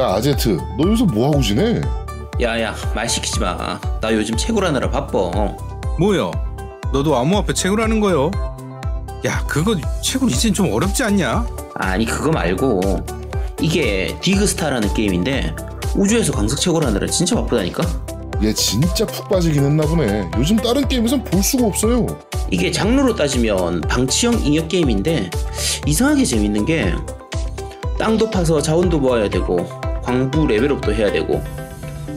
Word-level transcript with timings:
야 0.00 0.14
아제트 0.14 0.56
너 0.78 0.88
요새 0.88 1.04
뭐하고 1.04 1.42
지내? 1.42 1.78
야야 2.40 2.74
말 2.94 3.06
시키지 3.06 3.38
마. 3.38 3.78
나 4.00 4.10
요즘 4.14 4.34
채굴 4.34 4.64
하느라 4.64 4.88
바빠. 4.88 5.18
뭐야? 5.98 6.30
너도 6.90 7.14
암호화폐 7.18 7.52
채굴하는 7.52 8.00
거요? 8.00 8.30
야 9.26 9.44
그거 9.46 9.76
채굴 10.00 10.30
이젠 10.30 10.54
좀 10.54 10.72
어렵지 10.72 11.04
않냐? 11.04 11.46
아니 11.74 12.06
그거 12.06 12.30
말고 12.30 12.80
이게 13.60 14.16
디그스타라는 14.22 14.94
게임인데 14.94 15.54
우주에서 15.94 16.32
광석 16.32 16.58
채굴 16.58 16.82
하느라 16.86 17.06
진짜 17.06 17.36
바쁘다니까. 17.36 17.82
얘 18.42 18.54
진짜 18.54 19.04
푹 19.04 19.28
빠지긴 19.28 19.64
했나 19.64 19.84
보네 19.84 20.30
요즘 20.38 20.56
다른 20.56 20.88
게임에선 20.88 21.22
볼 21.24 21.42
수가 21.42 21.66
없어요 21.66 22.06
이게 22.50 22.72
장르로 22.72 23.14
따지면 23.14 23.82
방치형 23.82 24.40
인형 24.46 24.66
게임인데 24.66 25.28
이상하게 25.84 26.24
재밌는 26.24 26.64
게 26.64 26.94
땅도 27.98 28.30
파서 28.30 28.62
자원도 28.62 28.98
모아야 28.98 29.28
되고 29.28 29.68
광부 30.02 30.46
레벨업도 30.46 30.92
해야 30.92 31.10
되고 31.12 31.42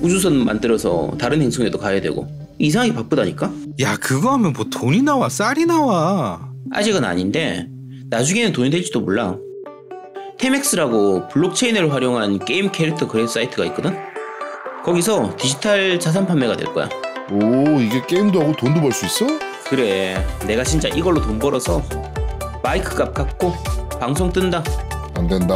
우주선 0.02 0.44
만들어서 0.46 1.12
다른 1.18 1.42
행성에도 1.42 1.78
가야 1.78 2.02
되고 2.02 2.28
이상하게 2.60 2.94
바쁘다니까? 2.94 3.52
야 3.82 3.98
그거 3.98 4.32
하면 4.34 4.54
뭐 4.54 4.66
돈이 4.66 5.02
나와 5.02 5.30
쌀이 5.30 5.66
나와 5.66 6.50
아직은 6.72 7.04
아닌데 7.04 7.68
나중에는 8.10 8.54
돈이 8.54 8.70
될지도 8.70 9.02
몰라. 9.02 9.36
테맥스라고 10.38 11.28
블록체인을 11.30 11.92
활용한 11.94 12.40
게임 12.46 12.72
캐릭터 12.72 13.08
거래 13.08 13.26
사이트가 13.26 13.66
있거든. 13.66 13.96
거기서 14.84 15.36
디지털 15.38 16.00
자산 16.00 16.28
판매가 16.28 16.58
될 16.58 16.74
거야. 16.74 16.90
오 17.32 17.80
이게 17.80 18.06
게임도 18.06 18.42
하고 18.42 18.52
돈도 18.54 18.82
벌 18.82 18.92
수 18.92 19.06
있어? 19.06 19.26
그래, 19.70 20.24
내가 20.46 20.64
진짜 20.64 20.90
이걸로 20.90 21.22
돈 21.22 21.40
벌어서 21.40 21.82
마이크 22.62 22.94
값 22.96 23.14
갚고 23.14 23.54
방송 24.00 24.32
뜬다. 24.32 24.64
안 25.16 25.28
된다 25.28 25.56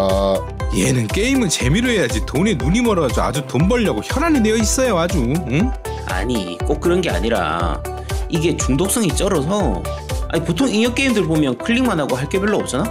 얘는 0.76 1.08
게임은 1.08 1.50
재미로 1.50 1.90
해야지 1.90 2.26
돈에 2.26 2.54
눈이 2.56 2.82
멀어가지고 2.82 3.22
아주 3.22 3.46
돈 3.48 3.68
벌려고 3.68 4.02
혈안이 4.04 4.44
되어 4.44 4.56
있어요 4.58 4.98
아주 4.98 5.18
응? 5.20 5.72
아니, 6.06 6.58
꼭 6.60 6.80
그런 6.80 7.02
게 7.02 7.10
아니라 7.10 7.82
이게 8.30 8.56
중독성이 8.56 9.08
쩔어서 9.10 9.82
아니 10.30 10.44
보통 10.44 10.70
인형 10.70 10.94
게임들 10.94 11.24
보면 11.26 11.58
클릭만 11.58 12.00
하고 12.00 12.16
할 12.16 12.28
게 12.30 12.40
별로 12.40 12.58
없잖아. 12.58 12.84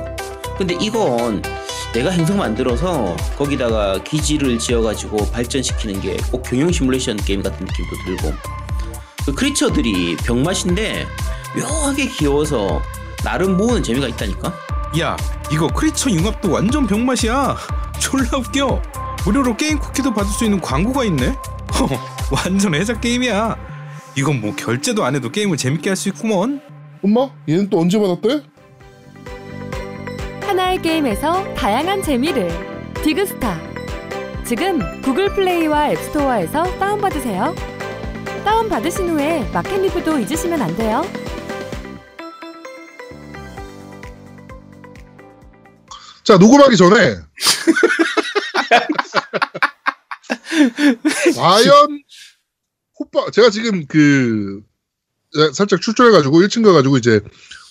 근데 0.57 0.75
이건 0.81 1.43
내가 1.93 2.11
행성 2.11 2.39
만들어서 2.39 3.15
거기다가 3.37 4.03
기지를 4.03 4.59
지어가지고 4.59 5.31
발전시키는 5.31 6.01
게 6.01 6.17
꼭 6.31 6.43
경영 6.43 6.73
시뮬레이션 6.73 7.17
게임 7.19 7.43
같은 7.43 7.67
느낌도 7.67 7.91
들고 8.23 8.35
그 9.27 9.35
크리처들이 9.35 10.17
병맛인데 10.17 11.07
묘하게 11.59 12.07
귀여워서 12.09 12.81
나름 13.27 13.57
모으는 13.57 13.83
재미가 13.83 14.07
있다니까. 14.07 14.53
야 15.01 15.17
이거 15.51 15.67
크리처 15.67 16.11
융합도 16.11 16.49
완전 16.53 16.87
병맛이야. 16.87 17.57
졸라 17.99 18.39
웃겨. 18.39 18.81
무료로 19.25 19.57
게임 19.57 19.81
쿠키도 19.81 20.15
받을 20.15 20.31
수 20.31 20.45
있는 20.45 20.61
광고가 20.61 21.03
있네? 21.07 21.35
완전 22.31 22.73
해자 22.77 22.99
게임이야. 22.99 23.57
이건 24.15 24.41
뭐 24.41 24.55
결제도 24.55 25.05
안 25.05 25.17
해도 25.17 25.29
게임을 25.33 25.57
재밌게 25.57 25.91
할 25.91 25.97
수 25.97 26.09
있구먼. 26.11 26.61
엄마 27.03 27.29
얘는 27.49 27.69
또 27.69 27.81
언제 27.81 27.99
받았대? 27.99 28.43
하나의 30.47 30.81
게임에서 30.81 31.53
다양한 31.55 32.03
재미를. 32.05 32.49
디그스타. 33.03 33.59
지금 34.45 34.81
구글 35.03 35.35
플레이와 35.35 35.91
앱스토어에서 35.91 36.79
다운받으세요. 36.79 37.53
다운받으신 38.45 39.09
후에 39.11 39.51
마켓 39.53 39.81
리뷰도 39.81 40.21
잊으시면 40.21 40.63
안 40.63 40.77
돼요 40.77 41.03
자 46.27 46.37
녹음하기 46.39 46.77
전에 46.77 46.97
과연 51.37 52.03
호빵 52.99 53.31
제가 53.31 53.51
지금 53.51 53.87
그 53.87 54.61
살짝 55.55 55.81
출조해가지고 55.81 56.41
1층 56.41 56.65
가가지고 56.65 56.97
이제 56.99 57.21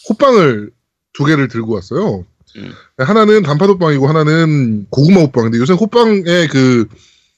호빵을 0.09 0.71
두 1.13 1.25
개를 1.25 1.47
들고 1.47 1.73
왔어요. 1.73 2.25
음. 2.57 2.71
하나는 2.97 3.43
단팥 3.43 3.69
호빵이고 3.69 4.07
하나는 4.07 4.85
고구마 4.89 5.21
호빵인데 5.21 5.57
요새 5.57 5.73
호빵의 5.73 6.47
그 6.49 6.87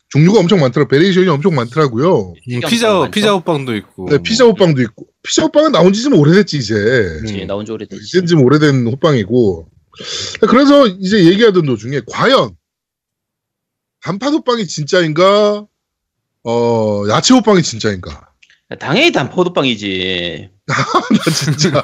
종류가 0.10 0.40
엄청 0.40 0.60
많더라 0.60 0.88
variation이 0.88 1.28
엄청 1.30 1.56
많더라고요. 1.56 2.34
음, 2.34 2.36
피자 2.46 2.68
피자 2.68 2.94
호빵 2.94 3.12
피자 3.12 3.32
호빵도 3.34 3.76
있고 3.78 4.10
네, 4.10 4.18
피자 4.22 4.46
호빵도 4.46 4.82
있고 4.84 5.08
피자 5.24 5.44
호빵은 5.44 5.72
나온 5.72 5.94
지 5.94 6.04
좀 6.04 6.14
오래됐지 6.14 6.58
이제. 6.58 6.74
그치, 7.22 7.46
나온 7.46 7.66
지 7.66 7.72
오래됐지. 7.72 8.04
이젠 8.06 8.26
좀 8.28 8.42
오래된 8.44 8.86
호빵이고 8.88 9.68
그래서 10.48 10.88
이제 10.88 11.26
얘기하던 11.26 11.66
도중에 11.66 12.02
과연 12.12 12.56
단팥 14.02 14.34
호빵이 14.34 14.68
진짜인가 14.68 15.66
어 16.44 17.04
야채 17.10 17.34
호빵이 17.34 17.64
진짜인가 17.64 18.28
당연히 18.80 19.12
단팥호빵이지. 19.14 20.50
나 20.68 20.76
진짜 21.34 21.84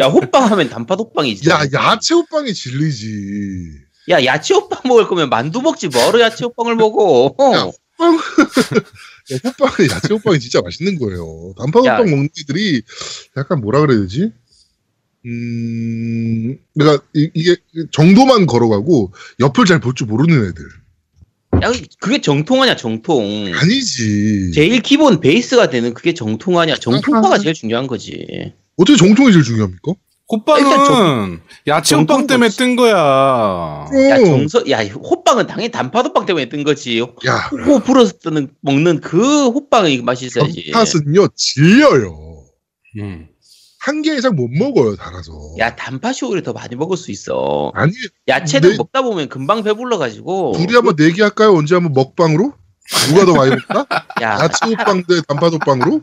야 0.00 0.06
호빵 0.06 0.50
하면 0.50 0.68
단팥호빵이지. 0.68 1.48
야 1.50 1.60
야채 1.72 2.14
호빵이 2.14 2.52
진리지 2.52 3.74
야 4.10 4.24
야채 4.24 4.54
호빵 4.54 4.82
먹을 4.86 5.06
거면 5.06 5.30
만두 5.30 5.62
먹지 5.62 5.86
뭐로 5.88 6.20
야채 6.20 6.44
호빵을 6.46 6.74
먹어. 6.74 7.34
야, 7.54 7.66
야, 7.68 9.38
호빵이 9.44 9.88
야채 9.90 10.14
호빵이 10.14 10.40
진짜 10.40 10.60
맛있는 10.62 10.98
거예요 10.98 11.54
야. 11.86 11.96
호빵 11.96 12.10
먹는 12.10 12.28
애들이 12.40 12.82
약간 13.36 13.60
뭐라 13.60 13.80
그래야 13.80 14.00
되지 14.00 14.32
음 15.28 16.58
그러니까 16.78 17.04
이, 17.14 17.30
이게 17.34 17.56
정도만 17.92 18.46
걸어가고 18.46 19.12
옆을 19.40 19.64
잘 19.66 19.80
볼 19.80 19.94
줄 19.94 20.06
모르는 20.06 20.48
애들 20.48 20.64
야 21.62 21.72
그게 22.00 22.20
정통 22.20 22.62
아니야 22.62 22.76
정통. 22.76 23.24
아니지 23.54 24.52
제일 24.54 24.80
기본 24.80 25.20
베이스가 25.20 25.70
되는 25.70 25.92
그게 25.94 26.14
정통 26.14 26.58
아니야. 26.58 26.76
정통파가 26.76 27.28
아하. 27.28 27.38
제일 27.38 27.54
중요한 27.54 27.86
거지. 27.86 28.52
어떻게 28.76 28.96
정통이 28.96 29.32
제일 29.32 29.42
중요합니까? 29.44 29.92
호빵은 30.30 30.60
일단 30.60 31.40
야채 31.66 31.96
정통 31.96 32.16
호빵 32.16 32.26
때문에 32.28 32.48
거지. 32.48 32.58
뜬 32.58 32.76
거야 32.76 32.92
야 32.94 33.86
어. 34.20 34.24
정서 34.24 34.62
야 34.70 34.84
호빵은 34.86 35.46
당연히 35.46 35.70
단팥호빵 35.70 36.26
때문에 36.26 36.48
뜬 36.50 36.64
거지. 36.64 37.00
야, 37.00 37.50
호 37.66 37.80
불어서 37.80 38.12
뜨는 38.18 38.48
먹는 38.60 39.00
그 39.00 39.46
호빵의 39.48 40.02
맛이 40.02 40.26
있어야지. 40.26 40.70
단팥은요 40.70 41.28
질려요. 41.34 42.44
음. 42.98 43.28
한 43.88 44.02
개 44.02 44.14
이상 44.14 44.36
못 44.36 44.48
먹어요 44.50 44.94
달아서. 44.96 45.32
야 45.58 45.74
단팥이 45.74 46.18
오히려 46.24 46.42
더 46.42 46.52
많이 46.52 46.76
먹을 46.76 46.96
수 46.96 47.10
있어. 47.10 47.72
아니 47.74 47.92
야채는 48.28 48.70
네. 48.72 48.76
먹다 48.76 49.00
보면 49.02 49.28
금방 49.28 49.62
배불러 49.62 49.96
가지고. 49.98 50.52
둘이 50.56 50.74
한번 50.74 50.94
내기 50.98 51.22
할까요? 51.22 51.54
언제 51.54 51.74
한번 51.74 51.92
먹방으로? 51.94 52.52
누가 53.08 53.24
더 53.24 53.34
많이 53.34 53.50
먹나? 53.50 53.86
야, 54.22 54.38
야채 54.42 54.66
호빵 54.66 55.04
대 55.08 55.20
단팥 55.26 55.52
호빵으로? 55.54 56.00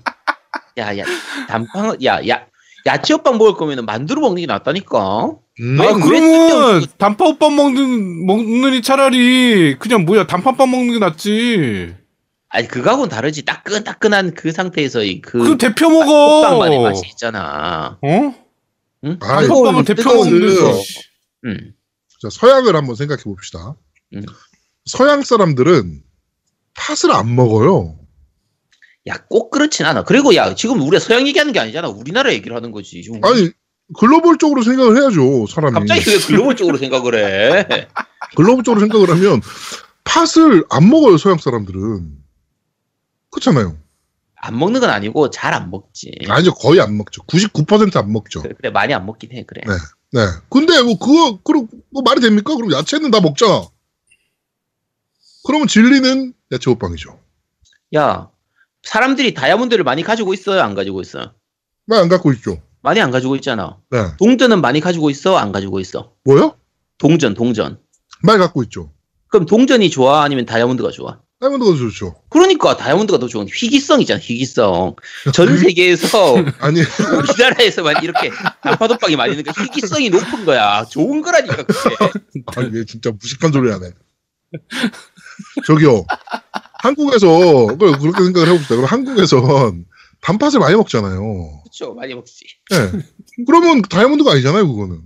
야, 0.77 0.97
야, 0.97 1.03
단빵, 1.47 1.97
야, 2.03 2.19
야, 2.27 2.45
야채 2.85 3.13
호빵 3.13 3.37
먹을 3.37 3.53
거면 3.53 3.85
만두로 3.85 4.21
먹는 4.21 4.41
게 4.41 4.45
낫다니까. 4.47 5.31
음, 5.61 5.79
왜아 5.79 5.93
그- 5.93 6.01
그러면 6.01 6.85
단팥 6.97 7.27
호빵 7.27 7.55
먹는 7.55 8.25
먹느니 8.25 8.81
차라리 8.81 9.75
그냥 9.79 10.05
뭐야 10.05 10.27
단팥빵 10.27 10.69
먹는 10.69 10.93
게 10.93 10.99
낫지 10.99 11.95
아니 12.55 12.67
그거하고는 12.69 13.09
다르지. 13.09 13.43
따끈따끈한 13.43 14.33
그 14.33 14.51
상태에서의 14.51 15.19
그 15.21 15.39
그 15.39 15.57
대표 15.57 15.89
먹어 15.89 16.41
호빵만의 16.41 16.79
맛이 16.81 17.01
있잖아. 17.11 17.97
어? 18.01 18.35
응? 19.03 19.19
아, 19.21 19.41
뜨거운- 19.41 19.83
대표 19.83 20.03
데서. 20.23 20.71
응. 21.45 21.73
자, 22.21 22.29
서양을 22.31 22.75
한번 22.75 22.95
생각해 22.95 23.23
봅시다. 23.23 23.75
음. 24.13 24.23
서양 24.85 25.21
사람들은 25.21 26.01
팥을 26.75 27.11
안 27.13 27.35
먹어요. 27.35 27.97
야, 29.07 29.17
꼭 29.29 29.51
그렇진 29.51 29.85
않아. 29.85 30.03
그리고 30.03 30.33
야, 30.35 30.55
지금 30.55 30.81
우리가 30.81 30.99
서양 30.99 31.27
얘기하는 31.27 31.51
게 31.53 31.59
아니잖아. 31.59 31.89
우리나라 31.89 32.31
얘기를 32.33 32.55
하는 32.55 32.71
거지. 32.71 33.03
지금 33.03 33.19
아니 33.23 33.51
글로벌적으로 33.99 34.63
생각을 34.63 34.97
해야죠 34.97 35.45
사람이. 35.47 35.73
갑자기 35.73 36.09
왜 36.09 36.17
글로벌적으로 36.19 36.77
생각을 36.77 37.15
해? 37.15 37.87
글로벌적으로 38.35 38.79
생각을 38.79 39.09
하면 39.09 39.41
팥을 40.05 40.63
안 40.69 40.89
먹어요 40.89 41.17
서양 41.17 41.37
사람들은. 41.37 42.23
그렇잖아요. 43.39 43.77
안 44.37 44.57
먹는 44.59 44.79
건 44.79 44.89
아니고 44.89 45.29
잘 45.29 45.53
안 45.53 45.69
먹지. 45.71 46.11
아니죠 46.27 46.53
거의 46.53 46.79
안 46.79 46.97
먹죠. 46.97 47.23
99%안 47.23 48.11
먹죠. 48.11 48.41
그래, 48.41 48.53
그래, 48.57 48.69
많이 48.69 48.93
안 48.93 49.05
먹긴 49.05 49.31
해. 49.33 49.43
그래. 49.43 49.61
네. 49.65 49.73
네. 50.11 50.27
근데 50.49 50.81
뭐 50.81 50.97
그거 50.97 51.39
그럼 51.43 51.67
뭐 51.91 52.01
말이 52.03 52.21
됩니까? 52.21 52.55
그럼 52.55 52.71
야채는 52.71 53.11
다 53.11 53.19
먹잖아. 53.21 53.67
그러면 55.45 55.67
진리는 55.67 56.33
야채 56.51 56.69
호빵이죠. 56.71 57.19
야, 57.95 58.29
사람들이 58.83 59.33
다이아몬드를 59.33 59.83
많이 59.83 60.03
가지고 60.03 60.33
있어요? 60.33 60.61
안 60.61 60.73
가지고 60.73 61.01
있어요? 61.01 61.33
왜안 61.87 62.07
갖고 62.07 62.31
있죠? 62.33 62.61
많이 62.81 63.01
안 63.01 63.11
가지고 63.11 63.35
있잖아. 63.35 63.77
네. 63.91 63.99
동전은 64.17 64.61
많이 64.61 64.79
가지고 64.79 65.09
있어? 65.09 65.37
안 65.37 65.51
가지고 65.51 65.79
있어? 65.79 66.13
뭐요? 66.23 66.55
동전, 66.97 67.33
동전. 67.33 67.79
말 68.23 68.37
갖고 68.39 68.63
있죠. 68.63 68.91
그럼 69.27 69.45
동전이 69.45 69.89
좋아? 69.89 70.23
아니면 70.23 70.45
다이아몬드가 70.45 70.91
좋아? 70.91 71.19
다이아몬드가 71.39 71.75
좋죠. 71.77 72.15
그러니까 72.29 72.77
다이아몬드가 72.77 73.19
더 73.19 73.27
좋은 73.27 73.45
희귀성이잖아, 73.53 74.19
희귀성. 74.21 74.95
전 75.33 75.57
세계에서 75.57 76.35
아니 76.59 76.79
우리나라에서만 76.81 78.03
이렇게 78.03 78.29
단파도빵이 78.63 79.15
많이 79.17 79.33
있는 79.33 79.43
거 79.43 79.51
희귀성이 79.61 80.09
높은 80.09 80.45
거야. 80.45 80.85
좋은 80.85 81.21
거라니까, 81.21 81.63
그게. 81.63 81.95
아니 82.55 82.79
얘 82.79 82.85
진짜 82.85 83.11
무식한 83.11 83.51
소리 83.51 83.69
하네. 83.69 83.91
저기요. 85.67 86.05
한국에서 86.81 87.27
그걸 87.67 87.97
그렇게 87.99 88.23
생각을 88.23 88.47
해봅시다. 88.49 88.75
그럼 88.75 88.85
한국에선 88.85 89.85
단팥을 90.21 90.59
많이 90.59 90.75
먹잖아요. 90.75 91.61
그렇죠 91.63 91.93
많이 91.93 92.15
먹지. 92.15 92.45
예. 92.73 92.91
그러면 93.45 93.81
다이아몬드가 93.81 94.31
아니잖아요, 94.31 94.67
그거는. 94.67 95.01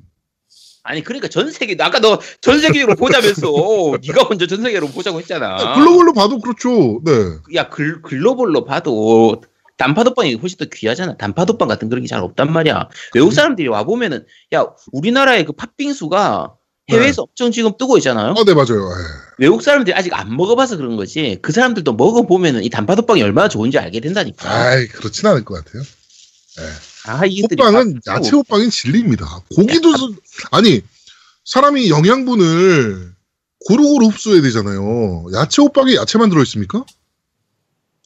아니 0.89 1.03
그러니까 1.03 1.27
전 1.27 1.51
세계 1.51 1.75
아까 1.79 1.99
너 1.99 2.19
전 2.41 2.59
세계적으로 2.59 2.95
보자면서 2.97 3.47
네가 4.05 4.25
먼저 4.29 4.47
전 4.47 4.61
세계로 4.63 4.87
보자고 4.87 5.19
했잖아. 5.19 5.75
글로벌로 5.75 6.13
봐도 6.13 6.39
그렇죠. 6.39 6.99
네. 7.05 7.11
야 7.55 7.69
글, 7.69 8.01
글로벌로 8.01 8.65
봐도 8.65 9.41
단파도빵이 9.77 10.35
훨씬 10.35 10.57
더 10.57 10.65
귀하잖아. 10.65 11.15
단파도빵 11.17 11.67
같은 11.67 11.89
그런 11.89 12.03
게 12.03 12.07
잘 12.07 12.21
없단 12.21 12.51
말이야. 12.51 12.89
외국 13.13 13.31
사람들이 13.33 13.67
와 13.67 13.83
보면은 13.83 14.25
야 14.53 14.65
우리나라의 14.91 15.45
그 15.45 15.53
팥빙수가 15.53 16.53
해외에서 16.89 17.21
엄청 17.21 17.51
지금 17.51 17.73
뜨고 17.77 17.97
있잖아요. 17.99 18.33
아, 18.35 18.43
네, 18.43 18.53
맞아요. 18.55 18.89
예. 18.89 19.03
외국 19.37 19.61
사람들이 19.61 19.95
아직 19.95 20.11
안 20.17 20.35
먹어봐서 20.35 20.75
그런 20.75 20.95
거지. 20.97 21.37
그 21.43 21.51
사람들도 21.51 21.93
먹어보면은 21.93 22.63
이 22.63 22.69
단파도빵이 22.71 23.21
얼마나 23.21 23.47
좋은지 23.47 23.77
알게 23.77 23.99
된다니까. 23.99 24.49
아이, 24.51 24.87
그렇진 24.87 25.27
않을 25.27 25.45
것 25.45 25.63
같아요. 25.63 25.83
아 27.05 27.21
호빵은 27.25 28.01
야채 28.07 28.31
호빵인 28.31 28.69
진리입니다. 28.69 29.41
고기도 29.55 29.95
수- 29.97 30.15
아니 30.51 30.81
사람이 31.45 31.89
영양분을 31.89 33.13
고루고루 33.67 34.07
흡수해야 34.07 34.41
되잖아요. 34.41 35.25
야채 35.33 35.61
호빵에 35.61 35.95
야채만 35.95 36.29
들어 36.29 36.41
있습니까? 36.43 36.83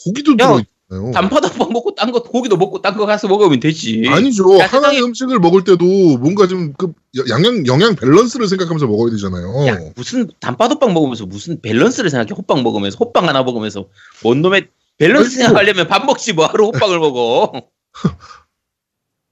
고기도 0.05 0.33
야, 0.33 0.47
들어 0.47 0.59
있잖아요. 0.89 1.11
단팥호빵 1.11 1.71
먹고 1.73 1.95
딴 1.95 2.11
거 2.11 2.21
고기도 2.23 2.55
먹고 2.57 2.81
딴 2.81 2.95
거 2.97 3.05
가서 3.05 3.27
먹으면 3.27 3.59
되지. 3.59 4.03
아니죠. 4.07 4.59
야, 4.59 4.67
하나의 4.67 4.99
세상에- 4.99 5.03
음식을 5.05 5.39
먹을 5.39 5.63
때도 5.63 5.85
뭔가 6.19 6.47
좀 6.47 6.73
그 6.77 6.93
영양 7.29 7.65
영양 7.67 7.95
밸런스를 7.95 8.47
생각하면서 8.47 8.87
먹어야 8.87 9.11
되잖아요. 9.11 9.67
야, 9.67 9.79
무슨 9.95 10.29
단팥호빵 10.39 10.93
먹으면서 10.93 11.25
무슨 11.25 11.61
밸런스를 11.61 12.09
생각해? 12.09 12.29
호빵 12.37 12.63
먹으면서 12.63 12.97
호빵 12.99 13.27
하나 13.27 13.43
먹으면서 13.43 13.87
뭔 14.23 14.41
놈의 14.41 14.67
밸런스 14.97 15.29
아이고. 15.29 15.43
생각하려면 15.47 15.87
밥 15.87 16.05
먹지 16.05 16.33
뭐하러 16.33 16.65
호빵을 16.67 16.99
먹어? 16.99 17.51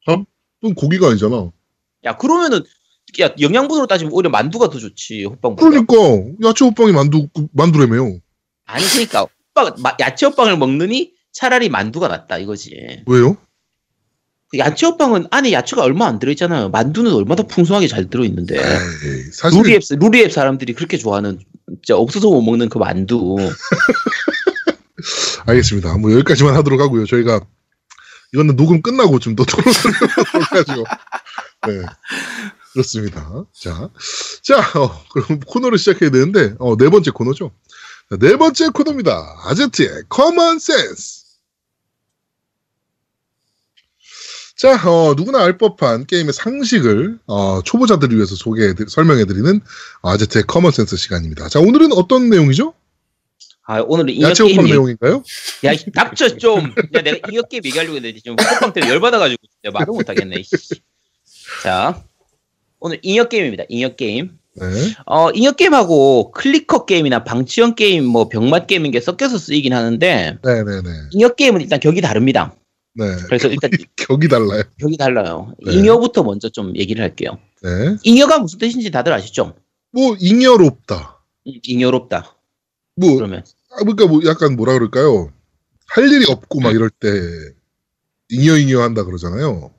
그건 0.05 0.75
고기가 0.75 1.09
아니잖아. 1.09 1.51
야 2.05 2.17
그러면은 2.17 2.63
야 3.19 3.29
영양분으로 3.39 3.87
따지면 3.87 4.13
오히려 4.13 4.29
만두가 4.29 4.69
더 4.69 4.79
좋지 4.79 5.25
호빵보다. 5.25 5.69
그러니까 5.69 5.93
야채 6.47 6.65
호빵이 6.65 6.91
만두 6.93 7.27
그 7.33 7.47
만두라며요. 7.53 8.19
아니 8.65 8.85
그러니까 8.85 9.27
호빵 9.55 9.75
마- 9.81 9.95
야채 9.99 10.25
호빵을 10.27 10.57
먹느니 10.57 11.13
차라리 11.31 11.69
만두가 11.69 12.07
낫다 12.07 12.37
이거지. 12.37 13.03
왜요? 13.05 13.37
그 14.49 14.57
야채 14.57 14.85
호빵은 14.85 15.27
안에 15.31 15.51
야채가 15.53 15.81
얼마 15.81 16.07
안 16.07 16.19
들어있잖아요. 16.19 16.69
만두는 16.69 17.13
얼마나 17.13 17.43
풍성하게 17.43 17.87
잘 17.87 18.09
들어있는데. 18.09 18.55
에이, 18.57 19.23
사실 19.31 19.61
루리앱 19.61 19.81
루리앱 19.97 20.31
사람들이 20.31 20.73
그렇게 20.73 20.97
좋아하는 20.97 21.39
진짜 21.83 21.95
없어서 21.97 22.29
못 22.29 22.41
먹는 22.41 22.69
그 22.69 22.77
만두. 22.77 23.37
알겠습니다. 25.45 25.97
뭐 25.97 26.11
여기까지만 26.11 26.55
하도록 26.55 26.79
하고요. 26.79 27.05
저희가 27.05 27.41
이거는 28.33 28.55
녹음 28.55 28.81
끝나고 28.81 29.19
좀 29.19 29.35
더 29.35 29.43
토론을 29.43 29.73
해가지고 30.51 30.83
네 31.67 31.85
그렇습니다. 32.73 33.45
자, 33.53 33.89
자 34.41 34.79
어, 34.79 35.03
그럼 35.09 35.39
코너를 35.41 35.77
시작해야 35.77 36.09
되는데 36.09 36.55
어, 36.59 36.77
네 36.77 36.89
번째 36.89 37.11
코너죠. 37.11 37.51
자, 38.09 38.17
네 38.17 38.35
번째 38.37 38.69
코너입니다. 38.69 39.41
아제트의 39.45 40.03
common 40.09 40.59
sense. 40.59 41.21
자, 44.55 44.75
어, 44.87 45.15
누구나 45.15 45.43
알 45.43 45.57
법한 45.57 46.05
게임의 46.05 46.33
상식을 46.33 47.19
어, 47.25 47.61
초보자들을 47.63 48.15
위해서 48.15 48.35
소개해 48.35 48.75
설명해드리는 48.87 49.59
아제트의 50.03 50.43
common 50.47 50.71
sense 50.71 50.97
시간입니다. 50.97 51.49
자, 51.49 51.59
오늘은 51.59 51.91
어떤 51.93 52.29
내용이죠? 52.29 52.73
아 53.67 53.79
오늘은 53.81 54.13
잉여 54.13 54.29
야채 54.29 54.43
호빵 54.43 54.55
게임 54.55 54.61
얘기- 54.63 54.71
내용인가요? 54.73 55.23
야, 55.65 55.71
이 55.73 55.77
닥쳐 55.93 56.35
좀. 56.37 56.73
야, 56.95 57.01
내가 57.01 57.29
잉여 57.31 57.43
게임 57.43 57.63
얘기하려고 57.65 57.95
했는데 57.95 58.17
지금 58.17 58.35
호빵 58.39 58.73
때문에 58.73 58.91
열받아가지고 58.91 59.41
내가 59.63 59.79
말을 59.79 59.93
못하겠네. 59.93 60.41
자, 61.63 62.03
오늘 62.79 62.99
잉여 63.01 63.25
게임입니다. 63.25 63.65
잉여 63.69 63.95
게임. 63.95 64.31
네. 64.55 64.65
어, 65.05 65.29
잉여 65.31 65.53
게임하고 65.53 66.31
clicker 66.31 66.85
게임이나 66.85 67.23
방치형 67.23 67.75
게임, 67.75 68.05
뭐 68.05 68.27
병맛 68.27 68.67
게임인 68.67 68.91
게 68.91 68.99
섞여서 68.99 69.37
쓰이긴 69.37 69.71
하는데 69.73 70.37
네네네. 70.43 70.89
잉여 71.11 71.35
게임은 71.35 71.61
일단 71.61 71.79
격이 71.79 72.01
다릅니다. 72.01 72.53
네. 72.95 73.05
그래서 73.27 73.47
일단 73.47 73.69
격이 73.95 74.27
달라요. 74.27 74.63
격이 74.79 74.97
달라요. 74.97 75.53
네. 75.65 75.73
잉여부터 75.73 76.23
먼저 76.23 76.49
좀 76.49 76.75
얘기를 76.75 77.01
할게요. 77.01 77.37
네. 77.61 77.95
잉여가 78.03 78.39
무슨 78.39 78.59
뜻인지 78.59 78.91
다들 78.91 79.13
아시죠? 79.13 79.55
뭐 79.93 80.17
잉여롭다. 80.19 81.19
음, 81.47 81.53
잉여롭다. 81.63 82.35
뭐 82.95 83.15
그러면 83.15 83.43
아, 83.71 83.77
그러니까 83.79 84.07
뭐 84.07 84.21
약간 84.25 84.55
뭐라 84.55 84.73
그럴까요? 84.73 85.31
할 85.87 86.11
일이 86.11 86.25
없고 86.29 86.59
막 86.61 86.73
이럴 86.73 86.89
때 86.89 87.07
잉여잉여 88.29 88.81
한다 88.81 89.03
그러잖아요. 89.03 89.71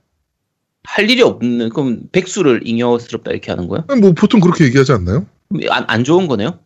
할 0.85 1.09
일이 1.09 1.23
없는 1.23 1.71
그럼 1.71 2.09
백수를 2.11 2.63
잉여스럽다 2.67 3.31
이렇게 3.31 3.51
하는 3.51 3.69
거야? 3.69 3.85
뭐 4.01 4.13
보통 4.13 4.41
그렇게 4.41 4.65
얘기하지 4.65 4.93
않나요? 4.93 5.27
안, 5.71 5.85
안 5.89 6.05
좋은 6.05 6.27
거네요? 6.27 6.59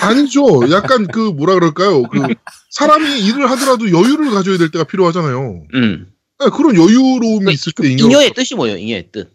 아니죠. 0.00 0.70
약간 0.70 1.06
그 1.08 1.18
뭐라 1.18 1.54
그럴까요? 1.54 2.02
그 2.04 2.20
사람이 2.70 3.20
일을 3.26 3.50
하더라도 3.50 3.90
여유를 3.90 4.30
가져야 4.30 4.56
될 4.58 4.70
때가 4.70 4.84
필요하잖아요. 4.84 5.64
음. 5.74 6.12
아, 6.38 6.48
그런 6.50 6.74
여유로움이 6.76 7.44
그- 7.46 7.52
있을 7.52 7.72
때 7.72 7.88
잉여 7.90 8.06
잉여의 8.06 8.32
뜻이 8.34 8.54
뭐예요? 8.54 8.76
잉여의 8.78 9.08
뜻. 9.12 9.32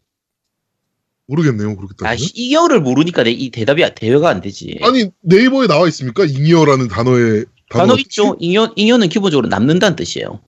모르겠네요. 1.28 1.76
그렇게 1.76 1.94
아, 2.02 2.10
따지면. 2.10 2.18
씨, 2.28 2.32
잉여를 2.36 2.82
모르니까 2.82 3.24
내, 3.24 3.32
이 3.32 3.50
대답이 3.50 3.84
대화가 3.96 4.30
안 4.30 4.42
되지. 4.42 4.78
아니 4.84 5.10
네이버에 5.22 5.68
나와 5.68 5.88
있습니까? 5.88 6.26
잉여라는 6.26 6.88
단어의 6.88 7.46
단어 7.70 7.88
단어 7.88 7.98
있죠. 8.00 8.36
잉여 8.40 8.74
잉여는 8.76 9.10
기본적으로 9.10 9.48
남는다는 9.48 9.96
뜻이에요. 9.96 10.40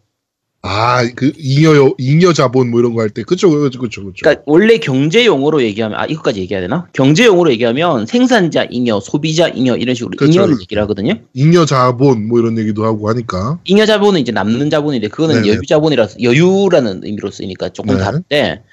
아그 0.61 1.33
잉여 1.37 1.93
잉여 1.97 2.33
자본 2.33 2.69
뭐 2.71 2.79
이런 2.79 2.93
거 2.93 3.01
할 3.01 3.09
때 3.09 3.23
그쵸 3.23 3.49
그쵸 3.49 3.79
그쵸 3.79 4.03
그쵸. 4.03 4.13
그러니까 4.21 4.43
원래 4.47 4.77
경제 4.79 5.25
용어로 5.25 5.61
얘기하면 5.63 5.97
아 5.99 6.05
이거까지 6.05 6.41
얘기해야 6.41 6.61
되나? 6.61 6.87
경제 6.93 7.25
용어로 7.25 7.51
얘기하면 7.51 8.05
생산자 8.05 8.65
잉여, 8.69 8.99
소비자 8.99 9.47
잉여 9.47 9.77
이런 9.77 9.95
식으로 9.95 10.11
그렇죠. 10.17 10.33
잉여를 10.33 10.59
얘기를 10.61 10.81
하거든요. 10.83 11.13
잉여 11.33 11.65
자본 11.65 12.27
뭐 12.27 12.39
이런 12.39 12.57
얘기도 12.57 12.85
하고 12.85 13.07
하니까. 13.09 13.59
잉여 13.65 13.85
자본은 13.85 14.19
이제 14.19 14.31
남는 14.31 14.69
자본인데 14.69 15.07
그거는 15.09 15.41
네네. 15.43 15.47
여유 15.47 15.61
자본이라서 15.65 16.21
여유라는 16.21 17.01
의미로 17.03 17.31
쓰이니까 17.31 17.69
조금 17.69 17.95
네. 17.95 18.03
다른데 18.03 18.63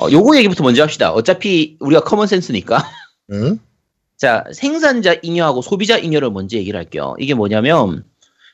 어, 0.00 0.10
요거 0.10 0.36
얘기부터 0.36 0.62
먼저 0.62 0.82
합시다. 0.82 1.12
어차피 1.12 1.76
우리가 1.80 2.02
common 2.02 2.26
sense니까. 2.26 2.84
예? 3.32 3.56
자, 4.16 4.44
생산자 4.52 5.16
잉여하고 5.22 5.62
소비자 5.62 5.96
잉여를 5.96 6.30
먼저 6.30 6.56
얘기를 6.56 6.78
할게요. 6.78 7.14
이게 7.18 7.34
뭐냐면 7.34 8.04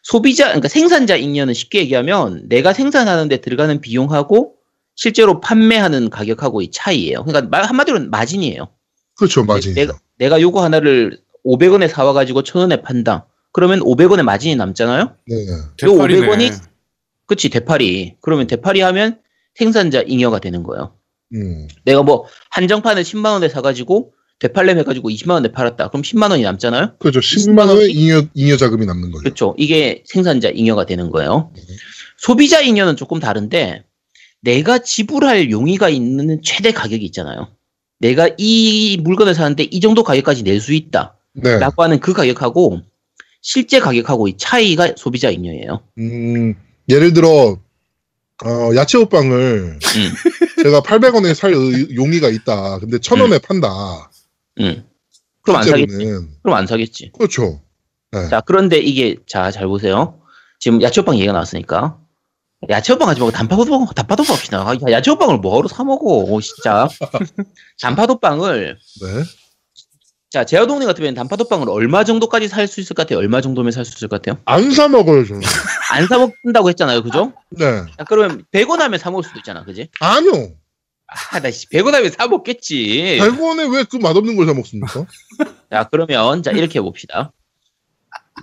소비자 0.02 0.46
그러니까 0.46 0.68
생산자 0.68 1.16
잉여는 1.16 1.54
쉽게 1.54 1.80
얘기하면 1.80 2.48
내가 2.48 2.72
생산하는데 2.72 3.38
들어가는 3.38 3.80
비용하고 3.80 4.54
실제로 4.94 5.40
판매하는 5.40 6.10
가격하고 6.10 6.62
이 6.62 6.70
차이예요. 6.70 7.24
그러니까 7.24 7.48
말 7.50 7.64
한마디로는 7.64 8.10
마진이에요. 8.10 8.68
그렇죠 9.16 9.44
맞아요. 9.44 9.74
내가 9.74 9.94
내가 10.18 10.40
요거 10.40 10.62
하나를 10.62 11.18
500원에 11.44 11.88
사와 11.88 12.12
가지고 12.12 12.42
1000원에 12.42 12.82
판다. 12.82 13.26
그러면 13.52 13.80
500원의 13.80 14.22
마진이 14.22 14.56
남잖아요. 14.56 15.16
네. 15.26 15.46
요 15.46 15.72
500원이 15.76 16.52
그치 17.26 17.48
대파리. 17.48 18.16
그러면 18.20 18.46
대파리 18.46 18.80
하면 18.80 19.18
생산자 19.54 20.02
잉여가 20.06 20.40
되는 20.40 20.62
거예요. 20.62 20.94
음. 21.34 21.68
내가 21.84 22.02
뭐 22.02 22.26
한정판을 22.50 23.02
10만 23.02 23.32
원에 23.32 23.48
사가지고 23.48 24.12
되팔렘 24.40 24.78
해가지고 24.78 25.10
20만 25.10 25.30
원에 25.30 25.52
팔았다. 25.52 25.88
그럼 25.88 26.02
10만 26.02 26.30
원이 26.30 26.42
남잖아요. 26.42 26.96
그렇죠. 26.98 27.20
10만 27.20 27.68
원의 27.68 27.92
잉여 27.92 28.22
잉여 28.34 28.56
자금이 28.56 28.84
남는 28.84 29.10
거죠. 29.10 29.22
그렇죠. 29.22 29.54
이게 29.56 30.02
생산자 30.06 30.50
잉여가 30.50 30.86
되는 30.86 31.10
거예요. 31.10 31.50
네. 31.56 31.62
소비자 32.18 32.60
잉여는 32.60 32.96
조금 32.96 33.20
다른데 33.20 33.84
내가 34.40 34.78
지불할 34.78 35.50
용의가 35.50 35.88
있는 35.88 36.40
최대 36.42 36.72
가격이 36.72 37.04
있잖아요. 37.06 37.48
내가 38.00 38.28
이 38.36 38.98
물건을 39.02 39.34
사는데 39.34 39.64
이 39.64 39.80
정도 39.80 40.02
가격까지 40.02 40.42
낼 40.42 40.60
수 40.60 40.74
있다. 40.74 41.16
네. 41.32 41.58
라고 41.58 41.82
하는 41.82 42.00
그 42.00 42.12
가격하고 42.12 42.80
실제 43.40 43.78
가격하고 43.78 44.28
이 44.28 44.36
차이가 44.36 44.92
소비자 44.96 45.30
잉여예요. 45.30 45.80
음, 45.98 46.54
예를 46.88 47.12
들어 47.12 47.58
어, 48.42 48.74
야채 48.74 48.98
호빵을 48.98 49.78
음. 49.80 50.12
제가 50.62 50.80
800원에 50.80 51.34
살 51.34 51.52
의- 51.52 51.94
용의가 51.94 52.28
있다. 52.28 52.78
근데 52.80 52.98
1000원에 52.98 53.40
판다. 53.42 54.10
음. 54.60 54.84
그럼 55.42 55.58
안 55.60 55.64
사겠지. 55.64 55.96
그럼 56.42 56.56
안 56.56 56.66
사겠지. 56.66 57.12
그렇죠. 57.16 57.60
네. 58.10 58.28
자, 58.28 58.40
그런데 58.40 58.78
이게, 58.78 59.16
자, 59.26 59.50
잘 59.50 59.66
보세요. 59.66 60.20
지금 60.58 60.80
야채 60.82 61.00
호빵 61.00 61.16
얘기가 61.16 61.32
나왔으니까. 61.32 61.98
야채 62.70 62.92
호빵 62.94 63.08
하지 63.08 63.20
말고 63.20 63.32
단파도빵, 63.36 63.86
단파도빵 63.94 64.36
합시다. 64.36 64.66
아, 64.68 64.74
야, 64.74 64.92
야채 64.92 65.10
호빵을 65.10 65.38
뭐하러 65.38 65.68
사 65.68 65.84
먹어, 65.84 66.04
오, 66.04 66.40
진짜. 66.40 66.88
단파도빵을, 67.82 68.78
네. 69.02 69.08
자, 70.34 70.44
제아동네 70.44 70.84
같으면 70.84 71.14
단파도빵을 71.14 71.70
얼마 71.70 72.02
정도까지 72.02 72.48
살 72.48 72.66
수 72.66 72.80
있을 72.80 72.94
것 72.96 73.04
같아요? 73.04 73.20
얼마 73.20 73.40
정도면 73.40 73.70
살 73.70 73.84
수 73.84 73.92
있을 73.96 74.08
것 74.08 74.20
같아요? 74.20 74.42
안 74.46 74.72
사 74.72 74.88
먹어요, 74.88 75.24
저는. 75.24 75.42
안 75.92 76.08
사 76.08 76.18
먹는다고 76.18 76.68
했잖아요, 76.70 77.04
그죠? 77.04 77.32
네. 77.50 77.84
자, 77.96 78.02
그러면 78.08 78.44
100원 78.50 78.78
하면 78.78 78.98
사 78.98 79.12
먹을 79.12 79.22
수도 79.22 79.38
있잖아, 79.38 79.64
그지? 79.64 79.90
아니요. 80.00 80.56
아 81.06 81.38
나 81.38 81.50
100원 81.50 81.92
하면 81.92 82.10
사 82.10 82.26
먹겠지. 82.26 83.18
100원에 83.20 83.72
왜 83.72 83.84
그 83.84 83.96
맛없는 83.98 84.34
걸 84.34 84.46
사 84.46 84.54
먹습니까? 84.54 85.06
자 85.70 85.86
그러면 85.88 86.42
자 86.42 86.50
이렇게 86.50 86.80
해봅시다. 86.80 87.30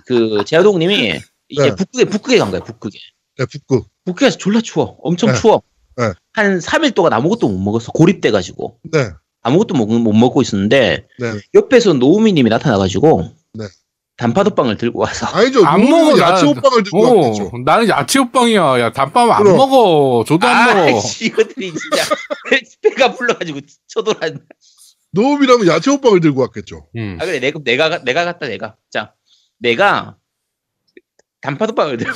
그 0.06 0.44
제아동님이 0.46 1.20
이제 1.50 1.62
네. 1.68 1.74
북극에 1.74 2.06
북극에 2.06 2.38
간 2.38 2.50
거야 2.50 2.60
북극에. 2.62 2.98
네, 3.36 3.44
북극. 3.44 3.86
북극에서 4.06 4.38
졸라 4.38 4.62
추워. 4.62 4.96
엄청 5.02 5.30
네. 5.32 5.38
추워. 5.38 5.60
네. 5.98 6.12
한 6.32 6.58
3일 6.58 6.94
동안 6.94 7.12
아무것도 7.12 7.50
못 7.50 7.58
먹었어. 7.58 7.92
고립돼가지고. 7.92 8.78
네. 8.92 9.10
아무것도 9.42 9.74
못, 9.74 9.86
못 9.86 10.12
먹고 10.12 10.40
있었는데 10.42 11.06
네. 11.18 11.32
옆에서 11.54 11.94
노우미님이 11.94 12.48
나타나가지고 12.50 13.30
네. 13.54 13.64
단파도빵을 14.16 14.76
들고 14.76 15.00
와서 15.00 15.26
아니죠. 15.36 15.64
안 15.66 15.82
먹어, 15.88 16.18
야채 16.18 16.44
나- 16.46 16.52
호빵을 16.52 16.82
들고 16.84 16.98
오, 16.98 17.20
왔겠죠. 17.22 17.50
나는 17.64 17.88
야채 17.88 18.18
호빵이야. 18.20 18.80
야, 18.80 18.92
단빵 18.92 19.30
안 19.32 19.42
그럼. 19.42 19.56
먹어. 19.56 20.24
저도 20.26 20.46
안 20.46 20.66
먹어. 20.66 20.80
아이씨 20.86 21.26
이것들이 21.26 21.72
진짜 21.72 22.14
배가 22.82 23.14
불러가지고 23.14 23.60
쳐돌았네. 23.88 24.38
노우미라면 25.10 25.66
야채 25.66 25.90
호빵을 25.90 26.20
들고 26.20 26.40
왔겠죠. 26.42 26.86
음. 26.96 27.18
아 27.20 27.24
그래 27.26 27.40
내가 27.40 27.58
내가 27.64 27.88
가- 27.88 27.98
내가 28.04 28.24
갔다 28.24 28.46
내가 28.46 28.76
자 28.90 29.12
내가 29.58 30.16
단파도빵을 31.40 31.96
들고 31.98 32.12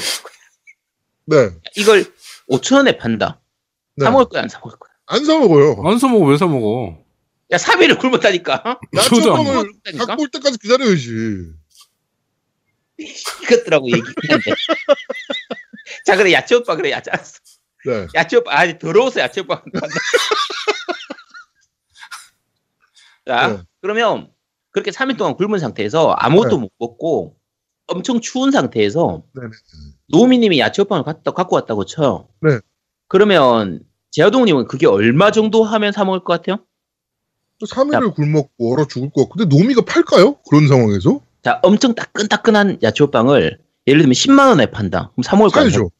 네. 1.26 1.50
이걸 1.76 2.04
5천 2.50 2.76
원에 2.76 2.96
판다. 2.96 3.40
네. 3.96 4.04
사 4.04 4.10
먹을 4.12 4.26
거야 4.28 4.42
안 4.42 4.48
사 4.48 4.58
먹을 4.60 4.78
거야? 4.78 4.90
안 5.06 5.24
사 5.24 5.38
먹어요. 5.38 5.82
안 5.84 5.98
사 5.98 6.06
먹어, 6.08 6.24
왜 6.26 6.36
사 6.36 6.46
먹어? 6.46 6.98
야 7.52 7.56
3일을 7.56 7.98
굶었다니까. 7.98 8.80
먹었다니까? 8.92 10.06
갖고 10.06 10.22
올 10.22 10.28
때까지 10.28 10.58
기다려야지. 10.58 11.52
이것들하고 12.98 13.86
얘기했는데. 13.86 14.54
자 16.04 16.16
그래 16.16 16.32
야채 16.32 16.56
오빠 16.56 16.74
그래 16.76 16.90
야채 16.90 17.10
알았어. 17.10 17.38
네. 17.84 18.06
야채 18.14 18.38
오빠 18.38 18.58
아니 18.58 18.78
더러워서 18.78 19.20
야채 19.20 19.42
오빠. 19.42 19.62
자 23.26 23.48
네. 23.48 23.62
그러면 23.80 24.32
그렇게 24.70 24.90
3일 24.90 25.16
동안 25.16 25.36
굶은 25.36 25.58
상태에서 25.58 26.12
아무것도 26.18 26.56
네. 26.56 26.62
못 26.62 26.70
먹고 26.78 27.36
엄청 27.86 28.20
추운 28.20 28.50
상태에서 28.50 29.22
네네. 29.34 29.48
노미님이 30.08 30.58
야채 30.58 30.82
오빵을 30.82 31.04
갖다 31.04 31.30
갖고 31.30 31.54
왔다고 31.54 31.84
쳐. 31.84 32.28
네. 32.40 32.58
그러면 33.06 33.80
제아동님은 34.10 34.66
그게 34.66 34.86
얼마 34.86 35.30
정도 35.30 35.62
하면 35.62 35.92
사 35.92 36.04
먹을 36.04 36.24
것 36.24 36.32
같아요? 36.32 36.65
또 37.58 37.66
3일을 37.66 38.14
굶었고 38.14 38.72
얼어 38.72 38.86
죽을 38.86 39.10
것 39.10 39.22
같고. 39.22 39.36
근데 39.38 39.56
노미가 39.56 39.82
팔까요? 39.84 40.36
그런 40.48 40.68
상황에서? 40.68 41.20
자 41.42 41.60
엄청 41.62 41.94
따끈따끈한 41.94 42.78
야채 42.82 43.04
오빵을 43.04 43.58
예를 43.86 44.00
들면 44.00 44.12
10만 44.12 44.48
원에 44.48 44.66
판다. 44.66 45.10
그럼 45.14 45.22
사 45.22 45.36
먹을 45.36 45.50
거 45.50 45.60
아니에요? 45.60 45.70
사야죠. 45.72 45.90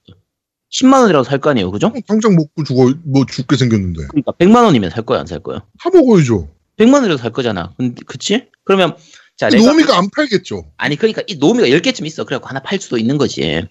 10만 0.72 1.00
원이라고 1.02 1.22
살거 1.25 1.50
아니에요, 1.50 1.70
그죠? 1.70 1.92
당장 2.08 2.34
먹고 2.34 2.64
죽어, 2.64 2.92
뭐 3.04 3.25
죽게 3.25 3.56
생겼는데. 3.56 4.08
그러니까 4.08 4.32
100만 4.32 4.64
원이면 4.64 4.90
살 4.90 5.04
거야, 5.04 5.20
안 5.20 5.26
살 5.26 5.38
거야? 5.38 5.64
사 5.80 5.90
먹어야죠. 5.90 6.48
100만 6.76 6.94
원이라도 6.94 7.18
살 7.18 7.30
거잖아. 7.32 7.72
근데 7.76 8.02
그치? 8.04 8.48
그러면 8.64 8.96
자, 9.36 9.48
내가 9.48 9.64
노미가 9.64 9.96
안 9.96 10.10
팔겠죠. 10.10 10.72
아니 10.76 10.96
그러니까 10.96 11.22
이 11.28 11.36
노미가 11.36 11.68
10개쯤 11.68 12.04
있어. 12.06 12.25
그래갖고 12.25 12.48
하나 12.48 12.60
팔 12.60 12.80
수도 12.80 12.98
있는 12.98 13.16
거지. 13.16 13.40
네. 13.42 13.68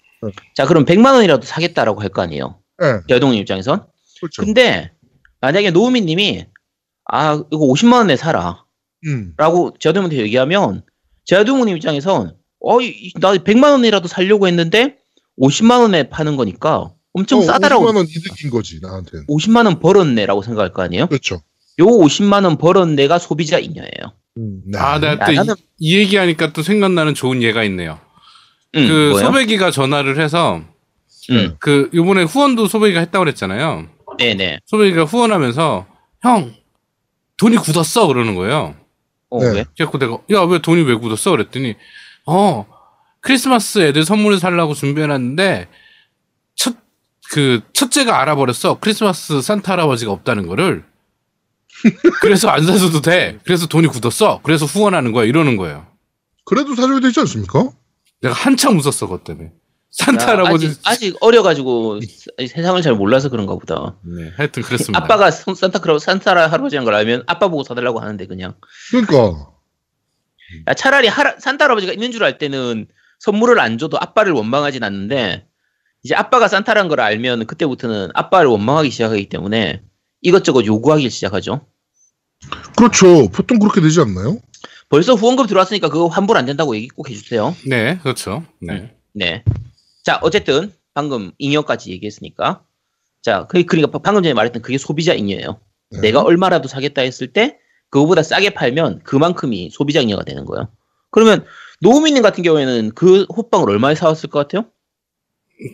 자, 0.54 0.64
그럼 0.66 0.84
100만 0.86 1.12
원이라도 1.12 1.42
사겠다라고 1.46 2.00
할 2.00 2.08
거 2.08 2.22
아니에요. 2.22 2.58
예. 2.82 3.00
여동님 3.10 3.40
입장에선. 3.42 3.84
그렇죠. 4.20 4.42
근데 4.42 4.90
만약에 5.40 5.70
노미님이 5.72 6.46
아, 7.08 7.34
이거 7.50 7.66
50만 7.66 7.94
원에 7.98 8.16
사라. 8.16 8.64
음. 9.06 9.32
라고 9.36 9.74
제아동님한테 9.78 10.18
얘기하면 10.24 10.82
제아동님 11.24 11.76
입장에선 11.76 12.34
어, 12.60 12.80
이- 12.80 13.12
나 13.20 13.32
100만 13.34 13.70
원이라도 13.72 14.08
살려고 14.08 14.46
했는데 14.48 14.96
50만 15.40 15.80
원에 15.82 16.08
파는 16.08 16.36
거니까 16.36 16.92
엄청 17.12 17.40
어, 17.40 17.42
싸다라고 17.42 17.84
50만 17.86 17.96
원 17.96 18.06
이득인 18.06 18.50
거지, 18.50 18.80
나한테는. 18.80 19.26
50만 19.26 19.66
원 19.66 19.78
벌었네라고 19.80 20.42
생각할 20.42 20.72
거 20.72 20.82
아니에요? 20.82 21.06
그렇죠. 21.06 21.36
요 21.78 21.84
50만 21.84 22.44
원 22.44 22.56
벌은 22.56 22.96
내가 22.96 23.18
소비자 23.18 23.58
잉여예요. 23.58 24.12
음, 24.38 24.62
네. 24.66 24.78
아, 24.78 24.98
내가 24.98 25.24
또 25.26 25.34
야, 25.34 25.42
나는- 25.42 25.56
이, 25.78 25.90
이 25.92 25.96
얘기하니까 25.98 26.52
또 26.52 26.62
생각나는 26.62 27.14
좋은 27.14 27.42
예가 27.42 27.62
있네요. 27.64 27.98
응, 28.74 28.88
그 28.88 29.08
뭐요? 29.12 29.24
소배기가 29.26 29.70
전화를 29.70 30.18
해서 30.20 30.62
응, 31.30 31.56
그 31.58 31.90
요번에 31.94 32.22
후원도 32.24 32.66
소배기가 32.66 33.00
했다고 33.00 33.24
그랬잖아요. 33.24 33.86
네네. 34.18 34.60
소배기가 34.66 35.04
후원하면서 35.04 35.86
형 36.22 36.52
돈이 37.38 37.56
굳었어? 37.58 38.06
그러는 38.06 38.34
거예요. 38.34 38.74
어, 39.30 39.40
네. 39.44 39.50
왜? 39.52 39.64
그래서 39.76 39.98
내가 39.98 40.18
야 40.32 40.42
왜 40.44 40.58
돈이 40.60 40.82
왜 40.82 40.94
굳었어? 40.94 41.30
그랬더니 41.32 41.74
어 42.26 42.66
크리스마스 43.20 43.80
애들 43.80 44.04
선물을 44.04 44.38
살라고 44.38 44.74
준비해놨는데 44.74 45.68
첫 46.56 46.74
그 47.32 47.60
첫째가 47.72 48.20
알아버렸어. 48.20 48.78
크리스마스 48.80 49.42
산타 49.42 49.72
할아버지가 49.72 50.12
없다는 50.12 50.46
거를. 50.46 50.84
그래서 52.22 52.48
안 52.48 52.64
사줘도 52.64 53.00
돼. 53.00 53.38
그래서 53.44 53.66
돈이 53.66 53.88
굳었어. 53.88 54.40
그래서 54.44 54.64
후원하는 54.64 55.10
거야. 55.10 55.24
이러는 55.24 55.56
거예요. 55.56 55.86
그래도 56.44 56.76
사줘야 56.76 57.00
되지 57.00 57.18
않습니까? 57.20 57.68
내가 58.22 58.32
한참 58.32 58.78
웃었어 58.78 59.06
그것 59.08 59.24
때문에 59.24 59.50
산타 59.96 60.22
야, 60.24 60.26
할아버지 60.28 60.66
아직, 60.66 60.80
아직 60.84 61.16
어려가지고 61.20 62.00
세- 62.02 62.46
세상을 62.48 62.80
잘 62.82 62.94
몰라서 62.94 63.28
그런가 63.30 63.54
보다. 63.54 63.96
네 64.04 64.30
하여튼 64.36 64.62
그랬습니다 64.62 65.02
아빠가 65.02 65.30
선- 65.30 65.54
산타크로 65.54 65.98
산타 65.98 66.30
할아버지인 66.32 66.84
걸 66.84 66.94
알면 66.94 67.24
아빠 67.26 67.48
보고 67.48 67.64
사달라고 67.64 68.00
하는데 68.00 68.26
그냥. 68.26 68.54
그러니까. 68.90 69.50
야, 70.68 70.74
차라리 70.74 71.08
하라, 71.08 71.36
산타 71.40 71.64
할아버지가 71.64 71.92
있는 71.94 72.12
줄 72.12 72.22
알 72.22 72.38
때는 72.38 72.86
선물을 73.20 73.58
안 73.58 73.78
줘도 73.78 73.96
아빠를 73.98 74.32
원망하진 74.32 74.84
않는데 74.84 75.46
이제 76.02 76.14
아빠가 76.14 76.46
산타라는 76.48 76.88
걸 76.90 77.00
알면 77.00 77.46
그때부터는 77.46 78.10
아빠를 78.14 78.48
원망하기 78.50 78.90
시작하기 78.90 79.28
때문에 79.30 79.80
이것저것 80.20 80.66
요구하기 80.66 81.08
시작하죠. 81.08 81.66
그렇죠. 82.76 83.28
보통 83.30 83.58
그렇게 83.58 83.80
되지 83.80 84.00
않나요? 84.00 84.38
벌써 84.90 85.14
후원금 85.14 85.46
들어왔으니까 85.46 85.88
그거 85.88 86.06
환불 86.08 86.36
안 86.36 86.44
된다고 86.44 86.76
얘기 86.76 86.88
꼭 86.88 87.08
해주세요. 87.08 87.56
네 87.66 87.98
그렇죠 88.02 88.44
네 88.60 88.92
네. 89.14 89.42
자, 90.06 90.20
어쨌든 90.22 90.72
방금 90.94 91.32
잉여까지 91.38 91.90
얘기했으니까. 91.90 92.62
자, 93.22 93.48
그, 93.48 93.64
그러니까 93.64 93.98
방금 93.98 94.22
전에 94.22 94.34
말했던 94.34 94.62
그게 94.62 94.78
소비자 94.78 95.12
잉여예요. 95.14 95.58
네. 95.90 96.00
내가 96.00 96.22
얼마라도 96.22 96.68
사겠다 96.68 97.02
했을 97.02 97.32
때 97.32 97.58
그거보다 97.90 98.22
싸게 98.22 98.50
팔면 98.50 99.00
그만큼이 99.02 99.70
소비자 99.72 100.00
잉여가 100.00 100.22
되는 100.22 100.44
거예요. 100.44 100.68
그러면 101.10 101.44
노우미님 101.80 102.22
같은 102.22 102.44
경우에는 102.44 102.92
그 102.94 103.26
호빵을 103.36 103.68
얼마에 103.68 103.96
사왔을 103.96 104.30
것 104.30 104.38
같아요? 104.38 104.66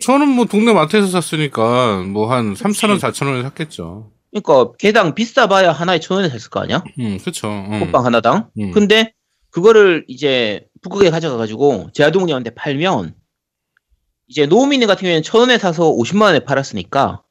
저는 0.01 0.29
뭐 0.29 0.45
동네 0.45 0.73
마트에서 0.73 1.05
샀으니까 1.07 2.01
뭐 2.01 2.31
한 2.31 2.55
3,000원 2.55 2.99
4,000원에 2.99 3.43
샀겠죠 3.43 4.09
그러니까 4.31 4.71
개당 4.79 5.13
비싸봐야 5.13 5.73
하나에 5.73 5.99
천 5.99 6.17
원에 6.17 6.29
샀을 6.29 6.49
거 6.49 6.59
아니야? 6.61 6.83
음 6.99 7.19
그렇죠 7.19 7.49
음. 7.49 7.81
호빵 7.81 8.03
하나당. 8.03 8.49
음. 8.59 8.71
근데 8.71 9.13
그거를 9.51 10.05
이제 10.07 10.65
북극에 10.81 11.11
가져가가지고 11.11 11.89
제아동님한테 11.93 12.55
팔면 12.55 13.13
이제 14.33 14.47
노우미님 14.47 14.87
같은 14.87 15.01
경우에는 15.03 15.21
천 15.21 15.41
원에 15.41 15.59
사서 15.59 15.91
50만 15.93 16.23
원에 16.23 16.39
팔았으니까 16.39 17.21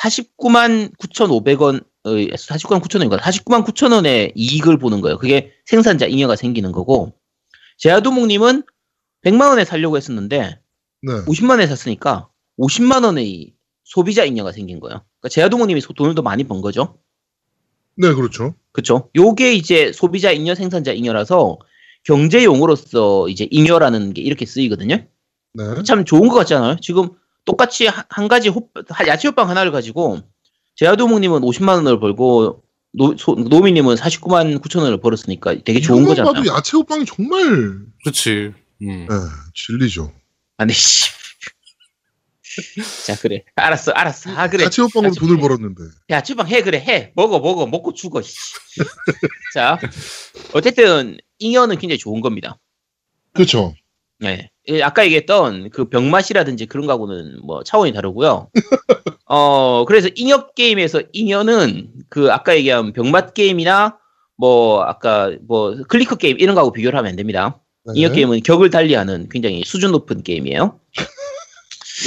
49만 0.00 0.96
9,500원, 0.98 1.84
어, 2.04 2.10
49만 2.10 2.80
9천 2.80 2.98
원인가? 2.98 3.16
49만 3.16 3.64
9천 3.64 3.92
원의 3.92 4.32
이익을 4.36 4.78
보는 4.78 5.00
거예요. 5.00 5.18
그게 5.18 5.50
생산자 5.66 6.06
잉여가 6.06 6.36
생기는 6.36 6.70
거고 6.70 7.12
제아도목님은 7.78 8.62
100만 9.24 9.48
원에 9.48 9.64
살려고 9.64 9.96
했었는데 9.96 10.60
네. 11.02 11.12
50만 11.26 11.50
원에 11.50 11.66
샀으니까 11.66 12.28
50만 12.60 13.04
원의 13.04 13.54
소비자 13.82 14.22
잉여가 14.24 14.52
생긴 14.52 14.78
거예요. 14.78 15.02
그러니까 15.18 15.28
제아도목님이 15.30 15.80
소- 15.80 15.92
돈을 15.92 16.14
더 16.14 16.22
많이 16.22 16.44
번 16.44 16.60
거죠. 16.60 16.98
네, 17.96 18.12
그렇죠. 18.14 18.54
그쵸? 18.70 19.10
요게 19.16 19.54
이제 19.54 19.90
소비자 19.92 20.30
잉여, 20.30 20.54
생산자 20.54 20.92
잉여라서 20.92 21.58
경제 22.04 22.44
용어로서 22.44 23.28
이제 23.28 23.48
잉여라는 23.50 24.12
게 24.14 24.22
이렇게 24.22 24.46
쓰이거든요. 24.46 25.04
네. 25.54 25.82
참 25.84 26.04
좋은 26.04 26.28
것 26.28 26.34
같잖아요. 26.34 26.76
지금 26.80 27.10
똑같이 27.44 27.86
한, 27.86 28.04
한 28.08 28.28
가지 28.28 28.48
호, 28.48 28.68
야채 29.06 29.28
호빵 29.28 29.48
하나를 29.48 29.70
가지고 29.72 30.20
제아도목님은 30.76 31.40
50만 31.42 31.74
원을 31.76 32.00
벌고 32.00 32.62
노, 32.92 33.16
소, 33.16 33.32
노미님은 33.34 33.96
49만 33.96 34.60
9천 34.60 34.80
원을 34.82 35.00
벌었으니까 35.00 35.56
되게 35.64 35.80
좋은 35.80 36.04
거잖아요. 36.04 36.32
봐도 36.32 36.46
야채 36.46 36.76
호빵이 36.76 37.06
정말 37.06 37.78
그렇지 38.02 38.52
음. 38.82 39.06
네, 39.08 39.08
진리죠. 39.54 40.12
아니 40.56 40.72
씨. 40.72 41.10
자 43.06 43.16
그래 43.20 43.44
알았어 43.56 43.90
알았어 43.92 44.30
아 44.36 44.48
그래 44.48 44.64
야채 44.64 44.80
호빵으로 44.82 45.08
야채 45.08 45.18
돈을 45.20 45.36
호빵. 45.36 45.48
벌었는데. 45.48 45.82
야 46.10 46.22
주방 46.22 46.46
해 46.48 46.62
그래 46.62 46.78
해 46.78 47.12
먹어 47.16 47.40
먹어 47.40 47.66
먹고 47.66 47.94
죽어 47.94 48.22
씨. 48.22 48.36
자 49.54 49.78
어쨌든 50.52 51.16
잉여는 51.40 51.78
굉장히 51.78 51.98
좋은 51.98 52.20
겁니다. 52.20 52.58
그렇죠. 53.32 53.74
네. 54.24 54.50
예, 54.68 54.82
아까 54.82 55.04
얘기했던 55.04 55.70
그 55.70 55.88
병맛이라든지 55.88 56.66
그런 56.66 56.86
거하고는 56.86 57.40
뭐 57.44 57.62
차원이 57.62 57.92
다르고요. 57.92 58.50
어, 59.26 59.84
그래서 59.86 60.08
잉여 60.14 60.50
게임에서 60.54 61.02
잉여는 61.12 61.88
그 62.08 62.32
아까 62.32 62.56
얘기한 62.56 62.92
병맛 62.92 63.34
게임이나 63.34 63.98
뭐 64.36 64.82
아까 64.82 65.32
뭐 65.46 65.76
clicker 65.88 66.16
게임 66.16 66.38
이런 66.40 66.54
거하고 66.54 66.72
비교를 66.72 66.98
하면 66.98 67.10
안 67.10 67.16
됩니다. 67.16 67.60
네. 67.86 68.00
잉여 68.00 68.12
게임은 68.12 68.42
격을 68.42 68.70
달리하는 68.70 69.28
굉장히 69.28 69.62
수준 69.64 69.92
높은 69.92 70.22
게임이에요. 70.22 70.80
네. 70.96 71.02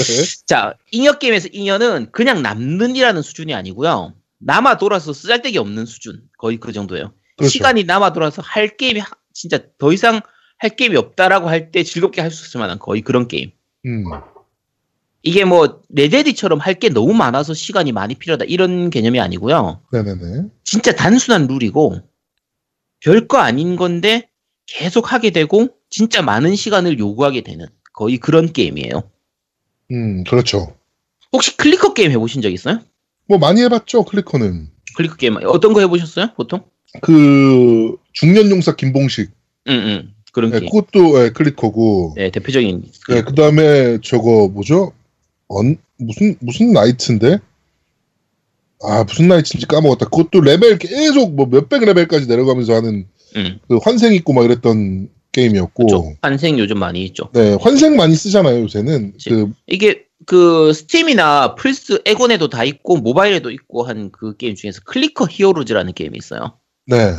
자, 0.47 0.73
잉여 0.91 1.13
게임에서 1.19 1.49
잉여는 1.51 2.11
그냥 2.11 2.41
남는이라는 2.41 3.21
수준이 3.21 3.53
아니고요. 3.53 4.13
남아 4.39 4.77
돌아서 4.77 5.13
쓰잘데기 5.13 5.57
없는 5.57 5.85
수준 5.85 6.21
거의 6.37 6.57
그 6.57 6.71
정도예요. 6.71 7.11
그렇죠. 7.37 7.51
시간이 7.51 7.83
남아 7.83 8.13
돌아서 8.13 8.41
할 8.41 8.75
게임이 8.77 8.99
하- 8.99 9.09
진짜 9.33 9.59
더 9.77 9.93
이상 9.93 10.21
할 10.59 10.75
게임이 10.75 10.95
없다라고 10.95 11.49
할 11.49 11.71
때 11.71 11.83
즐겁게 11.83 12.21
할 12.21 12.31
수 12.31 12.47
있을 12.47 12.59
만한 12.59 12.79
거의 12.79 13.01
그런 13.01 13.27
게임. 13.27 13.51
음. 13.85 14.03
이게 15.23 15.45
뭐 15.45 15.81
레데리처럼 15.89 16.59
할 16.59 16.79
게 16.79 16.89
너무 16.89 17.13
많아서 17.13 17.53
시간이 17.53 17.91
많이 17.91 18.15
필요하다 18.15 18.45
이런 18.45 18.89
개념이 18.89 19.19
아니고요. 19.19 19.81
네네네. 19.91 20.43
진짜 20.63 20.93
단순한 20.93 21.47
룰이고 21.47 21.99
별거 23.01 23.37
아닌 23.39 23.75
건데 23.75 24.29
계속 24.65 25.11
하게 25.13 25.29
되고 25.31 25.69
진짜 25.89 26.21
많은 26.21 26.55
시간을 26.55 26.99
요구하게 26.99 27.41
되는 27.41 27.65
거의 27.93 28.17
그런 28.17 28.51
게임이에요. 28.53 29.09
음, 29.91 30.23
그렇죠. 30.23 30.75
혹시 31.33 31.55
clicker 31.57 31.93
게임 31.93 32.11
해보신 32.11 32.41
적 32.41 32.49
있어요? 32.51 32.79
뭐 33.27 33.37
많이 33.37 33.61
해봤죠, 33.61 34.05
clicker는. 34.05 34.69
clicker 34.95 35.15
게임 35.15 35.37
어떤 35.45 35.73
거 35.73 35.81
해보셨어요? 35.81 36.33
보통? 36.35 36.63
그 37.01 37.95
중년 38.13 38.49
용사 38.49 38.75
김봉식. 38.75 39.31
응응 39.67 40.13
그런 40.37 40.51
네, 40.51 40.59
게임. 40.59 40.69
그것도 40.69 41.23
예, 41.25 41.29
clicker고. 41.31 42.13
네 42.15 42.29
대표적인. 42.29 42.83
네, 43.09 43.21
그 43.23 43.33
다음에 43.33 43.97
저거 44.03 44.47
뭐죠? 44.47 44.93
언 45.47 45.77
무슨 45.97 46.35
무슨 46.39 46.73
나이트인데? 46.73 47.39
아 48.83 49.03
무슨 49.03 49.27
나이트인지 49.29 49.65
까먹었다. 49.65 50.05
그것도 50.05 50.41
레벨 50.41 50.77
계속 50.77 51.33
뭐 51.33 51.47
몇백 51.47 51.83
레벨까지 51.83 52.27
내려가면서 52.27 52.75
하는 52.75 53.07
응. 53.35 53.59
그 53.67 53.77
환생 53.77 54.13
있고 54.13 54.33
막 54.33 54.45
이랬던 54.45 55.09
게임이었고. 55.31 55.85
그쵸. 55.87 56.13
환생 56.21 56.59
요즘 56.59 56.77
많이 56.77 57.03
있죠. 57.05 57.29
네, 57.33 57.57
환생 57.59 57.95
많이 57.95 58.15
쓰잖아요 58.15 58.61
요새는. 58.61 59.13
그 59.27 59.51
이게 59.65 60.05
그 60.27 60.71
Steam이나 60.71 61.55
플스 61.55 61.99
엑원에도 62.05 62.47
다 62.49 62.63
있고 62.63 62.97
모바일에도 62.97 63.49
있고 63.49 63.83
한 63.83 64.11
그 64.11 64.37
게임 64.37 64.53
중에서 64.53 64.81
Clicker 64.85 65.25
Heroes라는 65.31 65.93
게임이 65.93 66.15
있어요. 66.15 66.59
네, 66.85 67.13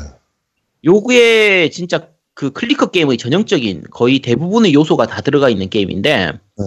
요게 0.85 1.71
진짜 1.71 2.09
그 2.39 2.53
clicker 2.53 2.93
게임의 2.93 3.19
전형적인 3.19 3.87
거의 3.91 4.21
대부분의 4.21 4.73
요소가 4.73 5.09
다 5.09 5.21
들어가 5.23 5.49
있는 5.49 5.69
게임인데 5.69 6.27
네. 6.31 6.65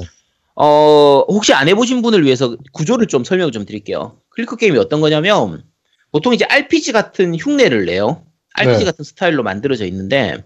어 0.53 1.23
혹시 1.29 1.53
안 1.53 1.69
해보신 1.69 2.01
분을 2.01 2.25
위해서 2.25 2.57
구조를 2.73 3.07
좀 3.07 3.23
설명 3.23 3.53
좀 3.53 3.65
드릴게요. 3.65 4.17
클리커 4.31 4.57
게임이 4.57 4.77
어떤 4.77 4.99
거냐면 4.99 5.63
보통 6.11 6.33
이제 6.33 6.43
RPG 6.43 6.91
같은 6.91 7.33
흉내를 7.35 7.85
내요. 7.85 8.25
RPG 8.55 8.79
네. 8.79 8.83
같은 8.83 9.05
스타일로 9.05 9.43
만들어져 9.43 9.85
있는데 9.85 10.43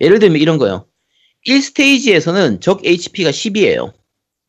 예를 0.00 0.20
들면 0.20 0.40
이런 0.40 0.56
거요. 0.56 0.86
1스테이지에서는 1.48 2.60
적 2.60 2.86
HP가 2.86 3.30
10이에요. 3.30 3.92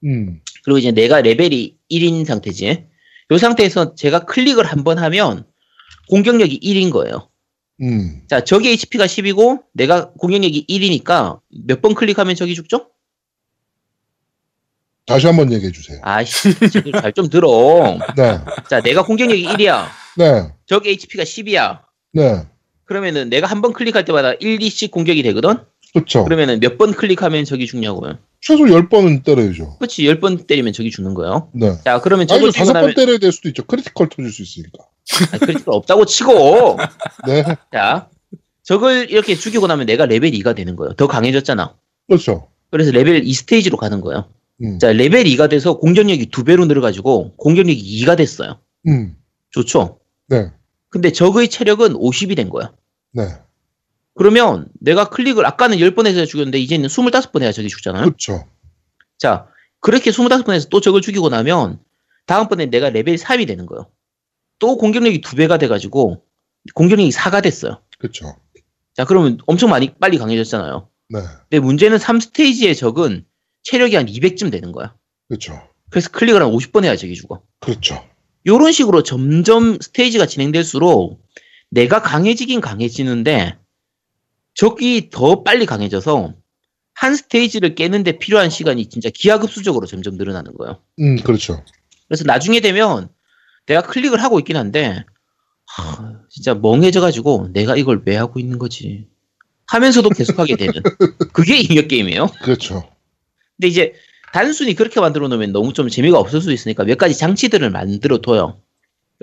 음, 0.05 0.39
그리고 0.63 0.77
이제 0.77 0.91
내가 0.91 1.21
레벨이 1.21 1.77
1인 1.89 2.25
상태지. 2.25 2.85
이 3.31 3.37
상태에서 3.39 3.95
제가 3.95 4.25
클릭을 4.25 4.65
한 4.65 4.83
번 4.83 4.99
하면 4.99 5.45
공격력이 6.09 6.59
1인 6.59 6.91
거예요. 6.91 7.27
음, 7.81 8.21
자, 8.29 8.43
적이 8.43 8.69
HP가 8.69 9.05
10이고 9.07 9.63
내가 9.73 10.11
공격력이 10.13 10.65
1이니까 10.69 11.39
몇 11.65 11.81
번 11.81 11.95
클릭하면 11.95 12.35
적이 12.35 12.53
죽죠? 12.55 12.87
다시 15.07 15.25
한 15.25 15.35
번 15.35 15.51
얘기해 15.51 15.71
주세요. 15.71 15.99
아씨, 16.03 16.53
잘좀 17.01 17.29
들어. 17.29 17.97
네, 18.15 18.39
자, 18.69 18.81
내가 18.81 19.03
공격력이 19.03 19.43
1이야. 19.45 19.87
네, 20.17 20.49
적 20.67 20.85
HP가 20.85 21.23
10이야. 21.23 21.81
네, 22.13 22.43
그러면은 22.85 23.29
내가 23.29 23.47
한 23.47 23.61
번 23.61 23.73
클릭할 23.73 24.05
때마다 24.05 24.33
1, 24.33 24.59
2씩 24.59 24.91
공격이 24.91 25.23
되거든? 25.23 25.55
그렇죠. 25.93 26.23
그러면은 26.23 26.59
몇 26.59 26.77
번 26.77 26.93
클릭하면 26.93 27.45
적이 27.45 27.67
죽냐고요. 27.67 28.17
최소 28.39 28.63
10번은 28.63 29.23
때려야죠. 29.23 29.77
그렇지, 29.77 30.03
10번 30.03 30.47
때리면 30.47 30.73
적이 30.73 30.89
죽는 30.89 31.13
거예요. 31.13 31.49
네. 31.53 31.73
자, 31.83 31.99
그러면 32.01 32.27
아니면 32.29 32.51
적을 32.51 32.51
다섯 32.51 32.73
번 32.73 32.81
나면 32.81 32.95
때려야 32.95 33.17
될 33.19 33.31
수도 33.31 33.49
있죠. 33.49 33.63
critical 33.63 34.09
터질 34.09 34.31
수 34.31 34.41
있으니까. 34.41 34.83
아, 35.33 35.37
critical 35.37 35.73
없다고 35.75 36.05
치고. 36.05 36.77
네, 37.27 37.43
자, 37.71 38.09
적을 38.63 39.11
이렇게 39.11 39.35
죽이고 39.35 39.67
나면 39.67 39.85
내가 39.85 40.05
레벨 40.05 40.31
2가 40.31 40.55
되는 40.55 40.75
거예요. 40.75 40.93
더 40.93 41.07
강해졌잖아. 41.07 41.75
그렇죠. 42.07 42.47
그래서 42.71 42.91
레벨 42.91 43.23
2 43.27 43.33
스테이지로 43.33 43.77
가는 43.77 44.01
거예요. 44.01 44.25
음, 44.63 44.79
자, 44.79 44.91
레벨 44.93 45.25
2가 45.25 45.49
돼서 45.49 45.77
공격력이 45.77 46.27
두 46.27 46.43
배로 46.43 46.65
늘어가지고 46.65 47.33
공격력이 47.35 48.03
2가 48.05 48.15
됐어요. 48.17 48.59
음, 48.87 49.15
좋죠? 49.51 49.99
네, 50.29 50.49
근데 50.89 51.11
적의 51.11 51.49
체력은 51.49 51.93
50이 51.93 52.35
된 52.35 52.49
거야. 52.49 52.71
네, 53.13 53.23
그러면 54.15 54.67
내가 54.79 55.09
클릭을 55.09 55.45
아까는 55.45 55.77
10번 55.77 56.05
해서 56.05 56.25
죽였는데 56.25 56.59
이제는 56.59 56.87
25번 56.89 57.41
해야 57.41 57.51
적이 57.51 57.69
죽잖아요. 57.69 58.03
그렇죠. 58.03 58.45
자, 59.17 59.47
그렇게 59.79 60.11
25번 60.11 60.53
해서 60.53 60.67
또 60.69 60.81
적을 60.81 61.01
죽이고 61.01 61.29
나면 61.29 61.79
다음번에 62.25 62.67
내가 62.67 62.89
레벨 62.89 63.15
3이 63.15 63.47
되는 63.47 63.65
거예요. 63.65 63.89
또 64.59 64.77
공격력이 64.77 65.21
두 65.21 65.35
배가 65.35 65.57
돼 65.57 65.67
가지고 65.67 66.23
공격력이 66.75 67.11
4가 67.11 67.41
됐어요. 67.41 67.81
그렇죠. 67.97 68.35
자, 68.93 69.05
그러면 69.05 69.39
엄청 69.47 69.69
많이 69.69 69.93
빨리 69.95 70.17
강해졌잖아요. 70.17 70.89
네, 71.09 71.19
근데 71.49 71.59
문제는 71.59 71.97
3스테이지의 71.97 72.77
적은 72.77 73.25
체력이 73.63 73.95
한 73.95 74.05
200쯤 74.05 74.51
되는 74.51 74.71
거야. 74.71 74.95
그렇죠. 75.27 75.61
그래서 75.89 76.09
클릭을 76.09 76.41
한 76.41 76.51
50번 76.51 76.83
해야 76.83 76.95
적이 76.95 77.15
죽어. 77.15 77.41
그렇죠. 77.59 78.03
요런 78.45 78.71
식으로 78.71 79.03
점점 79.03 79.77
스테이지가 79.79 80.25
진행될수록 80.25 81.21
내가 81.69 82.01
강해지긴 82.01 82.59
강해지는데 82.59 83.57
적이 84.53 85.09
더 85.11 85.43
빨리 85.43 85.65
강해져서 85.65 86.33
한 86.93 87.15
스테이지를 87.15 87.75
깨는데 87.75 88.19
필요한 88.19 88.49
시간이 88.49 88.87
진짜 88.89 89.09
기하급수적으로 89.09 89.87
점점 89.87 90.15
늘어나는 90.15 90.53
거예요. 90.55 90.81
음, 90.99 91.17
그렇죠. 91.17 91.63
그래서 92.07 92.23
나중에 92.25 92.59
되면 92.59 93.09
내가 93.65 93.81
클릭을 93.83 94.21
하고 94.21 94.39
있긴 94.39 94.57
한데 94.57 95.03
하, 95.65 96.19
진짜 96.29 96.53
멍해져가지고 96.53 97.49
내가 97.53 97.75
이걸 97.77 98.01
왜 98.05 98.17
하고 98.17 98.39
있는 98.39 98.59
거지 98.59 99.07
하면서도 99.67 100.09
계속하게 100.09 100.57
되는 100.57 100.73
그게 101.33 101.57
인력 101.59 101.87
게임이에요. 101.87 102.27
그렇죠. 102.43 102.83
근데 103.57 103.69
이제 103.69 103.93
단순히 104.33 104.75
그렇게 104.75 104.99
만들어 104.99 105.27
놓으면 105.29 105.53
너무 105.53 105.73
좀 105.73 105.87
재미가 105.87 106.19
없을 106.19 106.41
수 106.41 106.51
있으니까 106.51 106.83
몇 106.83 106.97
가지 106.97 107.17
장치들을 107.17 107.69
만들어 107.69 108.19
둬요. 108.19 108.59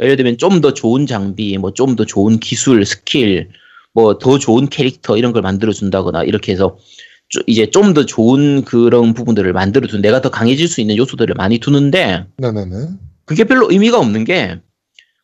예를 0.00 0.16
들면 0.16 0.38
좀 0.38 0.60
더 0.62 0.72
좋은 0.74 1.06
장비, 1.06 1.58
뭐 1.58 1.72
좀 1.72 1.96
더 1.96 2.04
좋은 2.06 2.38
기술, 2.40 2.84
스킬, 2.86 3.50
뭐 3.98 4.18
더 4.18 4.38
좋은 4.38 4.68
캐릭터 4.68 5.16
이런 5.16 5.32
걸 5.32 5.42
만들어 5.42 5.72
준다거나 5.72 6.22
이렇게 6.24 6.52
해서 6.52 6.78
쪼- 7.28 7.42
이제 7.46 7.68
좀 7.70 7.94
더 7.94 8.06
좋은 8.06 8.62
그런 8.64 9.12
부분들을 9.14 9.52
만들어 9.52 9.86
둔 9.88 10.00
내가 10.00 10.20
더 10.20 10.30
강해질 10.30 10.68
수 10.68 10.80
있는 10.80 10.96
요소들을 10.96 11.34
많이 11.34 11.58
두는데 11.58 12.26
네네네. 12.36 12.88
그게 13.24 13.44
별로 13.44 13.68
의미가 13.70 13.98
없는 13.98 14.24
게 14.24 14.60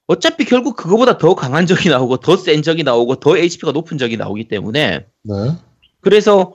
어차피 0.06 0.44
결국 0.44 0.76
그거보다 0.76 1.16
더 1.18 1.34
강한 1.34 1.66
적이 1.66 1.88
나오고 1.90 2.18
더 2.18 2.36
센 2.36 2.62
적이 2.62 2.82
나오고 2.82 3.16
더 3.20 3.36
HP가 3.38 3.72
높은 3.72 3.96
적이 3.96 4.16
나오기 4.16 4.48
때문에 4.48 5.06
네. 5.22 5.34
그래서 6.00 6.54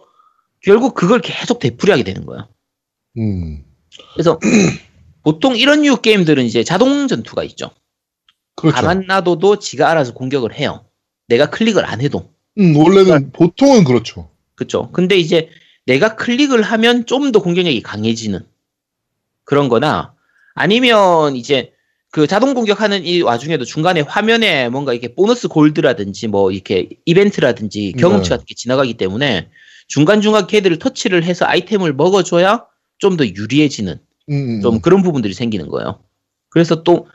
결국 0.62 0.94
그걸 0.94 1.22
계속 1.22 1.60
되풀이하게 1.60 2.04
되는 2.04 2.26
거야. 2.26 2.48
음, 3.18 3.64
그래서 4.14 4.38
보통 5.24 5.56
이런 5.56 5.82
류 5.84 5.98
게임들은 6.02 6.44
이제 6.46 6.64
자동 6.64 7.08
전투가 7.08 7.44
있죠. 7.46 7.72
그렇죠. 8.56 8.76
가만 8.76 9.06
놔둬도 9.08 9.60
지가 9.60 9.90
알아서 9.90 10.14
공격을 10.14 10.54
해요. 10.54 10.86
내가 11.30 11.50
클릭을 11.50 11.86
안 11.86 12.02
해도. 12.02 12.32
음, 12.60 12.76
원래는 12.76 13.32
보통은 13.32 13.86
그렇죠. 13.86 14.30
그렇죠. 14.56 14.92
근데 14.92 15.18
이제 15.18 15.50
내가 15.86 16.16
클릭을 16.16 16.62
하면 16.62 17.06
좀 17.06 17.32
더 17.32 17.42
공격력이 17.42 17.82
강해지는 17.82 18.42
그런 19.46 19.70
거나 19.70 20.14
아니면 20.56 21.36
이제 21.36 21.72
그 22.12 22.28
자동 22.28 22.54
공격하는 22.54 23.06
이 23.06 23.22
와중에도 23.22 23.66
중간에 23.66 24.02
화면에 24.02 24.70
뭔가 24.70 24.94
이렇게 24.94 25.14
보너스 25.16 25.48
골드라든지 25.48 26.28
뭐 26.28 26.52
이렇게 26.52 26.90
이벤트라든지 27.06 27.94
경험치 28.00 28.30
네. 28.30 28.34
같은 28.36 28.46
게 28.46 28.56
지나가기 28.56 28.96
때문에 28.96 29.50
중간중간 29.88 30.48
걔들을 30.48 30.80
터치를 30.80 31.24
해서 31.24 31.46
아이템을 31.46 31.94
먹어줘야 31.94 32.66
좀 32.98 33.16
더 33.18 33.26
유리해지는 33.26 33.98
음, 34.30 34.34
음, 34.34 34.62
좀 34.62 34.76
음. 34.76 34.82
그런 34.82 35.04
부분들이 35.04 35.34
생기는 35.34 35.68
거예요. 35.70 36.04
그래서 36.50 36.84
또 36.84 37.08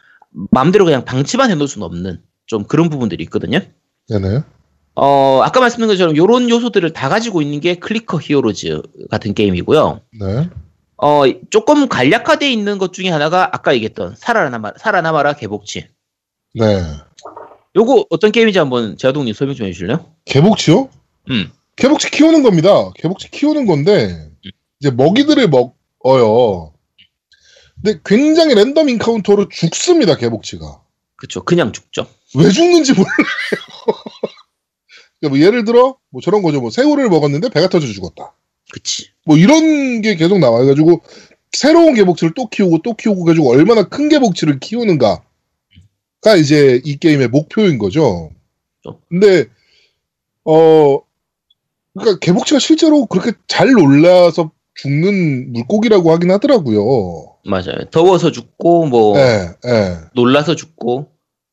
마음대로 0.51 0.85
그냥 0.85 1.05
방치만 1.05 1.51
해놓을 1.51 1.69
수는 1.69 1.85
없는 1.87 2.23
좀 2.47 2.65
그런 2.65 2.89
부분들이 2.89 3.23
있거든요. 3.25 3.61
네네. 4.09 4.43
어, 4.97 5.41
아까 5.43 5.61
말씀드린 5.61 5.89
것처럼 5.89 6.15
이런 6.15 6.49
요소들을 6.49 6.93
다 6.93 7.09
가지고 7.09 7.43
있는 7.43 7.61
게 7.61 7.75
클리커 7.77 8.21
히어로즈 8.21 8.83
같은 9.11 9.35
게임이고요. 9.35 10.01
네. 10.21 10.49
어, 10.97 11.23
조금 11.51 11.89
간략화되어 11.89 12.49
있는 12.49 12.79
것 12.79 12.93
중에 12.93 13.09
하나가 13.09 13.49
아까 13.53 13.75
얘기했던 13.75 14.15
살아남아, 14.17 14.75
살아남아라 14.79 15.35
개복치. 15.35 15.89
네. 16.55 16.83
요거 17.77 18.07
어떤 18.11 18.31
게임인지 18.31 18.59
한번 18.59 18.97
제아동님 18.97 19.35
설명 19.35 19.57
좀 19.57 19.67
해주실래요? 19.67 20.07
개복치요? 20.27 20.89
음. 21.31 21.51
개복치 21.77 22.11
키우는 22.11 22.45
겁니다. 22.45 22.93
개복치 22.95 23.31
키우는 23.33 23.67
건데 23.67 24.31
이제 24.79 24.93
먹이들을 24.93 25.49
먹어요. 25.49 26.73
근데 27.83 28.01
굉장히 28.05 28.55
랜덤 28.55 28.89
인카운터로 28.89 29.49
죽습니다. 29.49 30.17
개복치가. 30.17 30.81
그쵸. 31.17 31.43
그냥 31.43 31.73
죽죠. 31.73 32.07
왜 32.37 32.49
죽는지 32.51 32.93
몰라요. 32.93 33.09
그러니까 35.25 35.29
뭐 35.31 35.39
예를 35.39 35.65
들어 35.65 35.97
뭐 36.11 36.21
저런 36.21 36.43
거죠. 36.43 36.61
뭐 36.61 36.71
새우를 36.71 37.09
먹었는데 37.09 37.49
배가 37.49 37.69
터져 37.69 37.87
죽었다. 37.87 38.35
그치. 38.73 39.09
뭐 39.25 39.37
이런 39.37 40.03
게 40.03 40.17
계속 40.17 40.39
나와가지고 40.39 41.01
새로운 41.53 41.95
개복치를 41.95 42.35
또 42.35 42.49
키우고 42.49 42.79
또 42.83 42.95
키우고 42.95 43.25
가지고 43.25 43.51
얼마나 43.51 43.85
큰 43.85 44.09
개복치를 44.09 44.61
키우는가가 44.61 45.23
이제 46.39 46.81
이 46.85 46.97
게임의 46.97 47.29
목표인 47.29 47.79
거죠. 47.79 48.31
그렇죠. 48.83 49.01
근데 49.09 49.47
어 50.45 51.01
그러니까 51.95 52.19
개복치가 52.21 52.59
실제로 52.59 53.07
그렇게 53.07 53.33
잘 53.47 53.71
놀라서 53.71 54.51
죽는 54.75 55.53
물고기라고 55.53 56.13
하긴 56.13 56.33
하더라고요. 56.33 57.37
맞아요. 57.47 57.89
더워서 57.91 58.33
죽고 58.33 58.87
뭐 58.87 59.17
예, 59.19 59.49
예. 59.67 59.97
놀라서 60.15 60.55
죽고 60.57 61.09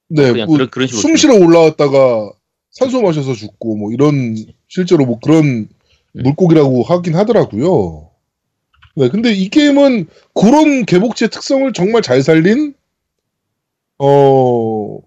네, 0.09 0.31
그냥 0.31 0.47
뭐 0.47 0.55
그런 0.55 0.69
그런 0.69 0.87
식으로 0.87 1.01
숨 1.01 1.15
쉬러 1.15 1.35
올라왔다가 1.35 2.31
산소 2.71 3.01
마셔서 3.01 3.33
죽고 3.33 3.75
뭐 3.75 3.91
이런 3.91 4.35
실제로 4.67 5.05
뭐 5.05 5.19
그런 5.19 5.43
음. 5.45 5.67
물고기라고 6.13 6.83
하긴 6.83 7.15
하더라고요. 7.15 8.09
네, 8.95 9.09
근데 9.09 9.31
이 9.33 9.49
게임은 9.49 10.07
그런 10.33 10.85
개복치의 10.85 11.29
특성을 11.29 11.71
정말 11.73 12.01
잘 12.01 12.21
살린 12.23 12.73
어 13.97 14.99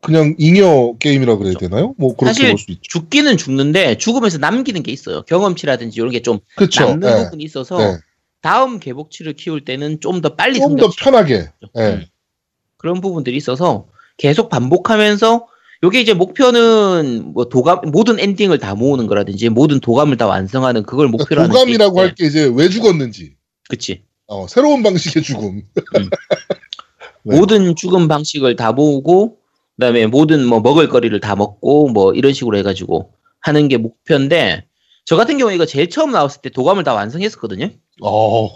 그냥 0.00 0.34
잉여 0.38 0.96
게임이라 0.98 1.36
그래야 1.36 1.54
되나요? 1.54 1.94
뭐 1.96 2.14
그렇게 2.16 2.48
볼 2.50 2.58
수 2.58 2.70
있죠. 2.72 2.82
죽기는 2.82 3.36
죽는데 3.36 3.98
죽으면서 3.98 4.38
남기는 4.38 4.82
게 4.82 4.92
있어요. 4.92 5.22
경험치라든지 5.22 5.98
이런 6.00 6.10
게좀 6.10 6.40
그렇죠. 6.56 6.84
남는 6.86 7.08
예, 7.08 7.24
부분이 7.24 7.44
있어서 7.44 7.78
네. 7.78 7.98
다음 8.40 8.78
개복치를 8.80 9.34
키울 9.34 9.64
때는 9.64 10.00
좀 10.00 10.20
더 10.20 10.34
빨리 10.34 10.58
좀 10.58 10.76
더. 10.76 10.90
편하게. 10.98 11.48
예. 11.78 11.80
음. 11.80 12.04
그런 12.76 13.00
부분들이 13.00 13.36
있어서 13.36 13.86
계속 14.16 14.48
반복하면서 14.50 15.46
요게 15.84 16.00
이제 16.00 16.14
목표는 16.14 17.32
뭐 17.34 17.48
도감 17.48 17.90
모든 17.90 18.20
엔딩을 18.20 18.58
다 18.58 18.74
모으는 18.74 19.06
거라든지 19.08 19.48
모든 19.48 19.80
도감을 19.80 20.16
다 20.16 20.26
완성하는 20.26 20.84
그걸 20.84 21.08
목표로 21.08 21.26
그러니까 21.42 21.58
하는 21.60 21.78
도감이라고. 21.78 22.00
할 22.00 22.14
게 22.14 22.26
이제 22.26 22.50
왜 22.54 22.68
죽었는지. 22.68 23.34
그치 23.68 24.02
어, 24.26 24.46
새로운 24.48 24.82
방식의 24.82 25.22
죽음. 25.22 25.62
네. 27.24 27.36
모든 27.36 27.74
죽음 27.74 28.06
방식을 28.08 28.56
다 28.56 28.72
모으고 28.72 29.38
그다음에 29.76 30.06
모든 30.06 30.44
뭐 30.46 30.60
먹을 30.60 30.88
거리를 30.88 31.18
다 31.20 31.34
먹고 31.34 31.88
뭐 31.88 32.12
이런 32.14 32.32
식으로 32.32 32.56
해가지고 32.58 33.12
하는 33.40 33.66
게 33.68 33.76
목표인데 33.76 34.66
저 35.04 35.16
같은 35.16 35.38
경우에 35.38 35.54
이거 35.56 35.66
제일 35.66 35.90
처음 35.90 36.12
나왔을 36.12 36.42
때 36.42 36.50
도감을 36.50 36.84
다 36.84 36.94
완성했었거든요. 36.94 37.70
어, 38.02 38.48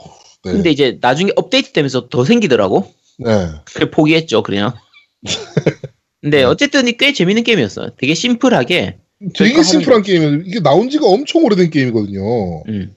네. 0.45 0.53
근데 0.53 0.71
이제 0.71 0.99
나중에 1.01 1.33
업데이트 1.35 1.73
되면서 1.73 2.09
더 2.09 2.25
생기더라고. 2.25 2.93
네. 3.19 3.49
그래 3.65 3.91
포기했죠 3.91 4.43
그냥. 4.45 4.75
근데 6.27 6.39
네. 6.39 6.43
어쨌든 6.43 6.89
이꽤 6.89 7.13
재밌는 7.13 7.45
게임이었어요. 7.45 7.91
되게 7.99 8.13
심플하게. 8.15 8.97
되게 9.35 9.63
심플한 9.63 10.03
게임이에요. 10.03 10.35
이게 10.45 10.59
나온 10.61 10.91
지가 10.91 11.07
엄청 11.07 11.45
오래된 11.45 11.71
게임이거든요. 11.71 12.65
음. 12.67 12.93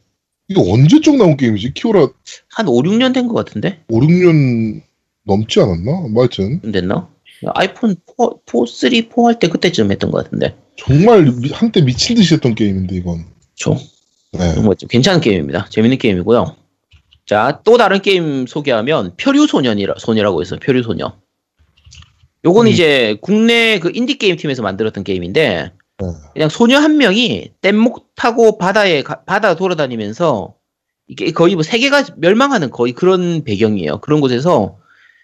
이게 0.48 0.60
언제적 0.60 1.16
나온 1.18 1.38
게임이지? 1.38 1.74
키오라 1.76 2.08
한 2.50 2.68
5, 2.68 2.82
6년 2.82 3.14
된 3.14 3.28
것 3.28 3.36
같은데? 3.36 3.82
5, 3.88 4.00
6년 4.00 4.82
넘지 5.28 5.60
않았나? 5.60 6.08
뭐 6.10 6.24
하여튼 6.24 6.60
됐나? 6.72 7.08
아이폰 7.54 7.96
4, 8.18 8.30
4 8.48 8.66
3, 8.66 8.90
4 9.16 9.26
할 9.28 9.38
때 9.38 9.48
그때쯤 9.48 9.92
했던 9.92 10.10
것 10.10 10.24
같은데. 10.24 10.56
정말 10.76 11.26
미- 11.26 11.52
한때 11.52 11.82
미친 11.82 12.16
듯이 12.16 12.34
했던 12.34 12.56
게임인데 12.56 12.96
이건. 12.96 13.26
저, 13.56 13.78
네. 14.32 14.56
뭐, 14.60 14.74
괜찮은 14.90 15.22
게임입니다. 15.22 15.68
재밌는 15.70 16.00
게임이고요. 16.00 16.56
자, 17.28 17.62
또 17.64 17.78
다른 17.78 18.02
게임 18.02 18.48
소개하면 18.48 19.16
표류소년이라, 19.18 19.96
소녀라고 20.00 20.42
있어요. 20.42 20.60
표류소녀. 20.60 21.14
요건 22.46 22.68
음. 22.68 22.72
이제 22.72 23.18
국내 23.22 23.80
그 23.80 23.92
인디 23.94 24.18
게임 24.18 24.36
팀에서 24.38 24.62
만들었던 24.62 25.04
게임인데, 25.04 25.72
네. 26.02 26.08
그냥 26.34 26.50
소녀 26.50 26.80
한 26.80 26.98
명이 26.98 27.52
뗏목 27.62 28.16
타고 28.16 28.58
바다에, 28.58 29.04
가- 29.04 29.24
바다 29.24 29.56
돌아다니면서, 29.56 30.56
이게 31.08 31.32
거의 31.32 31.56
뭐 31.56 31.64
세계가 31.64 32.06
멸망하는 32.18 32.70
거의 32.70 32.94
그런 32.94 33.44
배경이에요. 33.44 34.00
그런 34.00 34.22
곳에서 34.22 34.78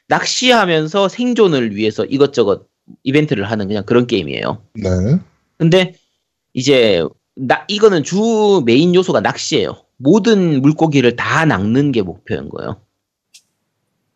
낚시하면서 0.07 1.09
생존을 1.09 1.75
위해서 1.75 2.03
이것저것 2.05 2.67
이벤트를 3.03 3.49
하는 3.49 3.67
그냥 3.67 3.85
그런 3.85 4.07
게임이에요. 4.07 4.61
네. 4.75 4.89
근데 5.57 5.95
이제 6.53 7.03
나 7.35 7.65
이거는 7.67 8.03
주 8.03 8.63
메인 8.65 8.95
요소가 8.95 9.21
낚시예요. 9.21 9.75
모든 9.97 10.61
물고기를 10.61 11.15
다 11.15 11.45
낚는 11.45 11.91
게 11.91 12.01
목표인 12.01 12.49
거예요. 12.49 12.81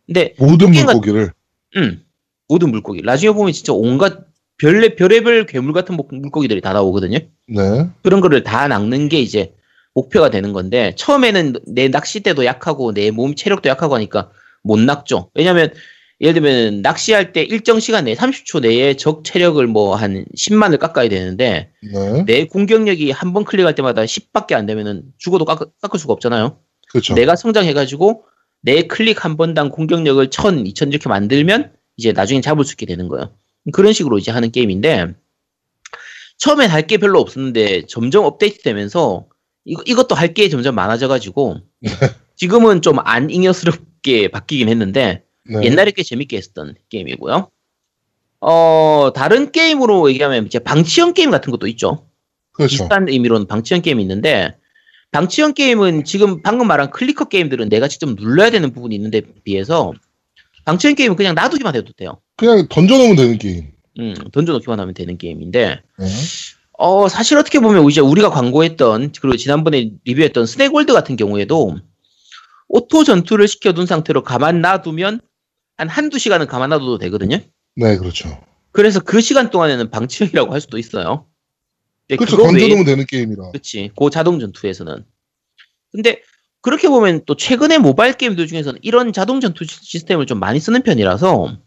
근데 0.08 0.34
모든 0.40 0.72
물고기를. 0.72 1.32
음, 1.78 2.04
모든 2.50 2.72
물고기 2.72 3.02
나중에 3.04 3.32
보면 3.32 3.54
진짜 3.54 3.72
온갖 3.72 4.20
별의 4.58 4.96
별의별 4.98 5.46
괴물 5.46 5.72
같은 5.72 5.96
목- 5.96 6.14
물고기들이 6.14 6.60
다 6.60 6.74
나오거든요. 6.74 7.20
네. 7.48 7.88
그런 8.04 8.20
거를 8.20 8.44
다 8.44 8.68
낚는 8.68 9.08
게 9.08 9.22
이제 9.22 9.54
목표가 9.94 10.30
되는 10.30 10.52
건데 10.52 10.94
처음에는 10.98 11.56
내 11.68 11.88
낚싯대도 11.88 12.44
약하고 12.44 12.92
내 12.94 13.12
몸 13.12 13.36
체력도 13.36 13.70
약하고 13.70 13.96
하니까 13.96 14.32
못 14.64 14.80
낚죠. 14.80 15.30
왜냐면 15.36 15.72
예를 16.20 16.34
들면 16.34 16.82
낚시할 16.82 17.32
때 17.32 17.44
일정 17.44 17.80
시간 17.80 18.04
내에 18.06 18.16
30초 18.16 18.62
내에 18.62 18.96
적 18.96 19.24
체력을 19.24 19.66
뭐 19.68 19.96
한 19.96 20.26
10만을 20.36 20.78
깎아야 20.78 21.08
되는데 21.08 21.72
네. 21.82 22.24
내 22.26 22.46
공격력이 22.46 23.12
한 23.12 23.32
번 23.32 23.46
클릭할 23.46 23.76
때마다 23.76 24.02
10밖에 24.04 24.54
안 24.54 24.66
되면은 24.66 25.04
죽어도 25.18 25.46
깎, 25.46 25.72
깎을 25.82 25.98
수가 26.00 26.12
없잖아요. 26.14 26.58
그렇죠. 26.92 27.14
내가 27.14 27.38
성장해가지고 27.38 28.24
내 28.62 28.82
클릭 28.84 29.24
한 29.24 29.38
번당 29.38 29.70
공격력을 29.70 30.30
1000, 30.30 30.66
2000 30.68 30.90
이렇게 30.92 31.08
만들면 31.08 31.72
이제 32.00 32.14
나중에 32.14 32.40
잡을 32.40 32.64
수 32.64 32.74
있게 32.74 32.86
되는 32.86 33.10
거예요. 33.10 33.34
그런 33.74 33.92
식으로 33.94 34.18
이제 34.18 34.32
하는 34.32 34.52
게임인데 34.52 35.14
처음엔 36.38 36.70
할 36.70 36.88
게 36.88 36.98
별로 36.98 37.20
없었는데 37.20 37.88
점점 37.88 38.24
업데이트 38.26 38.62
되면서 38.64 39.26
이거, 39.66 39.84
이것도 39.86 40.16
할 40.16 40.34
게 40.34 40.48
점점 40.50 40.76
많아져가지고 40.76 41.58
지금은 42.38 42.82
좀 42.82 43.00
안 43.04 43.30
잉여스럽게 43.30 44.30
바뀌긴 44.30 44.70
했는데 44.70 45.24
네. 45.44 45.62
옛날에 45.64 45.92
꽤 45.92 46.04
재밌게 46.04 46.38
했었던 46.38 46.76
게임이고요. 46.90 47.50
어, 48.42 49.12
다른 49.14 49.52
게임으로 49.52 50.10
얘기하면 50.12 50.46
이제 50.46 50.60
방치형 50.60 51.14
게임 51.14 51.32
같은 51.32 51.52
것도 51.52 51.68
있죠. 51.68 52.08
그렇죠. 52.54 52.72
비슷한 52.72 53.10
의미로는 53.10 53.48
방치형 53.48 53.82
게임이 53.82 54.02
있는데 54.04 54.56
방치형 55.12 55.54
게임은 55.54 56.06
지금 56.06 56.42
방금 56.42 56.68
말한 56.68 56.92
clicker 56.92 57.26
게임들은 57.26 57.68
내가 57.68 57.90
직접 57.90 58.10
눌러야 58.12 58.52
되는 58.52 58.72
부분이 58.72 58.96
있는데 58.96 59.22
비해서 59.44 59.92
방치형 60.70 60.94
게임은 60.94 61.16
그냥 61.16 61.34
놔두기만 61.34 61.76
해도 61.76 61.92
돼요. 61.94 62.22
그냥 62.38 62.68
던져놓으면 62.70 63.16
되는 63.16 63.38
게임. 63.40 63.72
음, 63.98 64.14
던져놓기만 64.32 64.80
하면 64.80 64.94
되는 64.94 65.18
게임인데 65.18 65.82
네. 65.98 66.06
어 66.74 67.10
사실 67.10 67.38
어떻게 67.38 67.60
보면 67.60 67.90
이제 67.90 68.02
우리가 68.02 68.30
광고했던 68.30 69.14
그리고 69.20 69.36
지난번에 69.36 69.92
리뷰했던 70.06 70.46
스네골드 70.46 70.94
같은 70.94 71.16
경우에도 71.16 71.78
auto 72.68 73.04
전투를 73.04 73.48
시켜둔 73.48 73.88
상태로 73.88 74.24
가만 74.24 74.62
놔두면 74.62 75.22
한 75.78 75.90
한두 75.90 76.20
시간은 76.20 76.46
가만 76.46 76.70
놔둬도 76.70 77.00
되거든요. 77.00 77.40
네, 77.76 77.98
그렇죠. 77.98 78.40
그래서 78.72 79.00
그 79.00 79.22
시간 79.22 79.50
동안에는 79.50 79.90
방치형이라고 79.90 80.54
할 80.54 80.62
수도 80.62 80.78
있어요. 80.78 81.26
그렇죠. 82.08 82.38
던져놓으면 82.38 82.86
되는 82.86 83.06
게임이라. 83.08 83.52
그렇지. 83.52 83.92
고 83.96 84.12
자동 84.12 84.40
전투에서는. 84.40 85.04
근데 85.92 86.22
그렇게 86.62 86.88
보면 86.89 87.22
또 87.26 87.36
최근의 87.36 87.80
모바일 87.80 88.13
게임들 88.13 88.48
중에서는 88.48 88.80
이런 88.84 89.13
자동 89.13 89.39
전투 89.39 89.63
시- 89.65 89.80
시스템을 89.82 90.26
좀 90.26 90.39
많이 90.39 90.60
쓰는 90.60 90.82
편이라서 90.84 91.58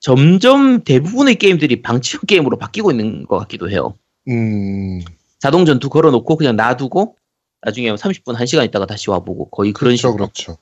점점 0.00 0.82
대부분의 0.82 1.36
게임들이 1.36 1.82
방치형 1.82 2.22
게임으로 2.26 2.56
바뀌고 2.58 2.90
있는 2.90 3.24
것 3.26 3.38
같기도 3.38 3.70
해요. 3.70 3.94
음, 4.28 5.00
자동 5.38 5.64
전투 5.64 5.88
걸어놓고 5.90 6.36
그냥 6.36 6.56
놔두고 6.56 7.16
나중에 7.62 7.94
30분, 7.94 8.34
1시간 8.36 8.64
있다가 8.66 8.86
다시 8.86 9.10
와보고 9.10 9.50
거의 9.50 9.72
그런 9.72 9.90
그렇죠, 9.90 9.98
식으로 10.08 10.16
그렇죠. 10.16 10.56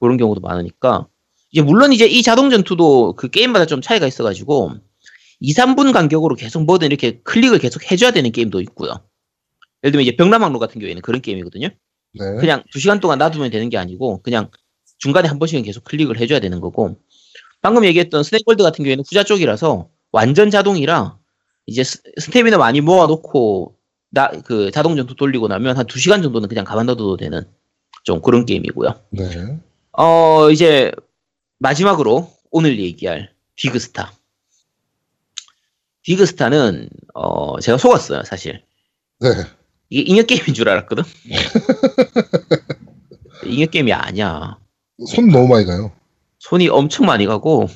그런 0.00 0.16
경우도 0.16 0.40
많으니까 0.40 1.06
이제 1.50 1.62
물론 1.62 1.92
이제 1.92 2.06
이 2.06 2.22
자동 2.22 2.50
전투도 2.50 3.14
그 3.16 3.28
게임마다 3.30 3.66
좀 3.66 3.80
차이가 3.80 4.06
있어가지고 4.06 4.72
2, 5.40 5.52
3분 5.52 5.92
간격으로 5.92 6.36
계속 6.36 6.64
뭐든 6.64 6.86
이렇게 6.88 7.20
클릭을 7.24 7.58
계속 7.58 7.90
해줘야 7.90 8.12
되는 8.12 8.30
게임도 8.30 8.60
있고요. 8.62 8.90
예를 9.82 9.92
들면 9.92 10.02
이제 10.02 10.16
벽람항로 10.16 10.58
같은 10.58 10.80
경우에는 10.80 11.02
그런 11.02 11.20
게임이거든요. 11.20 11.68
네. 12.14 12.34
그냥 12.40 12.62
2시간 12.74 13.00
동안 13.00 13.18
놔두면 13.18 13.50
되는 13.50 13.68
게 13.68 13.76
아니고 13.78 14.22
그냥 14.22 14.50
중간에 14.98 15.28
한 15.28 15.38
번씩은 15.38 15.62
계속 15.62 15.84
클릭을 15.84 16.18
해줘야 16.20 16.40
되는 16.40 16.60
거고 16.60 16.96
방금 17.60 17.84
얘기했던 17.84 18.22
스네이골드 18.22 18.62
같은 18.62 18.84
경우에는 18.84 19.04
후자 19.08 19.24
쪽이라서 19.24 19.88
완전 20.12 20.50
자동이라 20.50 21.18
이제 21.66 21.82
스- 21.84 22.02
스태미나 22.20 22.58
많이 22.58 22.80
모아놓고 22.80 23.76
나 24.10 24.30
그 24.44 24.70
자동 24.70 24.94
전투 24.96 25.16
돌리고 25.16 25.48
나면 25.48 25.76
한 25.76 25.86
2시간 25.86 26.22
정도는 26.22 26.48
그냥 26.48 26.64
가만 26.64 26.86
놔둬도 26.86 27.16
되는 27.16 27.42
좀 28.04 28.20
그런 28.22 28.44
게임이고요. 28.46 28.90
네. 29.10 29.58
어, 29.92 30.50
이제 30.50 30.92
마지막으로 31.58 32.30
오늘 32.52 32.78
얘기할 32.78 33.32
디그스타. 33.56 34.12
디그스타는 36.04 36.88
어, 37.14 37.58
제가 37.60 37.78
속았어요, 37.78 38.22
사실. 38.24 38.62
네. 39.20 39.30
이게 39.94 40.02
잉여 40.10 40.22
게임인 40.24 40.54
줄 40.54 40.68
알았거든. 40.68 41.04
잉여 43.46 43.66
게임이 43.66 43.92
아니야. 43.92 44.58
손 45.06 45.28
너무 45.28 45.46
많이 45.46 45.64
가요. 45.66 45.92
손이 46.40 46.68
엄청 46.68 47.06
많이 47.06 47.26
가고 47.26 47.68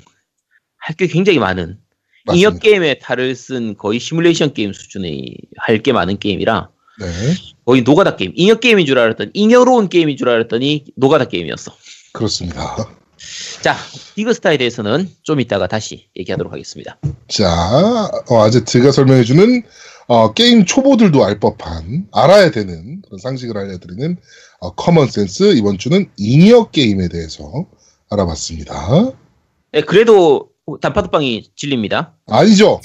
할 0.78 0.96
게 0.96 1.07
굉장히 1.07 1.38
많은 1.38 1.78
맞습니다. 2.26 2.48
잉여 2.48 2.59
게임의 2.59 2.98
탈을 3.00 3.37
쓴 3.37 3.76
거의 3.76 4.00
시뮬레이션 4.00 4.52
게임 4.52 4.72
수준의 4.72 5.37
할 5.59 5.81
게 5.83 5.92
많은 5.92 6.18
게임이라 6.18 6.68
네. 7.00 7.07
거의 7.64 7.83
노가다 7.83 8.16
게임. 8.16 8.33
잉여 8.35 8.57
게임인 8.57 8.85
줄 8.87 8.98
알았더니 8.98 9.31
잉여로운 9.35 9.88
게임인 9.88 10.16
줄 10.16 10.28
알았더니 10.28 10.87
노가다 10.96 11.26
게임이었어. 11.26 11.72
그렇습니다. 12.12 12.74
자, 13.62 13.76
디그스타에 14.16 14.57
대해서는 14.57 15.09
좀 15.22 15.38
이따가 15.40 15.68
다시 15.68 16.09
얘기하도록 16.16 16.52
하겠습니다. 16.52 16.98
자, 17.28 18.11
어, 18.28 18.42
아제트가 18.42 18.90
설명해주는 18.90 19.62
어, 20.08 20.32
게임 20.32 20.64
초보들도 20.64 21.22
알 21.22 21.38
법한 21.38 22.08
알아야 22.12 22.50
되는 22.50 23.02
그런 23.02 23.18
상식을 23.18 23.58
알려드리는 23.58 24.16
어, 24.60 24.74
common 24.74 25.06
sense 25.08 25.54
이번 25.54 25.76
주는 25.76 26.10
잉여 26.16 26.70
게임에 26.70 27.08
대해서 27.08 27.66
알아봤습니다. 28.10 29.12
네, 29.72 29.82
그래도 29.82 30.48
단팥호빵이 30.80 31.50
진립니다. 31.54 32.14
아니죠. 32.26 32.80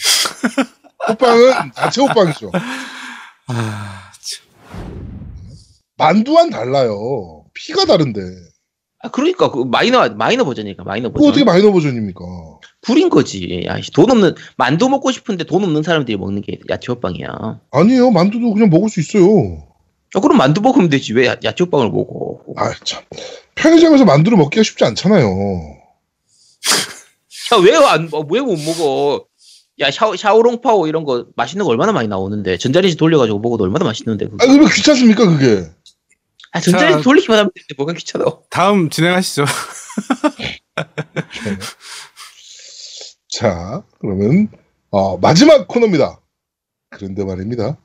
호빵은 1.07 1.71
자체 1.75 2.01
호빵이죠. 2.01 2.51
아, 3.47 4.11
참. 4.21 4.45
만두와는 5.97 6.51
달라요. 6.51 7.45
피가 7.53 7.85
다른데. 7.85 8.19
아, 9.03 9.09
그러니까 9.09 9.51
그 9.51 9.63
마이너 9.65 10.07
마이너 10.09 10.45
버전이니까 10.45 10.83
마이너 10.85 11.09
그거 11.11 11.27
어떻게 11.27 11.43
버전. 11.43 11.45
마이너 11.45 11.73
버전입니까? 11.73 12.21
구린 12.85 13.09
거지. 13.09 13.63
야, 13.67 13.79
씨, 13.81 13.91
돈 13.91 14.09
없는 14.09 14.35
만두 14.55 14.87
먹고 14.87 15.11
싶은데 15.11 15.43
돈 15.43 15.63
없는 15.63 15.83
사람들이 15.83 16.17
먹는 16.17 16.41
게 16.41 16.57
야채호빵이야. 16.69 17.59
아니에요. 17.71 18.11
만두도 18.11 18.53
그냥 18.53 18.69
먹을 18.69 18.89
수 18.89 19.01
있어요. 19.01 19.61
아, 20.15 20.19
그럼 20.21 20.37
만두 20.37 20.61
먹으면 20.61 20.89
되지. 20.89 21.13
왜 21.13 21.27
야- 21.27 21.35
야채호빵을 21.43 21.89
먹어? 21.89 22.39
아, 22.55 22.71
참. 22.85 23.01
편의점에서 23.55 24.05
만두를 24.05 24.37
먹기가 24.37 24.63
쉽지 24.63 24.85
않잖아요. 24.85 25.27
야, 27.53 27.57
왜안왜 27.61 28.41
못 28.41 28.57
먹어? 28.65 29.25
야, 29.79 29.91
샤오, 29.91 30.15
샤오롱파오 30.15 30.87
이런 30.87 31.03
거 31.03 31.25
맛있는 31.35 31.65
거 31.65 31.71
얼마나 31.71 31.91
많이 31.91 32.07
나오는데 32.07 32.57
전자레인지 32.57 32.95
돌려가지고 32.95 33.39
먹어도 33.39 33.65
얼마나 33.65 33.83
맛있는데 33.85 34.25
그거. 34.27 34.37
아, 34.39 34.47
그러면 34.47 34.69
귀찮습니까, 34.71 35.25
그게? 35.25 35.65
아, 36.53 36.59
전자레인지 36.59 36.97
자- 36.99 37.03
돌리기만 37.03 37.39
하면 37.39 37.51
되는데 37.53 37.73
뭐가 37.77 37.93
귀찮아? 37.93 38.25
다음 38.49 38.89
진행하시죠. 38.89 39.45
자, 43.29 43.83
그러면, 43.99 44.47
어, 44.91 45.17
마지막 45.17 45.67
코너입니다. 45.67 46.19
그런데 46.91 47.25
말입니다. 47.25 47.77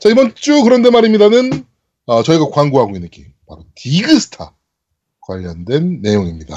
자, 0.00 0.08
이번 0.08 0.34
주 0.34 0.62
그런데 0.62 0.88
말입니다는, 0.90 1.66
어, 2.06 2.22
저희가 2.22 2.46
광고하고 2.48 2.94
있는 2.96 3.10
게임, 3.10 3.28
바로 3.46 3.64
디그스타 3.74 4.54
관련된 5.20 6.00
내용입니다. 6.00 6.56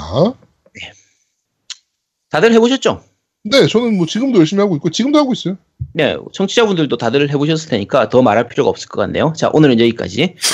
다들 2.30 2.52
해보셨죠? 2.54 3.04
네, 3.50 3.66
저는 3.66 3.96
뭐 3.96 4.06
지금도 4.06 4.38
열심히 4.38 4.60
하고 4.60 4.76
있고, 4.76 4.90
지금도 4.90 5.18
하고 5.18 5.32
있어요. 5.32 5.56
네, 5.92 6.16
청취자분들도 6.32 6.96
다들 6.96 7.30
해보셨을 7.30 7.70
테니까 7.70 8.08
더 8.08 8.22
말할 8.22 8.48
필요가 8.48 8.70
없을 8.70 8.88
것 8.88 9.00
같네요. 9.02 9.32
자, 9.36 9.50
오늘은 9.52 9.80
여기까지. 9.80 10.34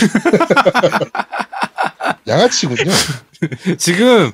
양아치군요. 2.26 2.90
지금 3.78 4.30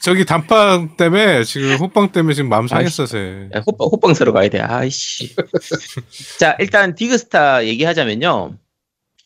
저기 0.00 0.24
단팥 0.24 0.96
때문에 0.96 1.44
지금 1.44 1.76
호빵 1.76 2.12
때문에 2.12 2.34
지금 2.34 2.48
마음 2.48 2.68
상했어서. 2.68 3.18
야, 3.18 3.62
호빵, 3.66 3.88
호빵 3.88 4.14
사러 4.14 4.32
가야 4.32 4.48
돼. 4.48 4.60
아이씨. 4.60 5.34
자, 6.38 6.56
일단 6.60 6.94
디그스타 6.94 7.66
얘기하자면요. 7.66 8.56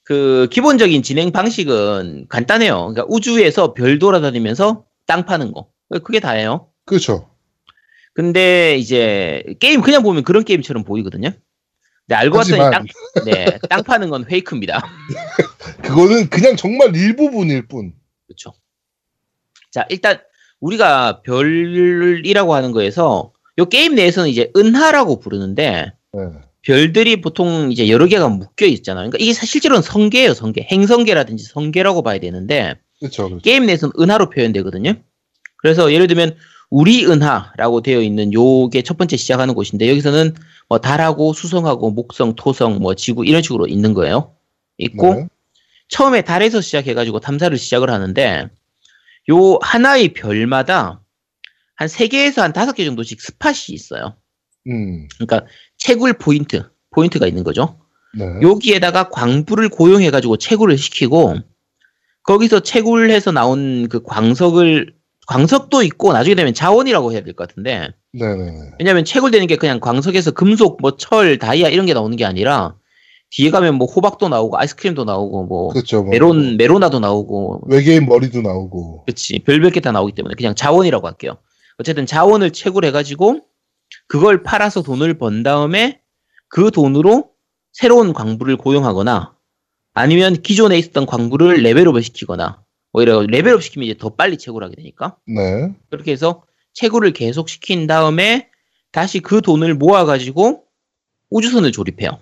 그 0.05 0.49
기본적인 0.51 1.03
진행 1.03 1.31
방식은 1.31 2.27
간단해요. 2.29 2.79
그러니까 2.79 3.05
우주에서 3.09 3.75
별 3.75 3.99
돌아다니면서 3.99 4.85
땅 5.07 5.25
파는 5.25 5.53
거. 5.53 5.69
그게 6.03 6.19
다예요. 6.19 6.69
그렇죠. 6.85 7.29
근데 8.21 8.77
이제 8.77 9.43
게임 9.61 9.81
그냥 9.81 10.03
보면 10.03 10.25
그런 10.25 10.45
게임처럼 10.45 10.85
보이거든요. 10.85 11.31
근데 12.07 12.15
알고 12.17 12.37
봤더니 12.37 12.59
땅, 12.71 12.85
네, 13.25 13.59
땅 13.71 13.83
파는 13.83 14.11
건 14.11 14.27
페이크입니다. 14.27 14.87
그거는 15.83 16.29
그냥 16.29 16.55
정말 16.55 16.95
일부분일 16.95 17.67
뿐. 17.67 17.95
그렇죠. 18.27 18.53
자, 19.71 19.87
일단 19.89 20.21
우리가 20.61 21.23
별이라고 21.23 22.55
하는 22.55 22.73
거에서 22.73 23.33
요 23.57 23.65
게임 23.71 23.95
내에서는 23.95 24.29
이제 24.29 24.53
은하라고 24.55 25.19
부르는데 25.21 25.95
네. 26.13 26.21
별들이 26.61 27.23
보통 27.23 27.73
이제 27.73 27.89
여러 27.89 28.05
개가 28.05 28.29
묶여 28.29 28.67
있잖아요. 28.67 29.09
그러니까 29.09 29.17
이게 29.19 29.33
사- 29.33 29.47
실제로는 29.47 29.81
성계예요, 29.81 30.35
성계. 30.35 30.69
행성계라든지 30.71 31.45
성계라고 31.45 32.03
봐야 32.03 32.19
되는데 32.19 32.75
그렇죠. 32.99 33.29
그렇죠. 33.29 33.43
게임 33.43 33.65
내에서는 33.65 33.95
은하로 33.99 34.29
표현되거든요. 34.29 34.93
그래서 35.57 35.91
예를 35.91 36.07
들면 36.07 36.37
우리 36.71 37.05
은하라고 37.05 37.83
되어 37.83 38.01
있는 38.01 38.33
요게 38.33 38.83
첫 38.83 38.97
번째 38.97 39.17
시작하는 39.17 39.55
곳인데 39.55 39.89
여기서는 39.91 40.35
뭐 40.69 40.79
달하고 40.79 41.33
수성하고 41.33 41.91
목성, 41.91 42.37
토성, 42.37 42.79
뭐 42.79 42.95
지구 42.95 43.27
이런 43.27 43.43
식으로 43.43 43.67
있는 43.67 43.93
거예요. 43.93 44.35
있고 44.79 45.15
네. 45.15 45.27
처음에 45.89 46.23
달에서 46.23 46.61
시작해가지고 46.61 47.21
탐사를 47.21 47.57
시작을 47.59 47.91
하는데 47.91 48.49
요 49.31 49.59
하나의 49.63 50.13
별마다 50.15 51.03
한 51.81 51.89
세 51.89 52.09
개에서 52.09 52.43
한 52.43 52.53
다섯 52.53 52.73
개 52.73 52.85
정도씩 52.85 53.21
spot이 53.23 53.71
있어요. 53.71 54.15
음, 54.69 55.09
그러니까 55.15 55.47
채굴 55.79 56.13
포인트, 56.13 56.63
포인트가 56.91 57.27
있는 57.27 57.43
거죠. 57.43 57.81
네. 58.13 58.27
여기에다가 58.43 59.09
광부를 59.09 59.71
고용해가지고 59.71 60.37
채굴을 60.37 60.77
시키고 60.77 61.37
거기서 62.25 62.61
채굴해서 62.61 63.33
나온 63.33 63.89
그 63.89 64.03
광석을 64.03 64.93
광석도 65.31 65.85
있고 65.85 66.13
나중에 66.13 66.35
되면 66.35 66.53
자원이라고 66.53 67.13
해야 67.13 67.23
될 67.23 67.35
것 67.35 67.47
같은데 67.49 67.91
네네네. 68.13 68.73
왜냐하면 68.81 69.05
채굴되는 69.05 69.47
게 69.47 69.55
그냥 69.57 69.79
광석에서 69.79 70.33
금속, 70.33 70.79
뭐 70.81 70.97
철, 70.97 71.39
다이아 71.39 71.69
이런 71.69 71.87
게 71.87 71.95
나오는 71.95 72.17
게 72.17 72.25
아니라 72.25 72.75
뒤에 73.31 73.51
가면 73.51 73.77
뭐 73.77 73.87
호박도 73.87 74.29
나오고 74.29 74.59
아이스크림도 74.59 75.05
나오고 75.05 75.45
뭐 75.45 75.69
그렇죠. 75.69 76.03
뭐 76.03 76.11
메론 76.11 76.57
메로나도 76.57 76.99
나오고 76.99 77.63
외계인 77.69 78.07
머리도 78.07 78.43
나오고. 78.43 79.05
그렇지 79.07 79.39
별별 79.47 79.71
게 79.71 79.79
다 79.79 79.93
나오기 79.93 80.13
때문에 80.17 80.35
그냥 80.37 80.57
자원이라고 80.57 81.07
할게요. 81.07 81.37
어쨌든 81.79 82.07
자원을 82.07 82.51
채굴해가지고 82.51 83.41
그걸 84.09 84.43
팔아서 84.43 84.83
돈을 84.83 85.15
번 85.19 85.45
다음에 85.45 86.01
그 86.49 86.73
돈으로 86.73 87.31
새로운 87.73 88.13
광부를 88.13 88.57
고용하거나 88.57 89.33
아니면 89.95 90.43
기존에 90.43 90.77
있었던 90.79 91.07
광부를 91.07 91.63
레벨업을 91.63 92.03
시키거나 92.03 92.65
오히려 92.93 93.23
레벨업 93.23 93.63
시키면 93.63 93.87
이제 93.87 93.97
더 93.97 94.11
빨리 94.11 94.37
채굴 94.37 94.65
하게 94.65 94.77
되니까 94.77 95.17
네. 95.27 95.73
그렇게 95.91 96.13
해서 96.13 96.45
채굴을 96.73 97.13
계속 97.13 97.49
시킨 97.49 97.87
다음에 97.87 98.49
다시 98.93 99.21
그 99.21 99.41
돈을 99.41 99.75
모아가지고 99.75 100.65
우주선을 101.31 101.73
조립해요. 101.73 102.19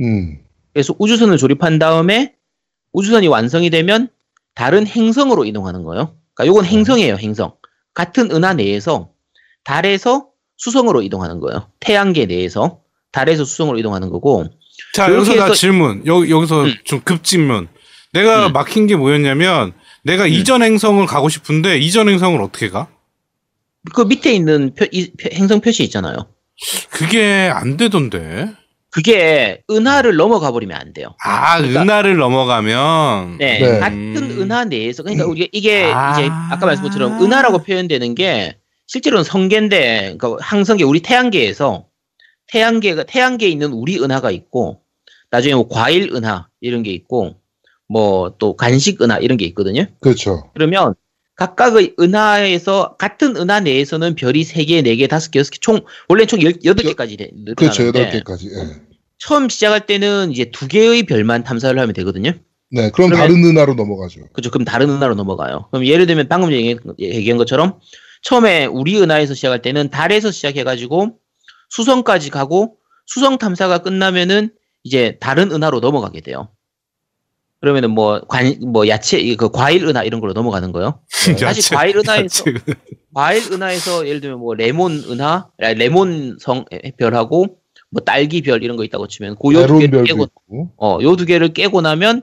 음, 0.00 0.38
그래서 0.72 0.94
우주선을 0.98 1.38
조립한 1.38 1.78
다음에 1.78 2.34
우주선이 2.92 3.28
완성이 3.28 3.70
되면 3.70 4.08
다른 4.54 4.86
행성으로 4.86 5.44
이동하는 5.44 5.84
거예요. 5.84 6.16
그러니까 6.34 6.46
요건 6.46 6.64
행성이에요, 6.64 7.16
행성. 7.16 7.54
같은 7.94 8.30
은하 8.30 8.54
내에서 8.54 9.10
달에서 9.64 10.28
수성으로 10.56 11.02
이동하는 11.02 11.40
거예요. 11.40 11.68
태양계 11.80 12.26
내에서 12.26 12.80
달에서 13.12 13.44
수성으로 13.44 13.78
이동하는 13.78 14.10
거고. 14.10 14.46
자, 14.94 15.12
여기서 15.12 15.34
나 15.34 15.52
질문. 15.52 16.06
여, 16.06 16.28
여기서 16.28 16.64
음. 16.64 16.74
좀 16.84 17.00
급질문. 17.00 17.68
내가 18.12 18.46
음. 18.46 18.52
막힌 18.52 18.86
게 18.86 18.96
뭐였냐면 18.96 19.72
내가 20.02 20.26
이전 20.26 20.62
행성을 20.62 21.04
가고 21.06 21.28
싶은데 21.28 21.78
이전 21.78 22.08
행성을 22.08 22.40
어떻게 22.40 22.70
가? 22.70 22.88
그 23.94 24.02
밑에 24.02 24.32
있는 24.32 24.74
표- 24.74 24.86
이- 24.90 25.12
표- 25.12 25.30
행성 25.32 25.60
표시 25.60 25.82
있잖아요. 25.84 26.16
그게 26.90 27.50
안 27.52 27.76
되던데. 27.76 28.52
그게 28.90 29.62
은하를 29.70 30.16
넘어가 30.16 30.50
버리면 30.52 30.76
안 30.80 30.92
돼요. 30.94 31.14
아, 31.22 31.58
그러니까- 31.58 31.82
은하를 31.82 32.16
넘어가면 32.16 33.36
네, 33.38 33.58
네. 33.58 33.78
같은 33.78 34.16
음. 34.16 34.40
은하 34.40 34.64
내에서 34.64 35.02
그러니까 35.02 35.26
우리가 35.26 35.48
이게 35.52 35.84
아. 35.92 36.12
이제 36.18 36.30
아까 36.50 36.64
말씀한 36.64 36.90
것처럼 36.90 37.22
은하라고 37.22 37.58
표현되는 37.62 38.14
게 38.14 38.56
실제로는 38.86 39.24
성계인데 39.24 40.16
그러니까 40.18 40.36
항성계 40.40 40.84
우리 40.84 41.00
태양계에서 41.00 41.84
태양계가 42.46 43.02
태양계에 43.02 43.48
있는 43.50 43.72
우리 43.72 43.98
은하가 43.98 44.30
있고 44.30 44.80
나중에 45.30 45.54
뭐 45.54 45.68
과일 45.68 46.10
은하 46.14 46.48
이런 46.62 46.82
게 46.82 46.90
있고 46.92 47.34
뭐 47.88 48.34
또 48.38 48.56
간식 48.56 49.00
은하 49.02 49.18
이런 49.18 49.36
게 49.38 49.44
있거든요. 49.46 49.86
그렇죠. 50.00 50.50
그러면 50.54 50.94
각각의 51.36 51.94
은하에서 52.00 52.96
같은 52.98 53.36
은하 53.36 53.60
내에서는 53.60 54.14
별이 54.14 54.42
3개, 54.42 54.82
4개, 54.82 55.06
5개, 55.08 55.40
6개 55.42 55.60
총 55.60 55.80
원래 56.08 56.24
총 56.26 56.40
18개까지 56.40 57.16
늘어나는데 57.18 57.54
그렇죠. 57.54 57.86
여덟 57.86 58.10
개까지. 58.10 58.48
예. 58.54 58.80
처음 59.18 59.48
시작할 59.48 59.86
때는 59.86 60.32
이제 60.32 60.50
두 60.50 60.66
개의 60.68 61.04
별만 61.04 61.44
탐사를 61.44 61.78
하면 61.78 61.92
되거든요. 61.94 62.32
네, 62.70 62.90
그럼 62.90 63.10
그러면- 63.10 63.18
다른 63.28 63.44
은하로 63.44 63.74
넘어가죠. 63.74 64.28
그죠. 64.32 64.50
그럼 64.50 64.64
다른 64.64 64.90
은하로 64.90 65.14
넘어가요. 65.14 65.68
그럼 65.70 65.86
예를 65.86 66.06
들면 66.06 66.28
방금 66.28 66.52
얘기- 66.52 66.76
얘기한 66.98 67.38
것처럼 67.38 67.78
처음에 68.22 68.64
우리 68.66 69.00
은하에서 69.00 69.34
시작할 69.34 69.62
때는 69.62 69.90
달에서 69.90 70.30
시작해가지고 70.32 71.16
수성까지 71.70 72.30
가고 72.30 72.76
수성 73.06 73.38
탐사가 73.38 73.78
끝나면은 73.78 74.50
이제 74.84 75.16
다른 75.20 75.52
은하로 75.52 75.80
넘어가게 75.80 76.20
돼요. 76.22 76.48
그러면은 77.60 77.90
뭐, 77.90 78.20
관, 78.28 78.54
뭐, 78.60 78.86
야채, 78.88 79.18
이그 79.18 79.50
과일 79.50 79.84
은하 79.86 80.02
이런 80.04 80.20
걸로 80.20 80.32
넘어가는 80.32 80.72
거예요. 80.72 81.00
네. 81.26 81.36
야채- 81.46 81.74
과일 81.74 81.96
은하에서, 81.96 82.44
과일 83.14 83.52
은하에서 83.52 84.06
예를 84.06 84.20
들면 84.20 84.38
뭐, 84.40 84.54
레몬 84.54 84.92
은하, 85.08 85.48
아, 85.60 85.72
레몬 85.72 86.36
성 86.38 86.64
별하고 86.98 87.58
뭐, 87.90 88.02
딸기 88.04 88.42
별 88.42 88.62
이런 88.62 88.76
거 88.76 88.84
있다고 88.84 89.06
치면, 89.08 89.36
그요 89.36 89.66
두 89.66 89.78
개를 89.78 90.04
깨고, 90.04 90.24
있고. 90.24 90.70
어, 90.76 90.98
요 91.02 91.16
두 91.16 91.24
개를 91.24 91.52
깨고 91.54 91.80
나면, 91.80 92.22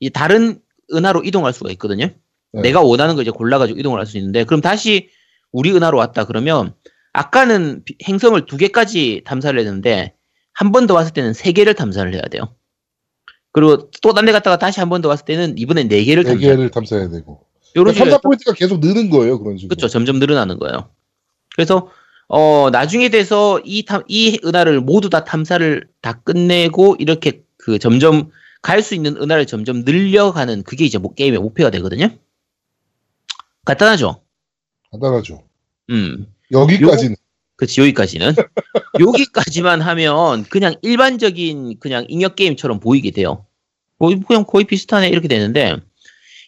이 0.00 0.10
다른 0.10 0.60
은하로 0.92 1.22
이동할 1.24 1.52
수가 1.52 1.70
있거든요. 1.72 2.10
네. 2.52 2.60
내가 2.62 2.80
원하는 2.82 3.14
거 3.16 3.22
이제 3.22 3.30
골라가지고 3.30 3.78
이동을 3.78 3.98
할 3.98 4.06
수 4.06 4.16
있는데 4.16 4.44
그럼 4.44 4.60
다시 4.62 5.10
우리 5.52 5.70
은하로 5.72 5.98
왔다 5.98 6.24
그러면 6.24 6.72
아까는 7.12 7.82
비- 7.84 7.96
행성을 8.06 8.40
두 8.46 8.56
개까지 8.56 9.22
탐사를 9.26 9.58
했는데 9.58 10.14
한 10.54 10.72
번 10.72 10.86
더 10.86 10.94
왔을 10.94 11.12
때는 11.12 11.34
세 11.34 11.52
개를 11.52 11.74
탐사를 11.74 12.12
해야 12.14 12.22
돼요. 12.22 12.54
그리고 13.52 13.90
또 14.02 14.12
딴 14.12 14.24
데 14.26 14.32
갔다가 14.32 14.58
다시 14.58 14.80
한 14.80 14.88
번더 14.88 15.08
왔을 15.08 15.24
때는 15.24 15.56
이번엔 15.58 15.88
네 15.88 16.04
개를 16.04 16.24
네 16.24 16.30
탐사. 16.30 16.40
개를 16.46 16.70
탐사해야 16.70 17.08
되고. 17.10 17.44
요런 17.76 17.94
탐사 17.94 18.04
식으로 18.16 18.20
포인트가 18.20 18.52
계속 18.52 18.80
느는 18.80 19.10
거예요, 19.10 19.38
그런 19.38 19.56
식으로. 19.58 19.68
그렇죠. 19.74 19.88
점점 19.88 20.18
늘어나는 20.18 20.58
거예요. 20.58 20.90
그래서 21.54 21.90
어 22.28 22.68
나중에 22.70 23.08
돼서 23.08 23.60
이 23.64 23.84
탐, 23.84 24.02
이 24.08 24.38
은하를 24.44 24.80
모두 24.80 25.08
다 25.10 25.24
탐사를 25.24 25.88
다 26.02 26.20
끝내고 26.20 26.96
이렇게 26.98 27.42
그 27.56 27.78
점점 27.78 28.30
갈 28.62 28.82
수 28.82 28.94
있는 28.94 29.16
은하를 29.16 29.46
점점 29.46 29.82
늘려가는 29.84 30.62
그게 30.64 30.84
이제 30.84 30.98
뭐 30.98 31.14
게임의 31.14 31.40
목표가 31.40 31.70
되거든요. 31.70 32.08
간단하죠. 33.64 34.22
간단하죠. 34.90 35.42
음. 35.90 36.26
여기까지는. 36.50 37.16
그치 37.58 37.80
여기까지는 37.82 38.34
여기까지만 39.00 39.82
하면 39.82 40.44
그냥 40.44 40.76
일반적인 40.82 41.80
그냥 41.80 42.06
잉여 42.08 42.30
게임처럼 42.30 42.80
보이게 42.80 43.10
돼요. 43.10 43.46
뭐 43.98 44.10
그냥 44.26 44.44
거의 44.44 44.64
비슷하네 44.64 45.08
이렇게 45.08 45.28
되는데 45.28 45.76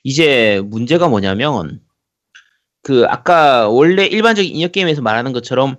이제 0.04 0.62
문제가 0.64 1.08
뭐냐면 1.08 1.80
그 2.82 3.04
아까 3.08 3.68
원래 3.68 4.06
일반적인 4.06 4.54
잉여 4.54 4.68
게임에서 4.68 5.02
말하는 5.02 5.32
것처럼 5.32 5.76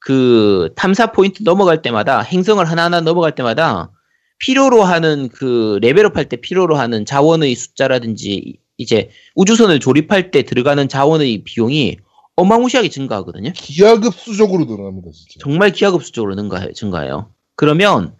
그 0.00 0.70
탐사 0.76 1.12
포인트 1.12 1.42
넘어갈 1.42 1.80
때마다 1.82 2.20
행성을 2.20 2.62
하나하나 2.64 3.00
넘어갈 3.00 3.34
때마다 3.34 3.90
필요로 4.38 4.82
하는 4.84 5.30
그 5.30 5.78
레벨업 5.80 6.16
할 6.18 6.28
때 6.28 6.36
필요로 6.36 6.76
하는 6.76 7.06
자원의 7.06 7.54
숫자라든지 7.54 8.58
이제 8.76 9.10
우주선을 9.34 9.80
조립할 9.80 10.30
때 10.30 10.42
들어가는 10.42 10.88
자원의 10.88 11.44
비용이 11.44 11.96
어마무시하게 12.36 12.88
증가하거든요. 12.88 13.52
기하급수적으로 13.54 14.64
늘어납니다, 14.64 15.10
진짜. 15.12 15.38
정말 15.40 15.70
기하급수적으로 15.70 16.34
증가해, 16.34 16.72
증가해요. 16.72 17.32
그러면 17.56 18.16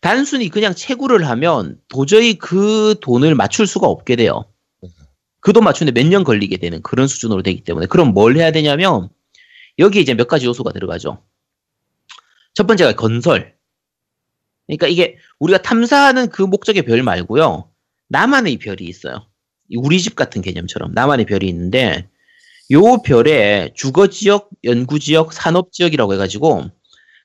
단순히 0.00 0.48
그냥 0.48 0.74
채굴을 0.74 1.26
하면 1.28 1.78
도저히 1.88 2.34
그 2.34 2.94
돈을 3.00 3.34
맞출 3.34 3.66
수가 3.66 3.86
없게 3.88 4.16
돼요. 4.16 4.44
그 5.40 5.52
돈 5.52 5.64
맞추는데 5.64 6.00
몇 6.02 6.08
년 6.08 6.24
걸리게 6.24 6.56
되는 6.56 6.82
그런 6.82 7.06
수준으로 7.06 7.42
되기 7.42 7.62
때문에 7.62 7.86
그럼 7.86 8.12
뭘 8.14 8.36
해야 8.36 8.50
되냐면 8.50 9.08
여기에 9.78 10.02
이제 10.02 10.14
몇 10.14 10.26
가지 10.26 10.46
요소가 10.46 10.72
들어가죠. 10.72 11.22
첫 12.54 12.66
번째가 12.66 12.94
건설. 12.94 13.54
그러니까 14.66 14.88
이게 14.88 15.18
우리가 15.38 15.62
탐사하는 15.62 16.30
그 16.30 16.42
목적의 16.42 16.82
별 16.82 17.02
말고요. 17.04 17.70
나만의 18.08 18.56
별이 18.58 18.84
있어요. 18.84 19.26
이 19.68 19.76
우리 19.76 20.00
집 20.00 20.16
같은 20.16 20.42
개념처럼 20.42 20.92
나만의 20.92 21.26
별이 21.26 21.46
있는데 21.48 22.08
요 22.72 23.02
별에 23.02 23.70
주거 23.74 24.08
지역, 24.08 24.50
연구 24.64 24.98
지역, 24.98 25.32
산업 25.32 25.72
지역이라고 25.72 26.14
해가지고 26.14 26.64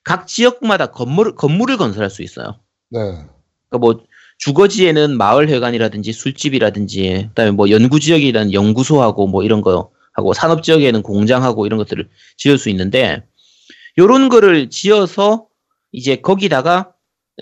각 0.03 0.27
지역마다 0.27 0.87
건물 0.91 1.35
건물을 1.35 1.77
건설할 1.77 2.09
수 2.09 2.21
있어요. 2.23 2.59
네. 2.89 2.99
그러니까 2.99 3.77
뭐 3.79 4.03
주거지에는 4.39 5.17
마을회관이라든지 5.17 6.13
술집이라든지 6.13 7.27
그다음에 7.29 7.51
뭐 7.51 7.69
연구 7.69 7.99
지역이라는 7.99 8.53
연구소하고 8.53 9.27
뭐 9.27 9.43
이런 9.43 9.61
거 9.61 9.91
하고 10.13 10.33
산업 10.33 10.63
지역에는 10.63 11.03
공장하고 11.03 11.65
이런 11.65 11.77
것들을 11.77 12.09
지을 12.37 12.57
수 12.57 12.69
있는데 12.69 13.23
요런 13.97 14.29
거를 14.29 14.69
지어서 14.69 15.47
이제 15.91 16.17
거기다가 16.17 16.93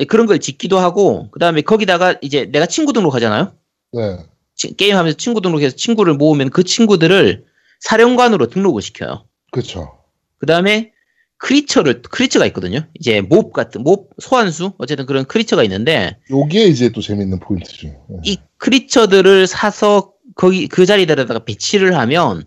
그런 0.08 0.26
걸 0.26 0.40
짓기도 0.40 0.78
하고 0.80 1.30
그다음에 1.32 1.62
거기다가 1.62 2.16
이제 2.22 2.46
내가 2.52 2.66
친구 2.66 2.94
등록하잖아요. 2.94 3.54
네. 3.94 4.18
치- 4.56 4.76
게임하면서 4.76 5.18
친구 5.18 5.42
등록해서 5.42 5.76
친구를 5.76 6.14
모으면 6.16 6.50
그 6.50 6.64
친구들을 6.64 7.46
사령관으로 7.80 8.48
등록을 8.48 8.82
시켜요. 8.82 9.26
그쵸. 9.52 9.98
그 10.38 10.46
다음에 10.46 10.92
크리처를 11.38 12.02
크리처가 12.02 12.46
있거든요. 12.48 12.86
이제 13.00 13.22
몹 13.22 13.54
같은 13.54 13.82
몹 13.84 14.10
소환수 14.20 14.74
어쨌든 14.78 15.06
그런 15.06 15.26
크리처가 15.26 15.64
있는데 15.64 16.18
요게 16.30 16.66
이제 16.66 16.92
또 16.92 17.02
재밌는 17.02 17.40
포인트죠. 17.40 17.88
네. 17.88 18.18
이 18.26 18.38
크리처들을 18.58 19.48
사서 19.48 20.14
거기 20.36 20.68
그 20.68 20.86
자리에다가 20.86 21.40
배치를 21.40 21.96
하면 21.98 22.44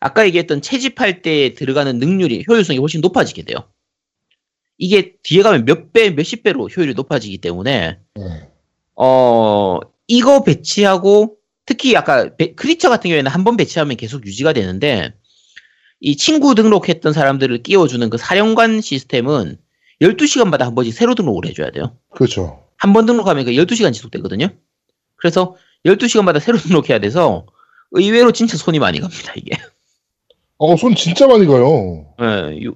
아까 0.00 0.26
얘기했던 0.26 0.60
채집할 0.60 1.22
때 1.22 1.54
들어가는 1.54 1.98
능률이 1.98 2.44
효율성이 2.48 2.78
훨씬 2.78 3.00
높아지게 3.00 3.42
돼요. 3.42 3.58
이게 4.76 5.14
뒤에 5.22 5.42
가면 5.42 5.66
몇 5.66 5.92
배, 5.92 6.10
몇십 6.10 6.42
배로 6.42 6.68
효율이 6.68 6.94
높아지기 6.94 7.38
때문에 7.38 7.98
네. 8.14 8.48
어 8.96 9.78
이거 10.08 10.42
배치하고 10.42 11.36
특히 11.70 11.94
아까 11.96 12.34
베- 12.36 12.52
크리처 12.54 12.88
같은 12.88 13.08
경우에는 13.10 13.30
한 13.30 13.44
번 13.44 13.56
배치하면 13.56 13.96
계속 13.96 14.26
유지가 14.26 14.52
되는데 14.52 15.14
이 16.00 16.16
친구 16.16 16.56
등록했던 16.56 17.12
사람들을 17.12 17.62
끼워주는 17.62 18.10
그 18.10 18.18
사령관 18.18 18.80
시스템은 18.80 19.56
12시간마다 20.02 20.60
한 20.62 20.74
번씩 20.74 20.92
새로 20.92 21.14
등록을 21.14 21.46
해줘야 21.46 21.70
돼요. 21.70 21.96
그렇죠. 22.10 22.64
한 22.76 22.92
번 22.92 23.06
등록하면 23.06 23.44
그 23.44 23.52
12시간 23.52 23.92
지속되거든요. 23.92 24.48
그래서 25.16 25.54
12시간마다 25.86 26.40
새로 26.40 26.58
등록해야 26.58 26.98
돼서 26.98 27.46
의외로 27.92 28.32
진짜 28.32 28.56
손이 28.56 28.80
많이 28.80 28.98
갑니다, 29.00 29.32
이게. 29.36 29.56
어, 30.58 30.76
손 30.76 30.96
진짜 30.96 31.26
많이 31.28 31.46
가요. 31.46 32.06
예, 32.20 32.64
요, 32.64 32.74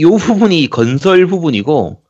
요 0.00 0.16
부분이 0.18 0.68
건설 0.68 1.26
부분이고, 1.26 2.02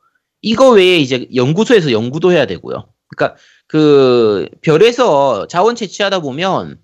이거 0.43 0.69
외에 0.71 0.97
이제 0.97 1.27
연구소에서 1.33 1.91
연구도 1.91 2.31
해야 2.31 2.45
되고요. 2.45 2.87
그러니까 3.09 3.37
그 3.67 4.47
별에서 4.61 5.47
자원 5.47 5.75
채취하다 5.75 6.19
보면 6.19 6.79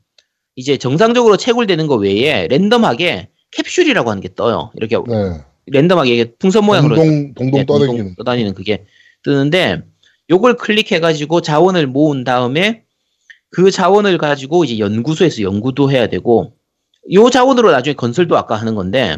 이제 0.55 0.77
정상적으로 0.77 1.37
채굴되는 1.37 1.87
거 1.87 1.95
외에 1.95 2.47
랜덤하게 2.47 3.29
캡슐이라고 3.51 4.09
하는 4.09 4.21
게 4.21 4.33
떠요. 4.35 4.71
이렇게 4.75 4.97
네. 5.07 5.41
랜덤하게 5.67 6.13
이게 6.13 6.35
풍선 6.37 6.65
모양으로 6.65 6.95
동동, 6.95 7.33
동동 7.33 7.59
네, 7.59 7.65
떠다니는. 7.65 8.15
떠다니는 8.17 8.53
그게 8.53 8.85
뜨는데 9.23 9.83
요걸 10.29 10.57
클릭해 10.57 10.99
가지고 10.99 11.41
자원을 11.41 11.87
모은 11.87 12.23
다음에 12.23 12.83
그 13.49 13.71
자원을 13.71 14.17
가지고 14.17 14.63
이제 14.63 14.79
연구소에서 14.79 15.41
연구도 15.41 15.91
해야 15.91 16.07
되고 16.07 16.55
요 17.11 17.29
자원으로 17.29 17.71
나중에 17.71 17.93
건설도 17.93 18.37
아까 18.37 18.55
하는 18.55 18.75
건데 18.75 19.17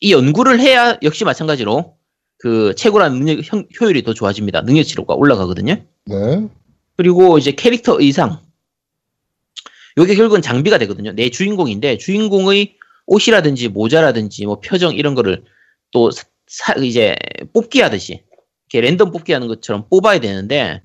이 0.00 0.12
연구를 0.12 0.60
해야 0.60 0.98
역시 1.02 1.24
마찬가지로 1.24 1.96
그 2.42 2.74
채굴하는 2.74 3.20
능력 3.20 3.40
형- 3.44 3.68
효율이 3.80 4.02
더 4.02 4.14
좋아집니다. 4.14 4.62
능력치료가 4.62 5.14
올라가거든요. 5.14 5.76
네. 6.06 6.48
그리고 6.96 7.38
이제 7.38 7.52
캐릭터 7.52 8.00
의상. 8.00 8.40
요게 9.96 10.16
결국은 10.16 10.42
장비가 10.42 10.76
되거든요. 10.78 11.12
내 11.12 11.30
주인공인데 11.30 11.98
주인공의 11.98 12.74
옷이라든지 13.06 13.68
모자라든지 13.68 14.44
뭐 14.46 14.58
표정 14.58 14.92
이런 14.96 15.14
거를 15.14 15.44
또 15.92 16.10
사- 16.48 16.74
이제 16.82 17.14
뽑기 17.52 17.80
하듯이 17.80 18.24
이렇게 18.72 18.88
랜덤 18.88 19.12
뽑기 19.12 19.32
하는 19.32 19.46
것처럼 19.46 19.86
뽑아야 19.88 20.18
되는데 20.18 20.82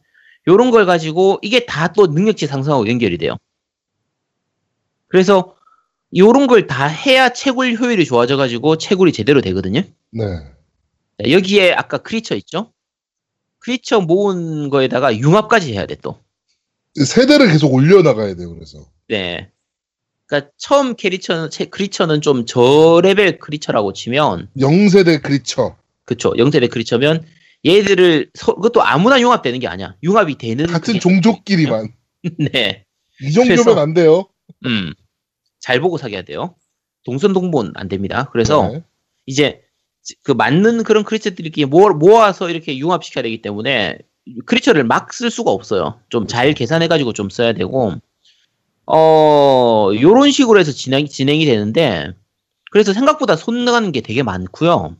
요런 0.48 0.70
걸 0.70 0.86
가지고 0.86 1.40
이게 1.42 1.66
다 1.66 1.88
또 1.92 2.06
능력치 2.06 2.46
상승하고 2.46 2.88
연결이 2.88 3.18
돼요. 3.18 3.36
그래서 5.08 5.56
요런 6.16 6.46
걸 6.46 6.68
다 6.68 6.86
해야 6.86 7.30
채굴 7.30 7.74
효율이 7.80 8.06
좋아져 8.06 8.38
가지고 8.38 8.78
채굴이 8.78 9.12
제대로 9.12 9.42
되거든요. 9.42 9.82
네. 10.12 10.24
자, 11.24 11.32
여기에 11.32 11.74
아까 11.74 11.98
크리처 11.98 12.36
있죠? 12.36 12.74
크리처 13.60 14.02
모은 14.02 14.70
거에다가 14.70 15.18
융합까지 15.18 15.74
해야 15.74 15.86
돼 15.86 15.96
또. 15.96 16.20
세대를 16.96 17.48
계속 17.52 17.74
올려나가야 17.74 18.36
돼요, 18.36 18.54
그래서. 18.54 18.86
네. 19.08 19.50
그러니까 20.26 20.52
처음 20.58 20.96
캐리처는 20.96 21.50
채- 21.50 21.66
크리처는 21.66 22.22
좀 22.22 22.46
저레벨 22.46 23.40
크리처라고 23.40 23.94
치면 23.94 24.50
0세대 24.58 25.22
크리처. 25.22 25.78
그쵸 26.06 26.34
영세대 26.38 26.68
크리처면 26.68 27.26
얘들을 27.66 28.32
서- 28.34 28.56
그것도 28.56 28.82
아무나 28.84 29.20
융합되는 29.20 29.60
게 29.60 29.68
아니야. 29.68 29.96
융합이 30.04 30.38
되는 30.38 30.66
같은 30.68 31.00
종족끼리만. 31.00 31.94
네. 32.54 32.86
이 33.22 33.32
정도면 33.32 33.64
그래서- 33.64 33.80
안 33.80 33.94
돼요. 33.94 34.28
음. 34.66 34.94
잘 35.60 35.80
보고 35.80 35.98
사귀어야 35.98 36.24
돼요. 36.24 36.56
동선 37.06 37.34
동본 37.34 37.72
안 37.76 37.88
됩니다. 37.88 38.30
그래서 38.32 38.70
네. 38.72 38.84
이제 39.26 39.62
그 40.24 40.32
맞는 40.32 40.84
그런 40.84 41.04
크리처들끼리 41.04 41.66
모아- 41.66 41.94
모아서 41.98 42.50
이렇게 42.50 42.78
융합시켜야 42.78 43.24
되기 43.24 43.42
때문에 43.42 43.98
크리처를 44.46 44.84
막 44.84 45.12
쓸 45.14 45.30
수가 45.32 45.52
없어요. 45.52 46.00
좀 46.10 46.28
잘 46.28 46.54
계산해가지고 46.54 47.14
좀 47.14 47.30
써야 47.30 47.54
되고, 47.54 47.94
어, 48.86 49.90
요런 50.00 50.32
식으로 50.32 50.60
해서 50.60 50.72
진행, 50.72 51.06
진행이 51.08 51.46
되는데, 51.46 52.14
그래서 52.72 52.94
생각보다 52.94 53.36
손 53.36 53.64
나가는 53.66 53.92
게 53.92 54.02
되게 54.02 54.24
많고요. 54.24 54.96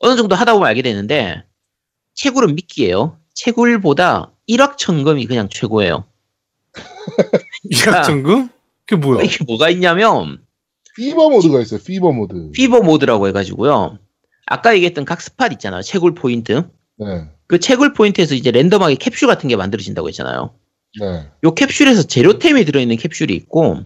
어느 0.00 0.16
정도 0.16 0.34
하다 0.36 0.52
보면 0.54 0.68
알게 0.68 0.82
되는데, 0.82 1.44
채굴은 2.14 2.54
미끼예요. 2.56 3.18
채굴보다 3.34 4.32
일확천금이 4.46 5.26
그냥 5.26 5.48
최고예요. 5.48 6.04
일확천금? 7.70 8.48
그게 8.86 9.00
뭐야? 9.00 9.22
이게 9.24 9.44
뭐가 9.44 9.70
있냐면, 9.70 10.44
fever 10.96 11.28
mode가 11.30 11.60
있어요, 11.60 11.80
fever 11.82 12.12
mode. 12.12 12.50
fever 12.52 12.80
mode라고 12.82 13.28
해가지고요. 13.28 13.98
아까 14.46 14.74
얘기했던 14.74 15.04
각 15.04 15.20
spot 15.20 15.48
있잖아요. 15.52 15.82
채굴 15.82 16.14
포인트. 16.14 16.62
네. 16.98 17.28
그 17.46 17.58
채굴 17.58 17.92
포인트에서 17.92 18.34
이제 18.34 18.50
랜덤하게 18.50 18.94
캡슐 18.96 19.28
같은 19.28 19.48
게 19.48 19.56
만들어진다고 19.56 20.08
했잖아요. 20.08 20.54
네. 21.00 21.26
요 21.44 21.54
캡슐에서 21.54 22.04
재료템이 22.04 22.64
들어있는 22.64 22.96
캡슐이 22.96 23.32
있고 23.34 23.80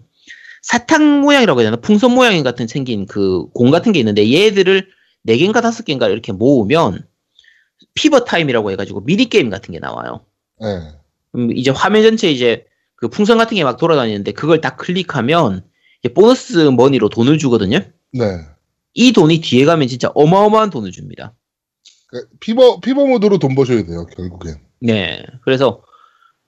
사탕 0.63 1.21
모양이라고 1.23 1.61
해야 1.61 1.71
되나 1.71 1.81
풍선 1.81 2.13
모양 2.15 2.41
같은 2.43 2.67
생긴 2.69 3.07
그 3.07 3.47
공 3.53 3.71
같은 3.71 3.93
게 3.93 3.99
있는데 3.99 4.31
얘들을 4.33 4.87
4개인가 5.27 5.57
5개인가 5.63 6.11
이렇게 6.11 6.33
모으면 6.33 7.05
fever 7.95 8.25
time이라고 8.25 8.71
해가지고 8.71 9.05
미니 9.05 9.29
게임 9.29 9.51
같은 9.51 9.73
게 9.73 9.79
나와요. 9.81 10.25
네. 10.61 10.67
음, 11.37 11.51
이제 11.57 11.71
화면 11.71 12.03
전체 12.03 12.31
이제 12.31 12.67
그 12.97 13.09
풍선 13.09 13.39
같은 13.39 13.57
게 13.57 13.65
막 13.65 13.79
돌아다니는데 13.79 14.33
그걸 14.33 14.61
딱 14.61 14.77
클릭하면 14.77 15.65
보너스 16.09 16.57
money로 16.57 17.09
돈을 17.09 17.39
주거든요. 17.39 17.81
네. 18.13 18.25
이 18.95 19.13
돈이 19.13 19.41
뒤에 19.41 19.65
가면 19.65 19.89
진짜 19.89 20.11
어마어마한 20.15 20.71
돈을 20.71 20.91
줍니다. 20.91 21.35
그 22.09 22.27
피버 22.41 22.81
피버 22.81 23.07
모드로 23.07 23.39
돈 23.39 23.55
버셔야 23.55 23.85
돼요 23.85 24.07
결국엔. 24.07 24.57
네. 24.81 25.25
그래서 25.43 25.83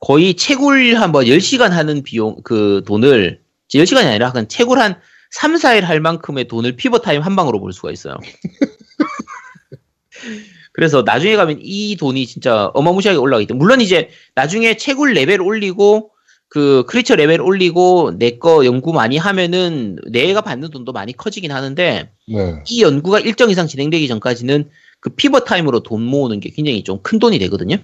거의 0.01 0.35
채굴 0.35 0.97
한번 0.97 1.27
10시간 1.27 1.71
하는 1.71 2.03
비용, 2.03 2.37
그 2.43 2.83
돈을, 2.87 3.41
10시간이 3.73 4.07
아니라 4.07 4.31
한 4.31 4.49
채굴 4.49 4.81
한 4.81 5.01
3, 5.31 5.55
4일 5.55 5.83
할 5.83 6.01
만큼의 6.01 6.49
돈을 6.49 6.77
fever 6.77 6.99
time 6.99 7.23
한 7.23 7.37
방으로 7.37 7.61
벌 7.61 7.73
수가 7.73 7.93
있어요. 7.93 8.17
그래서 10.73 11.03
나중에 11.03 11.37
가면 11.37 11.59
이 11.61 11.97
돈이 11.97 12.27
진짜 12.27 12.67
어마무시하게 12.75 13.19
올라가기 13.19 13.47
때문에, 13.47 13.63
물론 13.63 13.81
이제 13.81 14.09
나중에 14.35 14.77
채굴 14.77 15.13
레벨 15.13 15.41
올리고, 15.41 16.12
그 16.53 16.85
creature 16.87 17.17
레벨 17.17 17.41
올리고, 17.41 18.13
내 18.19 18.39
거 18.39 18.65
연구 18.67 18.93
많이 18.93 19.17
하면은 19.17 19.99
내가 20.11 20.43
받는 20.43 20.71
돈도 20.71 20.93
많이 20.93 21.13
커지긴 21.17 21.51
하는데, 21.53 22.11
네. 22.29 22.63
이 22.69 22.83
연구가 22.83 23.21
일정 23.21 23.49
이상 23.51 23.67
진행되기 23.67 24.07
전까지는 24.09 24.69
그 25.01 25.11
fever 25.11 25.41
time으로 25.41 25.81
돈 25.83 26.03
모으는 26.03 26.41
게 26.41 26.51
굉장히 26.51 26.85
좀 26.85 27.01
큰 27.03 27.19
돈이 27.19 27.39
되거든요. 27.41 27.77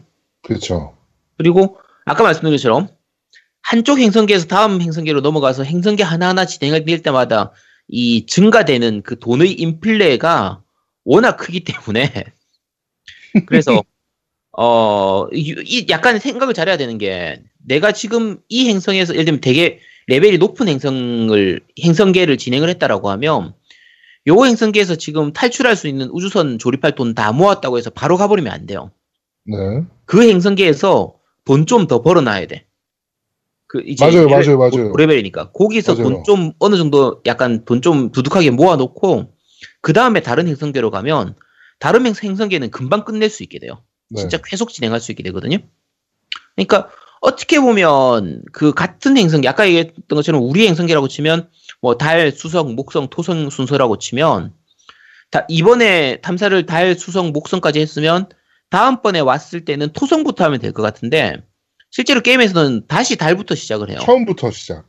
그렇죠. 0.42 0.94
그리고 1.38 1.78
아까 2.04 2.22
말씀드린 2.24 2.52
것처럼 2.56 2.88
한쪽 3.62 3.98
행성계에서 3.98 4.46
다음 4.46 4.80
행성계로 4.82 5.20
넘어가서 5.22 5.62
행성계 5.64 6.02
하나하나 6.02 6.44
진행할 6.46 6.84
때마다 7.02 7.52
이 7.88 8.26
증가되는 8.26 9.02
그 9.02 9.18
돈의 9.18 9.52
인플레가 9.52 10.62
워낙 11.04 11.36
크기 11.36 11.64
때문에 11.64 12.12
그래서 13.46 13.82
어, 14.61 15.28
이, 15.32 15.54
이 15.64 15.86
약간 15.88 16.18
생각을 16.18 16.52
잘해야 16.52 16.76
되는 16.76 16.98
게 16.98 17.40
내가 17.64 17.92
지금 17.92 18.38
이 18.48 18.68
행성에서 18.68 19.14
예를 19.14 19.24
들면 19.26 19.40
되게 19.40 19.78
레벨이 20.09 20.38
높은 20.38 20.66
행성을 20.66 21.61
행성계를 21.84 22.38
진행을 22.38 22.68
했다라고 22.70 23.09
하면 23.11 23.54
요 24.26 24.44
행성계에서 24.44 24.96
지금 24.96 25.32
탈출할 25.32 25.76
수 25.76 25.86
있는 25.86 26.09
우주선 26.11 26.59
조립할 26.59 26.96
돈 26.96 27.14
다 27.14 27.30
모았다고 27.30 27.78
해서 27.78 27.90
바로 27.90 28.16
가버리면 28.16 28.52
안 28.52 28.66
돼요. 28.66 28.90
네. 29.44 29.56
그 30.06 30.28
행성계에서 30.28 31.14
돈 31.44 31.64
좀 31.64 31.86
더 31.86 32.02
벌어놔야 32.02 32.46
돼. 32.46 32.66
그 33.68 33.80
이제 33.86 34.04
맞아요, 34.04 34.26
레벨- 34.26 34.38
맞아요, 34.56 34.59
맞아요. 34.59 34.90
고레벨이니까 34.90 35.52
거기서. 35.52 35.94
돈 36.02 36.24
좀 36.24 36.52
어느 36.59 36.76
정도 36.76 37.20
약간 37.26 37.64
돈 37.64 37.80
좀 37.80 38.11
두둑하게 38.11 38.50
모아놓고 38.50 39.32
그 39.82 39.92
다음에 39.92 40.20
다른 40.20 40.48
행성계로 40.48 40.90
가면 40.90 41.36
다른 41.78 42.04
행- 42.06 42.14
행성계는 42.20 42.70
금방 42.72 43.04
끝낼 43.04 43.30
수 43.30 43.44
있게 43.44 43.61
돼요. 43.61 43.82
네. 44.11 44.20
진짜 44.20 44.38
계속 44.38 44.70
진행할 44.72 45.00
수 45.00 45.12
있게 45.12 45.22
되거든요. 45.24 45.59
그러니까 46.56 46.88
어떻게 47.20 47.59
보면 47.61 48.42
그 48.52 48.72
같은 48.72 49.16
행성계 49.16 49.48
아까 49.48 49.66
얘기했던 49.66 50.04
것처럼 50.09 50.42
우리 50.42 50.66
행성계라고 50.68 51.09
치면 51.09 51.50
뭐 51.80 51.96
달, 51.96 52.30
수석, 52.32 52.72
목성, 52.74 53.09
토성 53.09 53.50
순서라고 53.50 53.98
치면 53.98 54.52
다 55.30 55.44
이번에 55.48 56.20
탐사를 56.20 56.64
달, 56.66 56.94
수석, 56.94 57.30
목성까지 57.32 57.80
했으면 57.80 58.28
다음번에 58.70 59.20
왔을 59.20 59.64
때는 59.64 59.92
토성부터 59.92 60.44
하면 60.44 60.61
될 60.61 60.72
것 60.72 60.82
같은데 60.82 61.36
실제로 61.90 62.20
게임에서는 62.20 62.86
다시 62.86 63.16
달부터 63.16 63.54
시작을 63.54 63.90
해요. 63.90 63.98
처음부터 64.02 64.50
시작. 64.50 64.84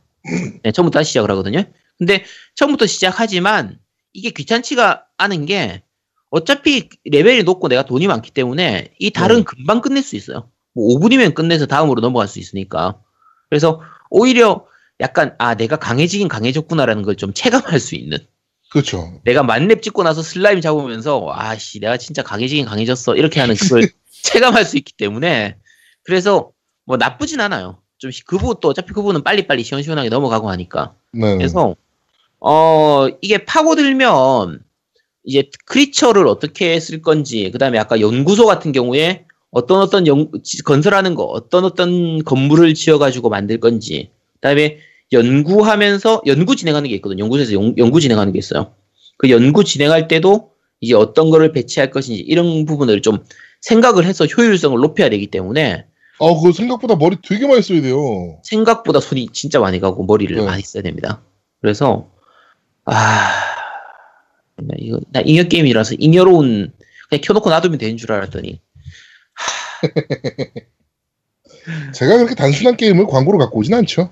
네, 0.62 0.70
처음부터 0.72 1.02
시작을 1.02 1.30
하거든요. 1.30 1.64
근데 1.98 2.24
처음부터 2.54 2.86
시작하지만 2.86 3.78
이게 4.12 4.30
귀찮지가 4.30 5.04
않은 5.18 5.46
게 5.46 5.82
어차피 6.30 6.88
레벨이 7.04 7.42
높고 7.42 7.68
내가 7.68 7.84
돈이 7.84 8.06
많기 8.06 8.30
때문에 8.30 8.92
이 8.98 9.10
달은 9.10 9.36
네. 9.38 9.42
금방 9.42 9.80
끝낼 9.80 10.02
수 10.02 10.16
있어요. 10.16 10.48
뭐 10.72 10.98
5분이면 10.98 11.34
끝내서 11.34 11.66
다음으로 11.66 12.00
넘어갈 12.00 12.28
수 12.28 12.38
있으니까. 12.38 13.00
그래서 13.48 13.80
오히려 14.10 14.64
약간 15.00 15.34
아 15.38 15.54
내가 15.54 15.76
강해지긴 15.76 16.28
강해졌구나라는 16.28 17.02
걸 17.02 17.16
좀 17.16 17.32
체감할 17.34 17.80
수 17.80 17.96
있는. 17.96 18.18
그렇죠. 18.70 19.20
내가 19.24 19.42
만렙 19.42 19.82
찍고 19.82 20.04
나서 20.04 20.22
슬라임 20.22 20.60
잡으면서 20.60 21.26
아씨 21.34 21.80
내가 21.80 21.96
진짜 21.96 22.22
강해지긴 22.22 22.66
강해졌어 22.66 23.16
이렇게 23.16 23.40
하는 23.40 23.56
그걸 23.56 23.88
체감할 24.22 24.64
수 24.64 24.76
있기 24.76 24.92
때문에 24.92 25.56
그래서 26.04 26.52
뭐 26.86 26.96
나쁘진 26.96 27.40
않아요. 27.40 27.78
좀그 27.98 28.38
부분 28.38 28.56
또 28.60 28.68
어차피 28.68 28.88
그 28.92 28.94
부분은 29.02 29.24
빨리빨리 29.24 29.64
시원시원하게 29.64 30.08
넘어가고 30.08 30.48
하니까 30.50 30.94
네. 31.12 31.36
그래서 31.36 31.74
어 32.38 33.08
이게 33.20 33.44
파고들면 33.44 34.62
이제 35.24 35.50
크리처를 35.66 36.26
어떻게 36.26 36.80
쓸 36.80 37.02
건지 37.02 37.50
그 37.52 37.58
다음에 37.58 37.78
아까 37.78 38.00
연구소 38.00 38.46
같은 38.46 38.72
경우에 38.72 39.24
어떤 39.50 39.80
어떤 39.80 40.06
연, 40.06 40.30
지- 40.42 40.62
건설하는 40.62 41.14
거 41.14 41.24
어떤 41.24 41.64
어떤 41.64 42.24
건물을 42.24 42.74
지어가지고 42.74 43.28
만들 43.28 43.58
건지 43.60 44.10
그 44.34 44.40
다음에 44.40 44.78
연구하면서 45.12 46.22
연구 46.26 46.54
진행하는 46.56 46.88
게 46.88 46.94
있거든요. 46.96 47.24
연구소에서 47.24 47.52
연, 47.54 47.74
연구 47.78 48.00
진행하는 48.00 48.32
게 48.32 48.38
있어요. 48.38 48.74
그 49.18 49.28
연구 49.30 49.64
진행할 49.64 50.08
때도 50.08 50.52
이제 50.80 50.94
어떤 50.94 51.30
거를 51.30 51.52
배치할 51.52 51.90
것인지 51.90 52.20
이런 52.20 52.64
부분을 52.64 53.02
좀 53.02 53.18
생각을 53.60 54.04
해서 54.04 54.24
효율성을 54.24 54.78
높여야 54.80 55.10
되기 55.10 55.26
때문에 55.26 55.84
어, 56.18 56.40
그 56.40 56.52
생각보다 56.52 56.96
머리 56.96 57.16
되게 57.22 57.46
많이 57.46 57.60
써야 57.60 57.80
돼요. 57.82 58.38
생각보다 58.44 59.00
손이 59.00 59.28
진짜 59.32 59.58
많이 59.58 59.80
가고 59.80 60.04
머리를 60.04 60.36
네. 60.36 60.42
많이 60.44 60.62
써야 60.62 60.82
됩니다. 60.82 61.22
그래서 61.60 62.08
아 62.84 62.94
나 64.62 64.74
이거 64.78 65.00
나 65.12 65.20
잉여 65.20 65.44
게임이라서 65.44 65.96
잉여로운 65.98 66.72
그냥 67.08 67.22
켜놓고 67.22 67.50
놔두면 67.50 67.78
되는 67.78 67.96
줄 67.96 68.12
알았더니 68.12 68.60
제가 71.94 72.16
그렇게 72.16 72.34
단순한 72.34 72.76
게임을 72.76 73.06
광고로 73.06 73.38
갖고 73.38 73.58
오진 73.58 73.74
않죠. 73.74 74.10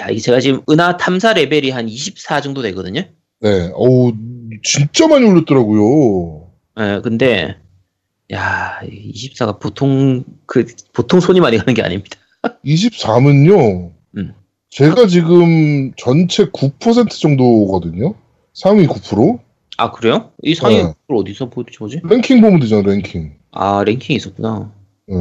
야 0.00 0.08
이게 0.08 0.20
제가 0.20 0.40
지금 0.40 0.60
은하 0.70 0.96
탐사 0.96 1.32
레벨이 1.32 1.70
한 1.70 1.88
24 1.88 2.40
정도 2.40 2.62
되거든요. 2.62 3.02
네. 3.40 3.70
어우, 3.74 4.12
진짜 4.62 5.06
많이 5.06 5.24
올렸더라고요. 5.24 6.50
예, 6.80 7.00
근데 7.02 7.56
야 8.32 8.80
24가 8.82 9.58
보통 9.58 10.24
그 10.46 10.66
보통 10.92 11.20
손이 11.20 11.40
많이 11.40 11.56
가는 11.56 11.74
게 11.74 11.82
아닙니다. 11.82 12.18
23은요. 12.64 13.92
음. 14.16 14.34
제가 14.70 15.06
지금 15.06 15.92
전체 15.96 16.46
9% 16.46 17.10
정도거든요. 17.10 18.14
상위 18.58 18.88
9%? 18.88 19.38
아 19.76 19.92
그래요? 19.92 20.32
이 20.42 20.52
상위 20.56 20.78
네. 20.78 20.82
를 20.82 21.16
어디서 21.16 21.48
보지 21.48 21.70
뭐지? 21.78 22.00
랭킹 22.02 22.40
보면 22.40 22.58
되잖아, 22.58 22.82
랭킹. 22.82 23.36
아 23.52 23.84
랭킹이 23.84 24.16
있었구나. 24.16 24.72
네. 25.06 25.14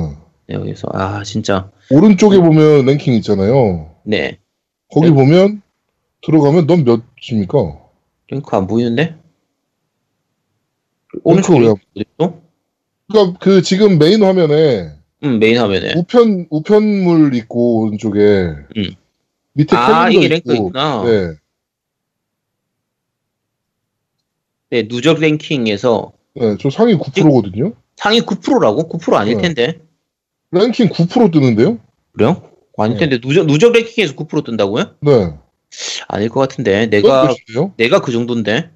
네, 0.47 0.55
여기서 0.55 0.87
아 0.91 1.23
진짜 1.23 1.69
오른쪽에 1.91 2.39
보면 2.39 2.85
랭킹 2.87 3.13
있잖아요. 3.15 3.91
네 4.03 4.39
거기 4.91 5.09
네. 5.09 5.13
보면 5.13 5.61
들어가면 6.25 6.65
넌 6.65 6.83
몇입니까? 6.83 7.79
랭크 8.29 8.55
안 8.55 8.65
보이는데? 8.65 9.15
오른쪽에 11.23 11.59
왜? 11.59 11.67
어디 11.67 11.81
있어? 11.95 12.39
그러니까 13.07 13.39
그 13.39 13.61
지금 13.61 13.99
메인 13.99 14.23
화면에 14.23 14.93
응 15.23 15.37
메인 15.37 15.59
화면에. 15.59 15.93
우편 15.95 16.47
우편물 16.49 17.35
있고 17.35 17.81
오른쪽에 17.81 18.19
음. 18.77 18.95
밑에 19.53 19.75
아 19.75 20.09
이게 20.09 20.27
랭크 20.27 20.53
있고 20.53 20.69
있구나. 20.69 21.03
네. 21.03 21.35
네, 24.69 24.87
누적 24.87 25.19
랭킹에서 25.19 26.13
네, 26.35 26.57
저 26.59 26.69
상위 26.69 26.95
9%거든요. 26.95 27.73
상위 27.95 28.21
9%라고? 28.21 28.89
9% 28.89 29.13
아닐 29.13 29.37
네. 29.37 29.41
텐데. 29.41 29.79
랭킹 30.51 30.89
9% 30.89 31.31
뜨는데요? 31.31 31.79
그래요? 32.13 32.41
아닐 32.77 32.97
네. 32.97 33.07
텐데 33.07 33.19
누적 33.19 33.45
누적 33.45 33.73
랭킹에서 33.73 34.15
9% 34.15 34.45
뜬다고요? 34.45 34.95
네. 35.01 35.33
아닐 36.07 36.29
것 36.29 36.39
같은데. 36.39 36.87
내가? 36.87 37.33
내가 37.77 38.01
그 38.01 38.11
정도인데. 38.11 38.69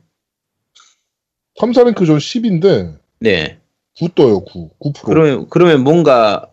3사 1.60 1.84
랭크 1.86 2.06
전 2.06 2.18
10인데 2.18 2.98
네. 3.20 3.60
9 4.00 4.10
떠요. 4.16 4.44
9. 4.46 4.72
9%. 4.80 5.04
그러면 5.04 5.48
그러면 5.50 5.84
뭔가 5.84 6.50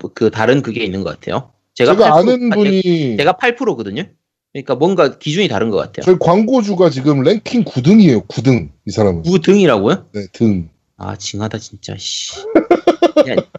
뭐그 0.00 0.30
다른 0.30 0.62
그게 0.62 0.84
있는 0.84 1.02
것 1.02 1.10
같아요. 1.18 1.52
제가, 1.74 1.92
제가 1.92 2.10
8% 2.10 2.18
아는 2.18 2.52
아, 2.52 2.56
분이 2.56 3.16
제가 3.18 3.32
8%거든요. 3.34 4.04
그러니까 4.52 4.74
뭔가 4.74 5.18
기준이 5.18 5.48
다른 5.48 5.70
것 5.70 5.76
같아요. 5.76 6.04
저희 6.04 6.16
광고주가 6.18 6.88
지금 6.88 7.22
랭킹 7.22 7.64
9등이에요. 7.64 8.26
9등. 8.26 8.70
이 8.86 8.90
사람은. 8.90 9.22
9등이라고요? 9.22 10.06
네, 10.12 10.26
등. 10.32 10.68
아 10.96 11.16
징하다 11.16 11.58
진짜. 11.58 11.94
씨. 11.98 12.32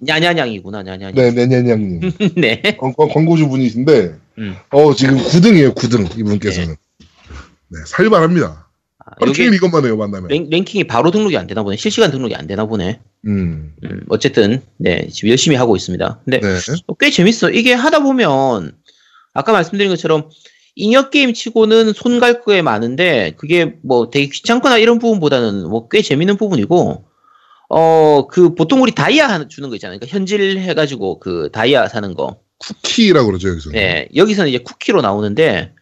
냐냐냥이구나 0.01 0.83
냐냐냥. 0.83 1.13
네, 1.13 1.31
네네냥님. 1.31 2.11
네. 2.37 2.61
광고주 2.77 3.47
분이신데 3.49 4.15
음. 4.39 4.55
어 4.71 4.93
지금 4.93 5.17
9등이에요. 5.17 5.75
9등 5.75 6.17
이분께서는. 6.17 6.75
네, 7.69 7.79
살발합니다. 7.85 8.67
아, 9.05 9.11
여기 9.21 9.33
종일 9.33 9.53
이것만 9.53 9.85
해요 9.85 9.97
만나면. 9.97 10.29
랭, 10.29 10.49
랭킹이 10.49 10.85
바로 10.85 11.11
등록이 11.11 11.37
안 11.37 11.45
되나 11.47 11.63
보네. 11.63 11.75
실시간 11.75 12.09
등록이 12.11 12.33
안 12.35 12.47
되나 12.47 12.65
보네. 12.65 12.99
음. 13.27 13.73
음, 13.83 14.03
어쨌든 14.09 14.61
네 14.77 15.07
지금 15.11 15.29
열심히 15.29 15.57
하고 15.57 15.75
있습니다. 15.75 16.21
근데 16.23 16.39
네. 16.39 16.47
어, 16.87 16.93
꽤 16.95 17.09
재밌어. 17.11 17.49
이게 17.51 17.73
하다 17.73 17.99
보면 17.99 18.71
아까 19.33 19.51
말씀드린 19.51 19.89
것처럼 19.89 20.29
잉여 20.79 21.09
게임 21.09 21.33
치고는 21.33 21.93
손 21.93 22.19
갈 22.19 22.43
게 22.45 22.61
많은데 22.61 23.33
그게 23.37 23.75
뭐 23.83 24.09
되게 24.09 24.27
귀찮거나 24.29 24.77
이런 24.77 24.99
부분보다는 24.99 25.67
뭐 25.69 25.89
꽤 25.89 26.01
재밌는 26.01 26.37
부분이고 26.37 27.05
어 27.69 28.27
그 28.31 28.53
보통 28.55 28.81
우리 28.81 28.93
다이아 28.93 29.47
주는 29.49 29.69
거 29.69 29.75
있잖아요. 29.75 29.99
그러니까 29.99 30.15
현질 30.15 30.59
해가지고 30.59 31.19
그 31.19 31.49
다이아 31.51 31.87
사는 31.89 32.13
거. 32.13 32.39
쿠키라고 32.59 33.27
그러죠 33.27 33.49
여기서. 33.49 33.69
네 33.71 34.07
여기서는 34.15 34.49
이제 34.49 34.57
쿠키로 34.59 35.01
나오는데 35.01 35.73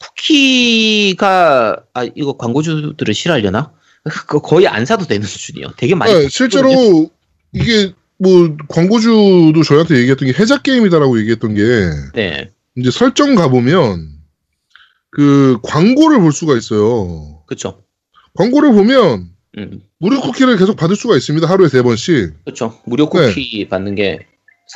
쿠키가 0.00 1.76
아 1.94 2.04
이거 2.14 2.36
광고주들은 2.36 3.14
싫어하려나? 3.14 3.72
그거 4.04 4.40
거의 4.40 4.66
안 4.66 4.86
사도 4.86 5.06
되는 5.06 5.26
수준이에요. 5.26 5.74
되게 5.76 5.94
많이. 5.94 6.12
네, 6.12 6.28
실제로 6.28 7.10
이게 7.52 7.92
뭐 8.18 8.56
광고주도 8.68 9.62
저희한테 9.62 9.96
얘기했던 9.98 10.28
게 10.32 10.34
해자 10.40 10.58
게임이다라고 10.62 11.18
얘기했던 11.20 11.54
게 11.54 11.62
네 12.14 12.50
이제 12.76 12.90
설정 12.90 13.34
가 13.34 13.48
보면 13.48 14.08
그 15.10 15.58
광고를 15.62 16.20
볼 16.20 16.32
수가 16.32 16.56
있어요. 16.56 17.42
그렇죠. 17.46 17.82
광고를 18.34 18.72
보면 18.72 19.30
음. 19.56 19.80
무료 19.98 20.20
쿠키를 20.20 20.56
계속 20.56 20.76
받을 20.76 20.96
수가 20.96 21.16
있습니다. 21.16 21.48
하루에 21.48 21.68
세 21.68 21.82
번씩. 21.82 22.44
그렇죠. 22.44 22.78
무료 22.84 23.08
쿠키 23.08 23.68
받는 23.68 23.94
게 23.94 24.20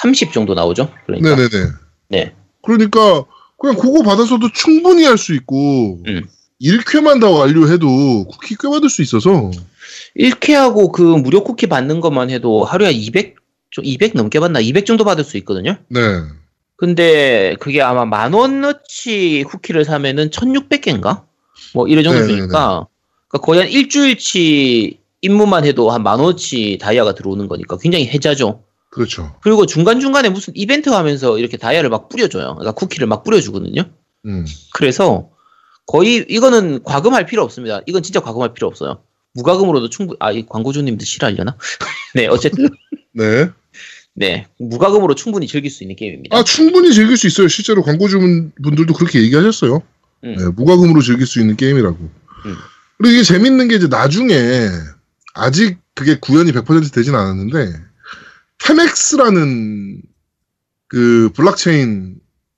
30 0.00 0.32
정도 0.32 0.54
나오죠. 0.54 0.90
그러니까. 1.06 1.36
네. 1.36 1.48
네네네. 1.48 1.70
네. 2.08 2.34
그러니까 2.62 3.24
그냥 3.58 3.76
그거 3.76 4.02
받아서도 4.02 4.50
충분히 4.52 5.04
할 5.04 5.18
수 5.18 5.34
있고 5.34 6.00
음. 6.06 6.22
1쾌만 6.60 7.20
다 7.20 7.28
완료해도 7.28 8.26
쿠키 8.26 8.56
꽤 8.60 8.68
받을 8.68 8.88
수 8.88 9.02
있어서 9.02 9.50
1K하고 10.16 10.92
그 10.92 11.02
무료 11.02 11.42
쿠키 11.44 11.66
받는 11.66 12.00
것만 12.00 12.30
해도 12.30 12.64
하루에 12.64 12.90
200, 12.92 13.36
좀200 13.76 14.16
넘게 14.16 14.38
받나? 14.40 14.60
200 14.60 14.86
정도 14.86 15.04
받을 15.04 15.24
수 15.24 15.36
있거든요. 15.38 15.76
네. 15.88 16.00
근데 16.82 17.54
그게 17.60 17.80
아마 17.80 18.04
만 18.04 18.32
원어치 18.32 19.44
쿠키를 19.46 19.84
사면은 19.84 20.30
1600개인가? 20.30 21.22
뭐 21.74 21.86
이런 21.86 22.02
정도. 22.02 22.26
주니까 22.26 22.88
그러니까 23.28 23.46
거의 23.46 23.60
한 23.60 23.68
일주일치 23.70 24.98
임무만 25.20 25.64
해도 25.64 25.92
한 25.92 26.02
만 26.02 26.18
원어치 26.18 26.78
다이아가 26.82 27.14
들어오는 27.14 27.46
거니까 27.46 27.76
굉장히 27.78 28.08
혜자죠. 28.08 28.64
그렇죠. 28.90 29.32
그리고 29.42 29.64
중간중간에 29.64 30.28
무슨 30.28 30.52
이벤트 30.56 30.88
하면서 30.88 31.38
이렇게 31.38 31.56
다이아를 31.56 31.88
막 31.88 32.08
뿌려줘요. 32.08 32.56
그러니까 32.56 32.72
쿠키를 32.72 33.06
막 33.06 33.22
뿌려주거든요. 33.22 33.84
음. 34.26 34.44
그래서 34.74 35.30
거의 35.86 36.26
이거는 36.28 36.82
과금할 36.82 37.26
필요 37.26 37.44
없습니다. 37.44 37.80
이건 37.86 38.02
진짜 38.02 38.18
과금할 38.18 38.54
필요 38.54 38.66
없어요. 38.66 39.02
무과금으로도 39.34 39.88
충분히 39.88 40.16
아 40.18 40.32
이 40.32 40.44
광고주님들 40.48 41.06
싫어하려나? 41.06 41.56
네 42.16 42.26
어쨌든 42.26 42.68
네. 43.14 43.48
네 44.14 44.46
무과금으로 44.58 45.14
충분히 45.14 45.46
즐길 45.46 45.70
수 45.70 45.84
있는 45.84 45.96
게임입니다. 45.96 46.36
아 46.36 46.44
충분히 46.44 46.92
즐길 46.92 47.16
수 47.16 47.26
있어요. 47.26 47.48
실제로 47.48 47.82
광고주 47.82 48.18
분들도 48.62 48.92
그렇게 48.94 49.22
얘기하셨어요. 49.22 49.82
음. 50.24 50.36
네, 50.36 50.44
무과금으로 50.54 51.00
즐길 51.00 51.26
수 51.26 51.40
있는 51.40 51.56
게임이라고. 51.56 51.98
음. 51.98 52.56
그리고 52.98 53.14
이게 53.14 53.22
재밌는 53.22 53.68
게 53.68 53.76
이제 53.76 53.88
나중에 53.88 54.68
아직 55.34 55.78
그게 55.94 56.18
구현이 56.18 56.52
100% 56.52 56.92
되진 56.92 57.14
않았는데 57.14 57.72
테맥스라는 58.58 60.02
그 60.88 61.30
블록체인 61.34 62.16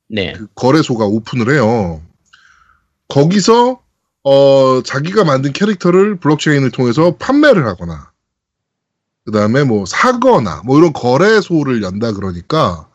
네, 0.09 0.33
그 0.33 0.47
거래소가 0.55 1.07
오픈을 1.07 1.53
해요. 1.55 2.03
거기서 3.09 3.81
어 4.25 4.83
자기가 4.83 5.25
만든 5.25 5.53
캐릭터를 5.53 6.17
블록체인을 6.17 6.71
통해서 6.71 7.17
판매를 7.17 7.67
하거나 7.67 8.11
그 9.25 9.33
다음에 9.33 9.65
뭐 9.65 9.87
사거나 9.87 10.63
뭐 10.65 10.79
이런 10.79 10.93
거래소를 10.93 11.83
연다 11.83 12.13
그러니까 12.13 12.89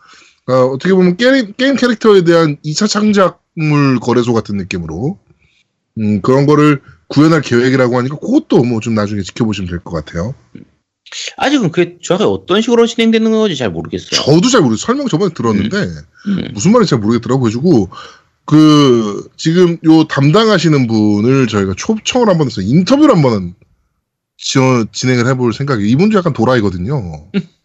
어, 0.47 0.53
어떻게 0.73 0.93
보면 0.93 1.17
게임, 1.17 1.53
게임 1.53 1.75
캐릭터에 1.75 2.23
대한 2.23 2.57
2차 2.65 2.87
창작물 2.87 3.99
거래소 3.99 4.33
같은 4.33 4.57
느낌으로 4.57 5.19
음, 5.99 6.21
그런 6.21 6.45
거를 6.45 6.81
구현할 7.07 7.41
계획이라고 7.41 7.97
하니까 7.97 8.17
그것도 8.17 8.63
뭐 8.63 8.79
좀 8.79 8.93
나중에 8.93 9.21
지켜보시면 9.21 9.69
될 9.69 9.79
것 9.79 9.91
같아요. 10.05 10.33
아직은 11.37 11.71
그게 11.71 11.97
정확히 12.03 12.25
어떤 12.25 12.61
식으로 12.61 12.85
진행되는 12.85 13.31
건지 13.31 13.55
잘 13.55 13.71
모르겠어요. 13.71 14.09
저도 14.11 14.47
잘 14.49 14.61
모르겠어요. 14.61 14.85
설명 14.85 15.07
저번에 15.07 15.33
들었는데 15.33 15.77
음, 16.27 16.47
무슨 16.53 16.71
말인지 16.71 16.91
잘 16.91 16.99
모르겠더라고 16.99 17.41
가지고 17.43 17.89
그 18.45 19.27
지금 19.35 19.77
요 19.85 20.03
담당하시는 20.05 20.85
분을 20.87 21.47
저희가 21.47 21.73
초청을 21.75 22.29
한번 22.29 22.47
해서 22.47 22.61
인터뷰를 22.61 23.15
한번 23.15 23.55
지어, 24.39 24.85
진행을 24.91 25.27
해볼 25.27 25.53
생각이에요. 25.53 25.89
이분도 25.89 26.17
약간 26.17 26.33
도라이거든요. 26.33 27.29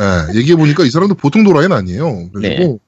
예, 0.00 0.38
얘기해 0.38 0.56
보니까 0.56 0.84
이 0.84 0.90
사람도 0.90 1.14
보통 1.14 1.44
도라이는 1.44 1.76
아니에요. 1.76 2.30
그리고 2.32 2.80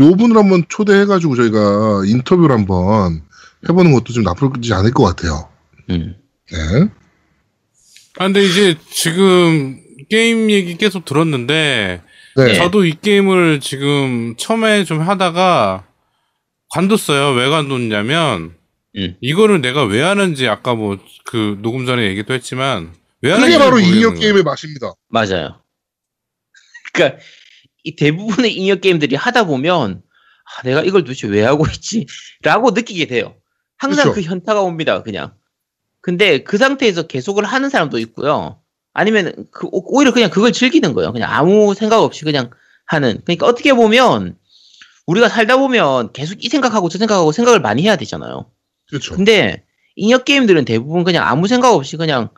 요 0.00 0.16
분을 0.16 0.36
한번 0.36 0.64
초대해가지고 0.68 1.36
저희가 1.36 2.02
인터뷰를 2.06 2.54
한번 2.54 3.22
해보는 3.68 3.92
것도 3.92 4.12
좀 4.12 4.22
나쁘지 4.22 4.72
않을 4.72 4.92
것 4.92 5.04
같아요. 5.04 5.48
음. 5.90 6.14
네. 6.50 6.88
아, 8.18 8.24
근데 8.24 8.42
이제 8.42 8.76
지금 8.90 9.80
게임 10.08 10.50
얘기 10.50 10.76
계속 10.76 11.04
들었는데, 11.04 12.00
네. 12.36 12.54
저도 12.54 12.84
이 12.84 12.94
게임을 13.00 13.60
지금 13.60 14.34
처음에 14.38 14.84
좀 14.84 15.00
하다가 15.00 15.84
관뒀어요. 16.70 17.32
왜 17.32 17.48
관뒀냐면, 17.50 18.54
음. 18.96 19.16
이거를 19.20 19.60
내가 19.60 19.84
왜 19.84 20.02
하는지 20.02 20.48
아까 20.48 20.74
뭐 20.74 20.98
그 21.24 21.58
녹음 21.62 21.86
전에 21.86 22.02
얘기도 22.08 22.34
했지만, 22.34 22.92
왜 23.22 23.30
하는지 23.30 23.52
그게 23.52 23.58
바로 23.64 23.76
거예요. 23.76 24.14
게임의 24.14 24.42
맛입니다. 24.42 24.94
맞아요. 25.08 25.62
그러니까 26.92 27.20
이 27.84 27.94
대부분의 27.94 28.52
잉여 28.56 28.76
게임들이 28.76 29.14
하다 29.14 29.44
보면 29.44 30.02
아, 30.44 30.62
내가 30.62 30.82
이걸 30.82 31.04
도대체 31.04 31.28
왜 31.28 31.44
하고 31.44 31.66
있지?라고 31.66 32.72
느끼게 32.72 33.06
돼요. 33.06 33.36
항상 33.78 34.06
그쵸. 34.08 34.14
그 34.16 34.22
현타가 34.22 34.60
옵니다. 34.62 35.02
그냥. 35.04 35.34
근데 36.00 36.42
그 36.42 36.58
상태에서 36.58 37.06
계속을 37.06 37.44
하는 37.44 37.68
사람도 37.70 37.98
있고요. 38.00 38.60
아니면 38.92 39.46
그 39.52 39.68
오- 39.70 39.96
오히려 39.96 40.12
그냥 40.12 40.30
그걸 40.30 40.50
즐기는 40.52 40.92
거예요. 40.94 41.12
그냥 41.12 41.30
아무 41.32 41.74
생각 41.74 42.02
없이 42.02 42.24
그냥 42.24 42.50
하는. 42.86 43.20
그러니까 43.24 43.46
어떻게 43.46 43.72
보면 43.72 44.36
우리가 45.06 45.28
살다 45.28 45.58
보면 45.58 46.12
계속 46.12 46.44
이 46.44 46.48
생각하고 46.48 46.88
저 46.88 46.98
생각하고 46.98 47.30
생각을 47.30 47.60
많이 47.60 47.82
해야 47.82 47.94
되잖아요. 47.96 48.50
그렇죠. 48.90 49.14
근데 49.14 49.64
잉여 49.96 50.18
게임들은 50.18 50.64
대부분 50.64 51.04
그냥 51.04 51.26
아무 51.26 51.48
생각 51.48 51.72
없이 51.72 51.96
그냥 51.96 52.28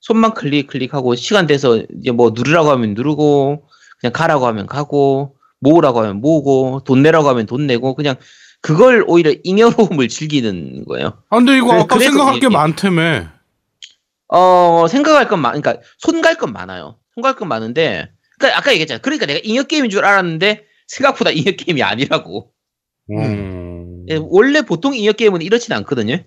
손만 0.00 0.34
클릭 0.34 0.68
클릭하고 0.68 1.14
시간 1.14 1.46
돼서 1.46 1.82
이제 1.98 2.10
뭐 2.10 2.32
누르라고 2.34 2.70
하면 2.70 2.94
누르고 2.94 3.64
그냥 4.00 4.12
가라고 4.12 4.46
하면 4.46 4.66
가고 4.66 5.36
모으라고 5.60 6.00
하면 6.00 6.20
모으고 6.20 6.82
돈 6.84 7.02
내라고 7.02 7.28
하면 7.28 7.46
돈 7.46 7.66
내고 7.66 7.94
그냥 7.94 8.16
그걸 8.60 9.04
오히려 9.06 9.32
잉여로움을 9.42 10.08
즐기는 10.08 10.84
거예요. 10.84 11.22
아, 11.30 11.36
근데 11.36 11.56
이거 11.56 11.72
아까 11.72 11.98
생각할 11.98 12.40
게 12.40 12.48
많다며. 12.48 13.28
어 14.28 14.86
생각할 14.88 15.28
건 15.28 15.40
많, 15.40 15.60
그러니까 15.60 15.84
손갈 15.98 16.36
건 16.36 16.52
많아요. 16.52 16.96
손갈 17.14 17.36
건 17.36 17.48
많은데 17.48 18.10
그러니까 18.38 18.58
아까 18.58 18.72
얘기했잖아. 18.72 19.00
그러니까 19.00 19.26
내가 19.26 19.40
잉여 19.42 19.64
게임인 19.64 19.90
줄 19.90 20.04
알았는데 20.04 20.64
생각보다 20.88 21.30
잉여 21.32 21.52
게임이 21.52 21.82
아니라고. 21.82 22.52
음. 23.10 23.71
예, 24.10 24.18
원래 24.20 24.62
보통 24.62 24.94
잉여 24.94 25.12
게임은 25.12 25.42
이렇진 25.42 25.72
않거든요. 25.74 26.18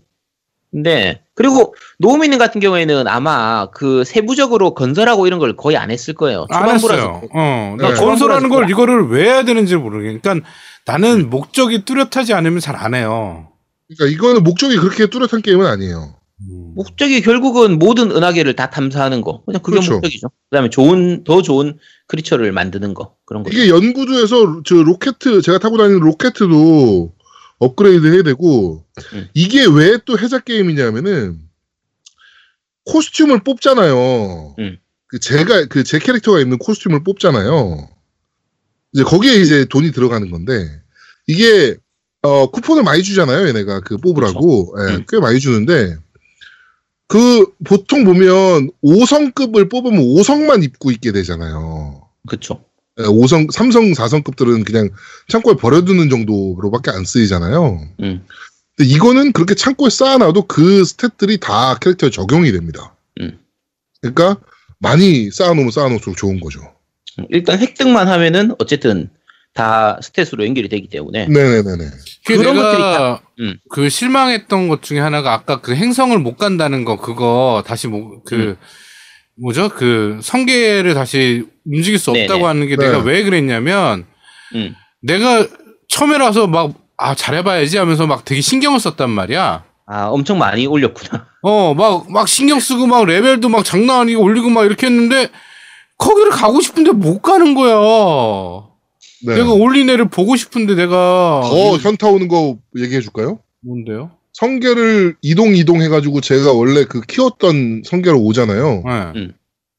근데 0.71 1.21
그리고 1.35 1.73
노우미님 1.99 2.37
같은 2.37 2.59
경우에는 2.59 3.07
아마 3.07 3.69
그 3.71 4.03
세부적으로 4.03 4.73
건설하고 4.73 5.25
이런 5.25 5.39
걸 5.39 5.55
거의 5.55 5.77
안 5.77 5.89
했을 5.89 6.13
거예요. 6.13 6.47
안 6.49 6.69
했어요. 6.69 7.21
어, 7.33 7.75
나 7.79 7.89
네. 7.89 7.95
건설하는 7.95 8.49
걸 8.49 8.69
이거를 8.69 9.07
왜 9.07 9.23
해야 9.23 9.43
되는지 9.45 9.77
모르겠. 9.77 10.21
그러니까 10.21 10.47
나는 10.85 11.21
음. 11.21 11.29
목적이 11.29 11.85
뚜렷하지 11.85 12.33
않으면 12.33 12.59
잘 12.59 12.75
안 12.75 12.93
해요. 12.93 13.47
그러니까 13.87 14.13
이거는 14.13 14.43
목적이 14.43 14.77
그렇게 14.77 15.07
뚜렷한 15.07 15.41
게임은 15.43 15.65
아니에요. 15.65 16.15
목적이 16.75 17.21
결국은 17.21 17.79
모든 17.79 18.11
은하계를 18.11 18.57
다 18.57 18.69
탐사하는 18.69 19.21
거. 19.21 19.43
그냥 19.45 19.61
그게 19.61 19.75
그렇죠. 19.77 19.93
목적이죠. 19.93 20.29
그다음에 20.49 20.69
좋은 20.69 21.23
더 21.23 21.41
좋은 21.41 21.77
크리처를 22.07 22.51
만드는 22.51 22.93
거 22.93 23.15
그런 23.23 23.43
거. 23.43 23.49
이게 23.53 23.69
연구소에서 23.69 24.61
저 24.65 24.75
로켓 24.75 25.15
제가 25.43 25.59
타고 25.59 25.77
다니는 25.77 26.01
로켓도 26.01 27.13
업그레이드 27.59 28.11
해야 28.13 28.23
되고 28.23 28.83
음. 29.13 29.27
이게 29.33 29.65
왜 29.65 29.97
또 30.05 30.17
해자 30.19 30.39
게임이냐면은 30.39 31.39
코스튬을 32.85 33.43
뽑잖아요. 33.43 34.55
음. 34.59 34.77
그 35.07 35.19
제가 35.19 35.65
그 35.65 35.83
제 35.83 35.99
캐릭터가 35.99 36.39
입는 36.39 36.57
코스튬을 36.57 37.03
뽑잖아요. 37.03 37.89
이제 38.93 39.03
거기에 39.03 39.35
이제 39.35 39.65
돈이 39.65 39.91
들어가는 39.91 40.29
건데 40.31 40.67
이게 41.27 41.75
어 42.21 42.49
쿠폰을 42.49 42.83
많이 42.83 43.03
주잖아요. 43.03 43.47
얘네가 43.47 43.81
그 43.81 43.97
뽑으라고 43.97 44.75
예, 44.79 44.95
음. 44.95 45.05
꽤 45.09 45.19
많이 45.19 45.39
주는데 45.39 45.97
그 47.07 47.45
보통 47.63 48.03
보면 48.03 48.71
5성급을 48.83 49.69
뽑으면 49.69 49.99
5성만 50.01 50.63
입고 50.63 50.91
있게 50.91 51.11
되잖아요. 51.11 52.07
그렇죠. 52.27 52.63
5성, 52.97 53.51
3성, 53.51 53.93
4성급들은 53.95 54.65
그냥 54.65 54.89
창고에 55.27 55.55
버려두는 55.55 56.09
정도로밖에 56.09 56.91
안 56.91 57.03
쓰이잖아요. 57.03 57.81
음. 58.01 58.25
근데 58.77 58.89
이거는 58.89 59.31
그렇게 59.33 59.53
창고에 59.55 59.89
쌓아놔도 59.89 60.43
그 60.47 60.83
스탯들이 60.83 61.39
다 61.39 61.77
캐릭터에 61.79 62.09
적용이 62.09 62.51
됩니다. 62.51 62.95
음. 63.21 63.37
그러니까 64.01 64.37
많이 64.79 65.29
쌓아놓으면 65.31 65.71
쌓아놓을수록 65.71 66.17
좋은 66.17 66.39
거죠. 66.39 66.59
일단 67.29 67.59
획득만 67.59 68.07
하면은 68.07 68.53
어쨌든 68.59 69.09
다 69.53 69.97
스탯으로 70.03 70.45
연결이 70.45 70.67
되기 70.67 70.89
때문에 70.89 71.27
네네네네. 71.27 71.85
그 72.25 72.37
그런 72.37 72.55
것들이 72.57 72.81
다- 72.81 73.21
음. 73.39 73.57
그 73.69 73.87
실망했던 73.89 74.67
것 74.67 74.81
중에 74.83 74.99
하나가 74.99 75.33
아까 75.33 75.61
그 75.61 75.73
행성을 75.75 76.17
못 76.19 76.35
간다는 76.35 76.83
거 76.83 76.97
그거 76.97 77.63
다시 77.65 77.87
뭐 77.87 78.21
그 78.25 78.35
음. 78.35 78.55
뭐죠 79.41 79.69
그 79.69 80.19
성계를 80.21 80.93
다시 80.93 81.45
움직일 81.65 81.99
수 81.99 82.11
없다고 82.11 82.33
네네. 82.33 82.43
하는 82.43 82.67
게 82.67 82.75
네. 82.75 82.85
내가 82.85 82.99
왜 82.99 83.23
그랬냐면 83.23 84.05
음. 84.55 84.75
내가 85.01 85.47
처음에라서 85.87 86.47
막 86.47 86.85
아 86.97 87.13
잘해봐야지 87.15 87.77
하면서 87.77 88.07
막 88.07 88.25
되게 88.25 88.41
신경을 88.41 88.79
썼단 88.79 89.09
말이야. 89.09 89.63
아 89.87 90.07
엄청 90.07 90.37
많이 90.37 90.65
올렸구나. 90.65 91.27
어막막 91.41 92.27
신경 92.27 92.59
쓰고 92.59 92.87
막 92.87 93.05
레벨도 93.05 93.49
막 93.49 93.63
장난 93.63 94.01
아니고 94.01 94.23
올리고 94.23 94.49
막 94.49 94.65
이렇게 94.65 94.87
했는데 94.87 95.29
거기를 95.97 96.31
가고 96.31 96.61
싶은데 96.61 96.91
못 96.91 97.21
가는 97.21 97.53
거야. 97.53 97.75
네. 99.27 99.35
내가 99.35 99.51
올린 99.51 99.89
애를 99.89 100.09
보고 100.09 100.35
싶은데 100.35 100.75
내가 100.75 101.41
더 101.43 101.77
현타 101.77 102.07
오는 102.07 102.27
거 102.27 102.57
얘기해 102.77 103.01
줄까요? 103.01 103.39
뭔데요? 103.61 104.11
성계를 104.39 105.15
이동 105.21 105.55
이동 105.55 105.81
해가지고 105.81 106.19
제가 106.19 106.51
원래 106.51 106.83
그 106.83 106.99
키웠던 107.01 107.83
성계로 107.85 108.19
오잖아요. 108.19 108.83
네. 109.15 109.29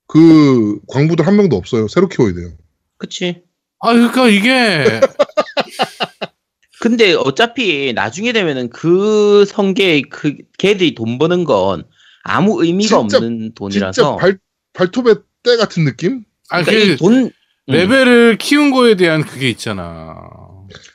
그 0.07 0.79
광부들 0.89 1.27
한 1.27 1.37
명도 1.37 1.57
없어요. 1.57 1.89
새로 1.89 2.09
키워야 2.09 2.33
돼요. 2.33 2.53
그치? 2.97 3.43
아 3.81 3.93
그러니까 3.93 4.29
이게 4.29 4.85
근데 6.81 7.13
어차피 7.13 7.93
나중에 7.95 8.33
되면은 8.33 8.71
그 8.71 9.45
성계 9.47 10.03
그 10.11 10.37
걔들이 10.59 10.95
돈 10.95 11.19
버는 11.19 11.45
건 11.45 11.85
아무 12.23 12.65
의미가 12.65 12.89
진짜- 13.01 13.19
없는 13.19 13.39
진짜 13.41 13.55
돈이라서. 13.57 14.17
발 14.17 14.39
발톱의 14.73 15.17
때 15.43 15.57
같은 15.57 15.85
느낌? 15.85 16.25
아 16.49 16.63
그러니까 16.63 16.87
그이 16.87 16.97
돈, 16.97 17.15
음. 17.25 17.31
레벨을 17.67 18.39
키운 18.39 18.71
거에 18.71 18.95
대한 18.95 19.23
그게 19.23 19.51
있잖아. 19.51 20.15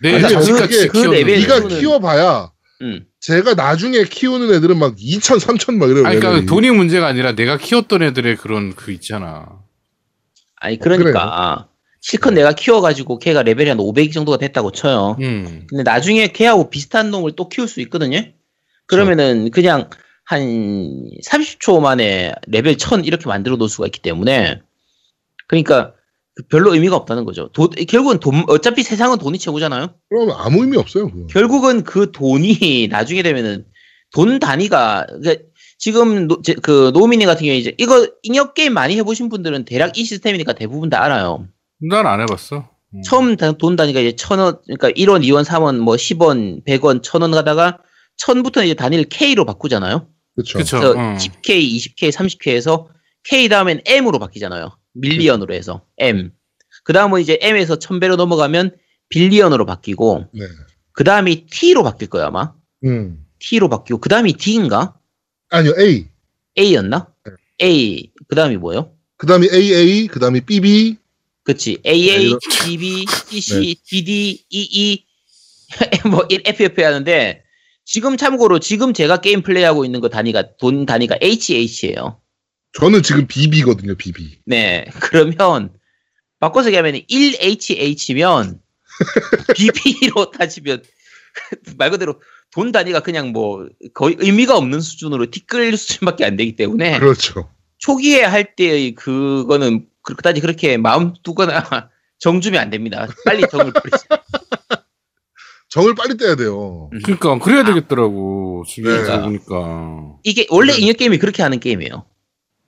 내 0.01 0.19
자식같이 0.19 0.87
그- 0.87 0.87
그 0.87 1.01
키웠는데. 1.01 1.17
레벨- 1.19 1.39
네가 1.41 1.67
키워봐야 1.67 2.51
음. 2.81 3.05
제가 3.21 3.53
나중에 3.53 4.03
키우는 4.03 4.53
애들은 4.55 4.77
막 4.77 4.95
2천, 4.95 5.39
3천 5.39 5.77
막 5.77 5.89
이래요. 5.89 6.05
아니, 6.05 6.19
그러니까. 6.19 6.45
돈이 6.47 6.71
문제가 6.71 7.07
아니라 7.07 7.33
내가 7.33 7.57
키웠던 7.57 8.01
애들의 8.01 8.35
그런 8.37 8.75
그 8.75 8.91
있잖아. 8.91 9.61
아니 10.55 10.77
그러니까 10.77 11.67
실컷 12.01 12.31
내가 12.31 12.53
키워가지고 12.53 13.19
걔가 13.19 13.43
레벨이 13.43 13.69
한 13.69 13.79
500 13.79 14.11
정도가 14.11 14.37
됐다고 14.37 14.71
쳐요. 14.71 15.17
음. 15.21 15.67
근데 15.69 15.83
나중에 15.83 16.27
걔하고 16.29 16.71
비슷한 16.71 17.11
놈을 17.11 17.33
또 17.35 17.47
키울 17.47 17.67
수 17.67 17.79
있거든요. 17.81 18.23
그러면은 18.87 19.51
그냥 19.51 19.89
한 20.25 20.41
30초 21.25 21.79
만에 21.79 22.33
레벨 22.47 22.77
1000 22.77 23.05
이렇게 23.05 23.27
만들어 23.27 23.55
놓을 23.55 23.69
수가 23.69 23.85
있기 23.85 24.01
때문에 24.01 24.61
그러니까 25.47 25.93
별로 26.49 26.73
의미가 26.73 26.95
없다는 26.95 27.25
거죠. 27.25 27.49
돈- 27.53 27.69
결국은 27.87 28.19
돈 28.19 28.43
어차피 28.47 28.83
세상은 28.83 29.17
돈이 29.17 29.37
최고잖아요. 29.37 29.93
그럼 30.09 30.31
아무 30.31 30.61
의미 30.61 30.77
없어요. 30.77 31.09
그거. 31.11 31.27
결국은 31.27 31.83
그 31.83 32.11
돈이 32.11 32.87
나중에 32.89 33.21
되면은 33.21 33.65
돈 34.13 34.39
단위가 34.39 35.05
그러니까 35.07 35.43
지금 35.77 36.27
노, 36.27 36.41
제- 36.41 36.53
그 36.53 36.91
노미니 36.93 37.25
같은 37.25 37.41
경우에 37.45 37.57
이제 37.57 37.73
이거 37.77 38.07
잉여 38.23 38.53
게임 38.53 38.73
많이 38.73 38.95
해보신 38.97 39.29
분들은 39.29 39.65
대략 39.65 39.97
이 39.97 40.03
시스템이니까 40.05 40.53
대부분 40.53 40.89
다 40.89 41.03
알아요. 41.03 41.47
난 41.81 42.05
안 42.05 42.21
해봤어. 42.21 42.69
음. 42.93 43.01
처음 43.03 43.35
다- 43.35 43.51
돈 43.53 43.75
단위가 43.75 43.99
이제 43.99 44.15
천 44.15 44.39
원, 44.39 44.57
그러니까 44.65 44.89
1원, 44.91 45.23
2원, 45.25 45.43
3원, 45.43 45.79
뭐 45.79 45.95
10원, 45.95 46.63
100원, 46.65 47.01
1000원 47.01 47.31
가다가 47.33 47.79
천부터는 48.17 48.67
이제 48.67 48.73
단위를 48.75 49.05
K로 49.09 49.45
바꾸잖아요. 49.45 50.07
그렇죠. 50.35 50.57
그쵸. 50.59 50.79
그래서 50.79 50.91
어. 50.99 51.15
10K, 51.17 51.59
20K, 51.77 52.11
30K에서 52.11 52.87
K 53.23 53.49
다음엔 53.49 53.81
M으로 53.85 54.19
바뀌잖아요. 54.19 54.77
million으로 54.93 55.53
해서 55.53 55.85
M. 55.97 56.31
그 56.83 56.93
다음은 56.93 57.21
이제 57.21 57.37
M에서 57.41 57.75
1000배로 57.77 58.15
넘어가면 58.15 58.75
billion으로 59.09 59.65
바뀌고 59.65 60.25
네. 60.33 60.45
그 60.93 61.03
다음이 61.03 61.47
T로 61.47 61.83
바뀔 61.83 62.09
거야 62.09 62.27
아마. 62.27 62.53
음. 62.85 63.25
T로 63.39 63.69
바뀌고 63.69 63.99
그 63.99 64.09
다음이 64.09 64.33
D인가? 64.33 64.95
아니요, 65.49 65.73
A. 65.79 66.07
A였나? 66.57 67.07
네. 67.25 67.31
A. 67.67 68.11
그 68.27 68.35
다음이 68.35 68.57
뭐예요? 68.57 68.93
그 69.17 69.27
다음에 69.27 69.47
AA, 69.51 70.07
그 70.07 70.19
다음에 70.19 70.39
BB. 70.39 70.97
그치. 71.43 71.77
AA, 71.85 72.27
이런- 72.27 72.39
DB, 72.65 73.05
CC, 73.27 73.75
DD, 73.85 74.45
EE, 74.49 75.05
뭐, 76.09 76.27
FF 76.29 76.81
하는데, 76.81 77.43
지금 77.85 78.15
참고로 78.17 78.59
지금 78.59 78.93
제가 78.93 79.21
게임 79.21 79.41
플레이하고 79.41 79.85
있는 79.85 79.99
거 80.01 80.09
단위가, 80.09 80.55
돈 80.57 80.85
단위가 80.85 81.17
HH예요. 81.21 82.19
저는 82.73 83.03
지금 83.03 83.27
BB거든요, 83.27 83.95
BB. 83.95 84.39
네. 84.45 84.85
그러면, 84.99 85.73
바꿔서 86.39 86.69
얘기하면 86.69 87.01
1HH면, 87.09 88.59
BB로 89.55 90.31
따지면, 90.37 90.83
말 91.77 91.91
그대로 91.91 92.21
돈 92.51 92.71
단위가 92.71 93.01
그냥 93.01 93.31
뭐, 93.31 93.67
거의 93.93 94.15
의미가 94.19 94.57
없는 94.57 94.79
수준으로 94.79 95.31
티끌 95.31 95.75
수준밖에 95.75 96.25
안 96.25 96.37
되기 96.37 96.55
때문에, 96.55 96.99
그렇죠. 96.99 97.49
초기에 97.79 98.23
할 98.23 98.55
때의 98.55 98.95
그거는 98.95 99.87
그다지 100.03 100.39
그렇게 100.41 100.77
마음 100.77 101.13
두거나 101.23 101.89
정주면 102.19 102.61
안 102.61 102.69
됩니다. 102.69 103.07
빨리 103.25 103.43
정을 103.49 103.73
버리세요. 103.73 104.21
정을 105.69 105.95
빨리 105.95 106.17
떼야 106.17 106.35
돼요. 106.35 106.89
그러니까 107.03 107.39
그래야 107.39 107.63
되겠더라고. 107.63 108.63
지금 108.67 108.91
네. 108.91 109.03
들어보니까. 109.03 110.17
이게 110.23 110.45
원래 110.49 110.73
네. 110.73 110.79
잉여 110.79 110.93
게임이 110.93 111.17
그렇게 111.17 111.41
하는 111.41 111.59
게임이에요. 111.59 112.05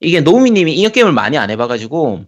이게 0.04 0.22
노미님이 0.22 0.74
잉여 0.76 0.90
게임을 0.90 1.12
많이 1.12 1.38
안 1.38 1.50
해봐가지고 1.50 2.26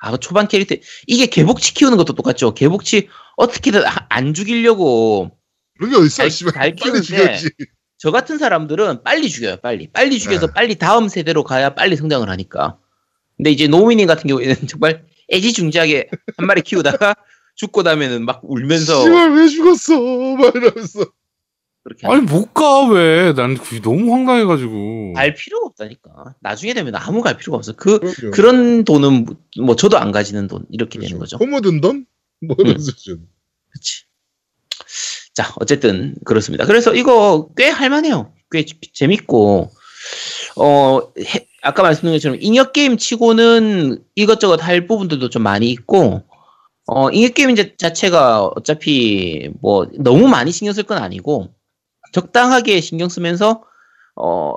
아 0.00 0.16
초반 0.18 0.48
캐릭터 0.48 0.76
이게 1.06 1.26
개복치 1.26 1.74
키우는 1.74 1.96
것도 1.96 2.14
똑같죠. 2.14 2.54
개복치 2.54 3.08
어떻게든 3.36 3.84
아- 3.84 4.06
안 4.08 4.34
죽이려고 4.34 5.30
그런 5.76 5.90
게 5.90 5.96
어딨어, 5.96 6.28
잘-. 6.28 6.52
잘 6.52 6.74
키우는데 6.74 7.04
죽여야지. 7.06 7.50
저 7.98 8.10
같은 8.12 8.38
사람들은 8.38 9.02
빨리 9.02 9.28
죽여요. 9.28 9.56
빨리 9.60 9.88
빨리 9.92 10.18
죽여서 10.18 10.46
네. 10.48 10.52
빨리 10.54 10.74
다음 10.76 11.08
세대로 11.08 11.42
가야 11.44 11.74
빨리 11.74 11.96
성장을 11.96 12.28
하니까. 12.28 12.78
근데 13.36 13.50
이제 13.50 13.66
노미님 13.68 14.06
같은 14.06 14.28
경우에는 14.28 14.54
정말 14.68 15.04
애지중지하게 15.32 16.08
한 16.36 16.46
마리 16.46 16.62
키우다가 16.62 17.14
죽고 17.56 17.82
나면은 17.82 18.24
막 18.24 18.40
울면서 18.44 19.02
씨발, 19.02 19.32
왜 19.34 19.48
죽었어? 19.48 20.00
막 20.36 20.54
이러면서. 20.54 21.06
그렇게 21.88 22.06
아니 22.06 22.20
못 22.22 22.52
가 22.52 22.86
왜? 22.88 23.32
난 23.32 23.56
그게 23.56 23.80
너무 23.80 24.12
황당해가지고. 24.12 25.14
갈 25.14 25.34
필요가 25.34 25.66
없다니까. 25.66 26.34
나중에 26.40 26.74
되면 26.74 26.94
아무 26.96 27.22
갈 27.22 27.36
필요가 27.38 27.56
없어. 27.56 27.72
그 27.72 27.98
그럼요. 27.98 28.30
그런 28.32 28.84
돈은 28.84 29.26
뭐 29.62 29.74
저도 29.76 29.96
안 29.98 30.12
가지는 30.12 30.48
돈 30.48 30.64
이렇게 30.70 30.98
되는 30.98 31.16
그렇죠. 31.18 31.38
거죠. 31.38 31.44
호모든 31.44 31.80
돈? 31.80 32.04
뭐 32.46 32.56
이런 32.58 32.78
수준. 32.78 33.26
그렇지. 33.70 34.04
자, 35.34 35.52
어쨌든 35.60 36.14
그렇습니다. 36.24 36.66
그래서 36.66 36.94
이거 36.94 37.48
꽤 37.56 37.68
할만해요. 37.68 38.32
꽤 38.50 38.64
지- 38.64 38.78
재밌고 38.92 39.70
어 40.56 41.00
해- 41.18 41.46
아까 41.62 41.82
말씀드린 41.82 42.14
것처럼 42.16 42.38
잉여 42.40 42.72
게임 42.72 42.96
치고는 42.96 44.02
이것저것 44.14 44.62
할 44.62 44.86
부분들도 44.86 45.28
좀 45.30 45.42
많이 45.42 45.70
있고 45.70 46.22
어 46.86 47.10
잉여 47.10 47.28
게임 47.30 47.54
자- 47.54 47.76
자체가 47.76 48.46
어차피 48.56 49.50
뭐 49.60 49.86
너무 49.98 50.26
많이 50.28 50.50
신경 50.50 50.72
쓸 50.72 50.82
건 50.84 50.98
아니고 50.98 51.52
적당하게 52.12 52.80
신경 52.80 53.08
쓰면서 53.08 53.64
어 54.16 54.54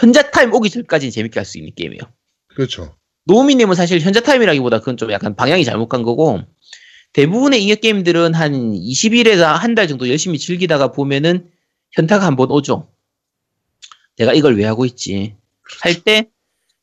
현자 0.00 0.30
타임 0.30 0.52
오기 0.54 0.70
전까지 0.70 1.10
재밌게 1.10 1.40
할 1.40 1.44
수 1.44 1.58
있는 1.58 1.72
게임이에요. 1.74 2.00
그렇죠. 2.48 2.96
노미님은 3.24 3.74
사실 3.74 4.00
현자 4.00 4.20
타임이라기보다 4.20 4.80
그건 4.80 4.96
좀 4.96 5.10
약간 5.12 5.34
방향이 5.36 5.64
잘못 5.64 5.88
간 5.88 6.02
거고 6.02 6.40
대부분의 7.12 7.62
잉여 7.62 7.76
게임들은 7.76 8.34
한 8.34 8.52
20일에서 8.72 9.44
한 9.54 9.74
달 9.74 9.88
정도 9.88 10.08
열심히 10.08 10.38
즐기다가 10.38 10.92
보면은 10.92 11.50
현타가 11.92 12.24
한 12.24 12.36
번 12.36 12.50
오죠. 12.50 12.88
내가 14.16 14.32
이걸 14.32 14.56
왜 14.56 14.64
하고 14.64 14.84
있지? 14.86 15.34
할때 15.82 16.30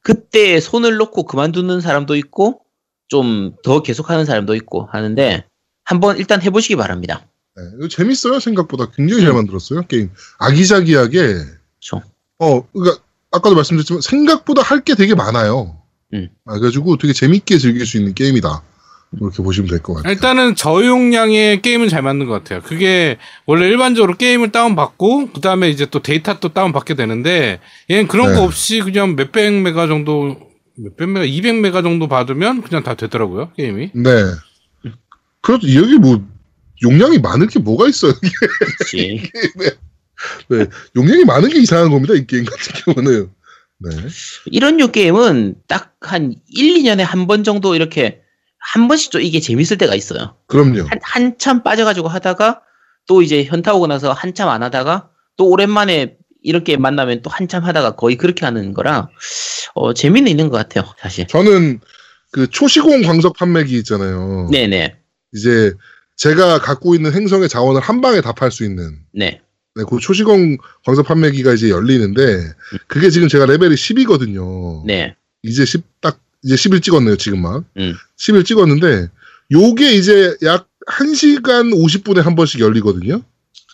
그때 0.01 0.59
손을 0.59 0.95
놓고 0.97 1.23
그만두는 1.23 1.81
사람도 1.81 2.15
있고 2.15 2.61
좀 3.09 3.55
더 3.63 3.81
계속하는 3.81 4.25
사람도 4.25 4.55
있고 4.55 4.85
하는데 4.91 5.45
한번 5.83 6.17
일단 6.17 6.41
해보시기 6.41 6.75
바랍니다. 6.75 7.27
네, 7.79 7.87
재밌어요, 7.89 8.39
생각보다. 8.39 8.91
굉장히 8.95 9.23
음. 9.23 9.25
잘 9.25 9.33
만들었어요, 9.33 9.81
게임. 9.87 10.09
아기자기하게. 10.39 11.17
그렇죠. 11.17 12.03
어, 12.39 12.61
그러니까, 12.71 13.01
아까도 13.31 13.55
말씀드렸지만, 13.55 14.01
생각보다 14.01 14.61
할 14.61 14.81
게 14.83 14.95
되게 14.95 15.15
많아요. 15.15 15.77
음. 16.13 16.29
아, 16.45 16.53
그래가지고 16.53 16.97
되게 16.97 17.13
재밌게 17.13 17.57
즐길 17.57 17.85
수 17.85 17.97
있는 17.97 18.13
게임이다. 18.13 18.63
이렇게 19.19 19.41
보시면 19.41 19.69
될 19.69 19.81
것 19.81 19.93
같아요. 19.95 20.11
일단은 20.13 20.55
저용량의 20.55 21.61
게임은 21.61 21.87
잘 21.89 22.01
만든 22.01 22.27
것 22.27 22.33
같아요. 22.33 22.61
그게 22.61 23.17
원래 23.45 23.65
일반적으로 23.67 24.15
게임을 24.17 24.51
다운받고 24.51 25.31
그 25.31 25.39
다음에 25.41 25.69
이제 25.69 25.85
또 25.85 26.01
데이터 26.01 26.39
또 26.39 26.49
다운받게 26.49 26.93
되는데 26.95 27.61
얘는 27.89 28.07
그런 28.07 28.29
네. 28.29 28.35
거 28.35 28.43
없이 28.43 28.81
그냥 28.81 29.15
몇백 29.15 29.61
메가 29.61 29.87
정도 29.87 30.37
몇백 30.75 31.07
메가 31.09 31.25
200 31.25 31.55
메가 31.55 31.81
정도 31.81 32.09
받으면 32.09 32.61
그냥 32.63 32.83
다 32.83 32.95
되더라고요 32.95 33.53
게임이. 33.55 33.91
네. 33.95 34.11
그래도 35.41 35.73
여기 35.73 35.95
뭐, 35.97 36.21
용량이 36.83 37.19
많을 37.19 37.47
게 37.47 37.59
뭐가 37.59 37.87
있어요, 37.87 38.13
이게. 38.23 38.33
그렇지. 38.47 39.31
용량이 40.95 41.25
많은 41.25 41.49
게 41.49 41.59
이상한 41.59 41.89
겁니다. 41.91 42.13
이 42.13 42.25
게임 42.25 42.45
같은 42.45 42.93
경우는. 42.93 43.29
네. 43.79 43.89
이런 44.45 44.77
류 44.77 44.91
게임은 44.91 45.55
딱 45.67 45.97
한 46.01 46.33
1, 46.47 46.75
2년에 46.83 46.99
한 47.03 47.27
번 47.27 47.43
정도 47.43 47.75
이렇게 47.75 48.21
한 48.59 48.87
번씩 48.87 49.11
좀 49.11 49.21
이게 49.21 49.39
재밌을 49.39 49.77
때가 49.77 49.95
있어요. 49.95 50.35
그럼요. 50.47 50.83
한, 50.87 50.99
한참 51.01 51.63
빠져가지고 51.63 52.07
하다가 52.07 52.61
또 53.07 53.21
이제 53.21 53.43
현타 53.43 53.73
오고 53.73 53.87
나서 53.87 54.13
한참 54.13 54.49
안 54.49 54.63
하다가 54.63 55.09
또 55.37 55.49
오랜만에 55.49 56.17
이렇게 56.43 56.77
만나면 56.77 57.21
또 57.23 57.29
한참 57.29 57.63
하다가 57.63 57.95
거의 57.95 58.15
그렇게 58.15 58.45
하는 58.45 58.73
거라 58.73 59.09
어, 59.73 59.93
재미는 59.93 60.29
있는 60.29 60.49
것 60.49 60.57
같아요, 60.57 60.91
사실. 60.99 61.27
저는 61.27 61.79
그 62.31 62.47
초시공 62.49 63.01
광석 63.03 63.35
판매기 63.37 63.75
있잖아요. 63.79 64.49
네네. 64.51 64.95
이제 65.33 65.73
제가 66.17 66.59
갖고 66.59 66.95
있는 66.95 67.13
행성의 67.13 67.47
자원을 67.49 67.81
한 67.81 68.01
방에 68.01 68.21
다 68.21 68.33
팔 68.33 68.51
수 68.51 68.63
있는 68.65 68.97
네. 69.13 69.41
네, 69.75 69.83
그 69.87 69.99
초시공 69.99 70.57
광석 70.85 71.05
판매기가 71.05 71.53
이제 71.53 71.69
열리는데 71.69 72.51
그게 72.87 73.09
지금 73.11 73.27
제가 73.27 73.45
레벨이 73.45 73.75
10이거든요. 73.75 74.85
네. 74.85 75.15
이제 75.43 75.63
10 75.65 75.83
딱 76.01 76.19
이제 76.43 76.55
10일 76.55 76.81
찍었네요, 76.81 77.15
지금 77.17 77.41
막. 77.41 77.63
음. 77.77 77.93
10일 78.19 78.45
찍었는데 78.45 79.09
요게 79.51 79.91
이제 79.93 80.35
약 80.43 80.67
1시간 80.87 81.73
50분에 81.73 82.21
한 82.21 82.35
번씩 82.35 82.59
열리거든요. 82.61 83.21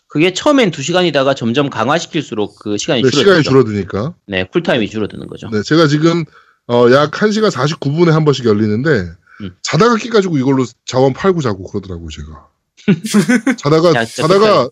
그게 0.07 0.33
처음엔 0.33 0.71
2시간이다가 0.71 1.35
점점 1.35 1.69
강화시킬수록 1.69 2.59
그 2.59 2.77
시간이 2.77 3.01
네, 3.01 3.09
줄어들죠. 3.09 3.19
시간이 3.29 3.43
줄어드니까. 3.43 4.13
네, 4.27 4.43
쿨타임이 4.43 4.89
줄어드는 4.89 5.27
거죠. 5.27 5.49
네, 5.49 5.63
제가 5.63 5.87
지금 5.87 6.25
어, 6.67 6.87
약 6.91 7.11
1시간 7.11 7.49
49분에 7.51 8.09
한 8.11 8.25
번씩 8.25 8.45
열리는데 8.45 9.09
음. 9.43 9.55
자다가 9.61 9.97
끼 9.97 10.09
가지고 10.09 10.37
이걸로 10.37 10.65
자원 10.85 11.13
팔고 11.13 11.41
자고 11.41 11.63
그러더라고요, 11.69 12.09
제가. 12.09 12.47
자다가 13.57 13.93
야, 13.95 14.05
자다가 14.05 14.69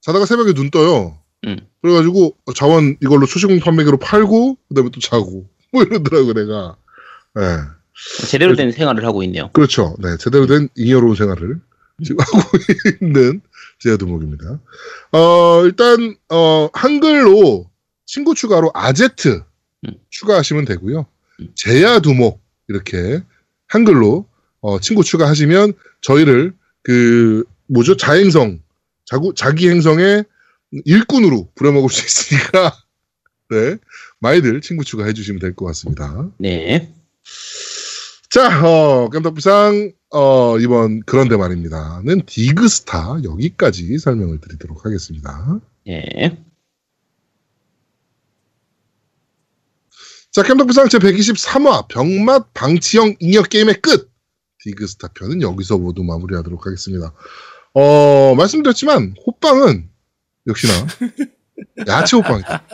자다가 0.00 0.26
새벽에 0.26 0.52
눈 0.52 0.70
떠요. 0.70 1.18
음. 1.44 1.58
그래가지고 1.82 2.36
자원 2.54 2.96
이걸로 3.00 3.26
초시공 3.26 3.60
판매기로 3.60 3.98
팔고 3.98 4.56
그다음에 4.68 4.90
또 4.90 5.00
자고 5.00 5.48
뭐 5.72 5.82
이러더라고 5.82 6.32
내가. 6.32 6.76
네, 7.34 7.42
제대로 8.28 8.54
된 8.56 8.72
생활을 8.72 9.04
하고 9.04 9.22
있네요. 9.24 9.50
그렇죠. 9.52 9.96
네, 9.98 10.16
제대로 10.18 10.46
된 10.46 10.68
잉여로운 10.76 11.14
생활을 11.14 11.60
지금 12.04 12.16
하고 12.24 12.58
있는 13.00 13.40
제야두목입니다. 13.80 14.60
어, 15.12 15.62
일단 15.64 16.16
어, 16.28 16.68
한글로 16.72 17.70
친구 18.06 18.34
추가로 18.34 18.70
아제트 18.74 19.42
음. 19.86 19.94
추가하시면 20.10 20.64
되고요. 20.64 21.06
음. 21.40 21.48
제야두목 21.54 22.40
이렇게 22.68 23.22
한글로 23.72 24.26
어, 24.60 24.78
친구 24.80 25.02
추가하시면 25.02 25.72
저희를 26.02 26.52
그 26.82 27.44
뭐죠 27.68 27.96
자행성 27.96 28.60
자구, 29.06 29.32
자기 29.34 29.68
행성의 29.70 30.24
일꾼으로 30.84 31.48
부려먹을 31.54 31.88
수 31.88 32.04
있으니까 32.04 32.74
네 33.50 33.76
많이들 34.20 34.60
친구 34.60 34.84
추가해 34.84 35.12
주시면 35.14 35.40
될 35.40 35.54
것 35.54 35.64
같습니다. 35.66 36.28
네. 36.38 36.92
자, 38.30 38.66
어, 38.66 39.10
깜덕비상, 39.10 39.92
어, 40.10 40.58
이번 40.58 41.02
그런데 41.04 41.36
말입니다.는 41.36 42.22
디그스타 42.24 43.20
여기까지 43.24 43.98
설명을 43.98 44.40
드리도록 44.40 44.86
하겠습니다. 44.86 45.60
네. 45.86 46.42
자, 50.32 50.42
깜덕비상 50.42 50.88
제 50.88 50.98
123화 50.98 51.88
병맛 51.88 52.54
방치형 52.54 53.16
잉여 53.20 53.42
게임의 53.42 53.82
끝! 53.82 54.10
디그스타 54.64 55.08
편은 55.08 55.42
여기서 55.42 55.76
모두 55.76 56.02
마무리하도록 56.04 56.64
하겠습니다. 56.66 57.12
어, 57.74 58.34
말씀드렸지만, 58.36 59.14
호빵은 59.26 59.90
역시나 60.46 60.72
야채 61.86 62.16
호빵이다. 62.16 62.64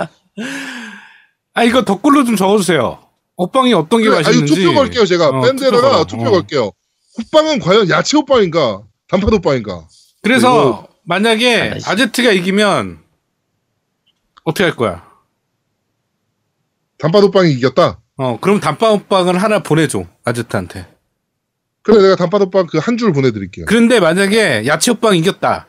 아 1.54 1.64
이거 1.64 1.84
댓글로 1.84 2.24
좀 2.24 2.36
적어주세요. 2.36 3.00
호빵이 3.38 3.74
어떤 3.74 4.00
게 4.02 4.06
그래, 4.08 4.18
아, 4.18 4.20
이거 4.20 4.28
맛있는지. 4.28 4.54
투표 4.54 4.74
걸게요, 4.74 5.04
제가. 5.06 5.28
어, 5.30 5.40
밴드에다가 5.40 6.04
투표 6.04 6.24
투표. 6.24 6.28
어. 6.28 6.30
걸게요. 6.30 6.70
호빵은 7.18 7.58
과연 7.58 7.88
야채 7.90 8.16
호빵인가? 8.18 8.82
단팥 9.08 9.32
호빵인가? 9.32 9.88
그래서 10.22 10.84
아, 10.88 10.94
만약에 11.04 11.70
나 11.70 11.78
씨. 11.80 11.88
아제트가 11.90 12.30
이기면 12.32 12.98
어떻게 14.44 14.64
할 14.64 14.76
거야? 14.76 15.07
단팥 16.98 17.22
호빵이 17.24 17.52
이겼다? 17.52 18.00
어 18.16 18.38
그럼 18.40 18.60
단빵 18.60 18.92
호빵을 18.94 19.38
하나 19.42 19.60
보내줘 19.62 20.04
아제트한테. 20.24 20.86
그래, 21.82 22.02
내가 22.02 22.16
단팥 22.16 22.40
호빵 22.42 22.66
그 22.66 22.78
한 22.80 22.96
줄 22.98 23.12
보내드릴게요. 23.12 23.66
그런데 23.66 24.00
만약에 24.00 24.66
야채 24.66 24.90
호빵 24.90 25.16
이겼다. 25.16 25.66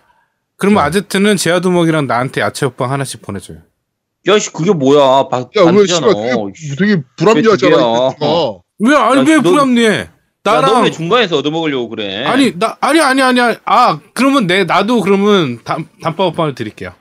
그러면 0.58 0.84
네. 0.84 0.88
아제트는 0.88 1.38
제아두목이랑 1.38 2.08
나한테 2.08 2.42
야채 2.42 2.66
호빵 2.66 2.92
하나씩 2.92 3.22
보내줘요. 3.22 3.60
야, 4.28 4.38
씨, 4.38 4.52
그게 4.52 4.72
뭐야. 4.74 5.30
바, 5.30 5.40
야, 5.40 5.64
왜. 5.72 5.86
씨발, 5.88 6.12
되게 6.78 7.02
불합리하잖아, 7.16 7.76
왜이두 7.78 7.78
개야? 7.78 8.10
새끼가. 8.10 8.60
왜 8.80 8.96
아니 8.98 9.20
야, 9.22 9.24
왜 9.26 9.36
너- 9.38 9.42
불합리해? 9.50 9.98
야, 10.00 10.08
너 10.44 10.62
나랑 10.62 10.84
왜 10.84 10.92
중간에서 10.92 11.38
얻어먹으려고 11.38 11.90
그래? 11.90 12.26
아니 12.26 12.58
나 12.58 12.76
아니 12.82 13.00
아니 13.00 13.22
아니 13.22 13.40
아니. 13.40 13.56
아 13.66 14.00
그러면 14.14 14.48
내 14.48 14.64
나도 14.66 15.02
그러면 15.02 15.60
단 15.64 15.88
단빵 16.02 16.28
호빵을 16.28 16.56
드릴게요. 16.56 16.92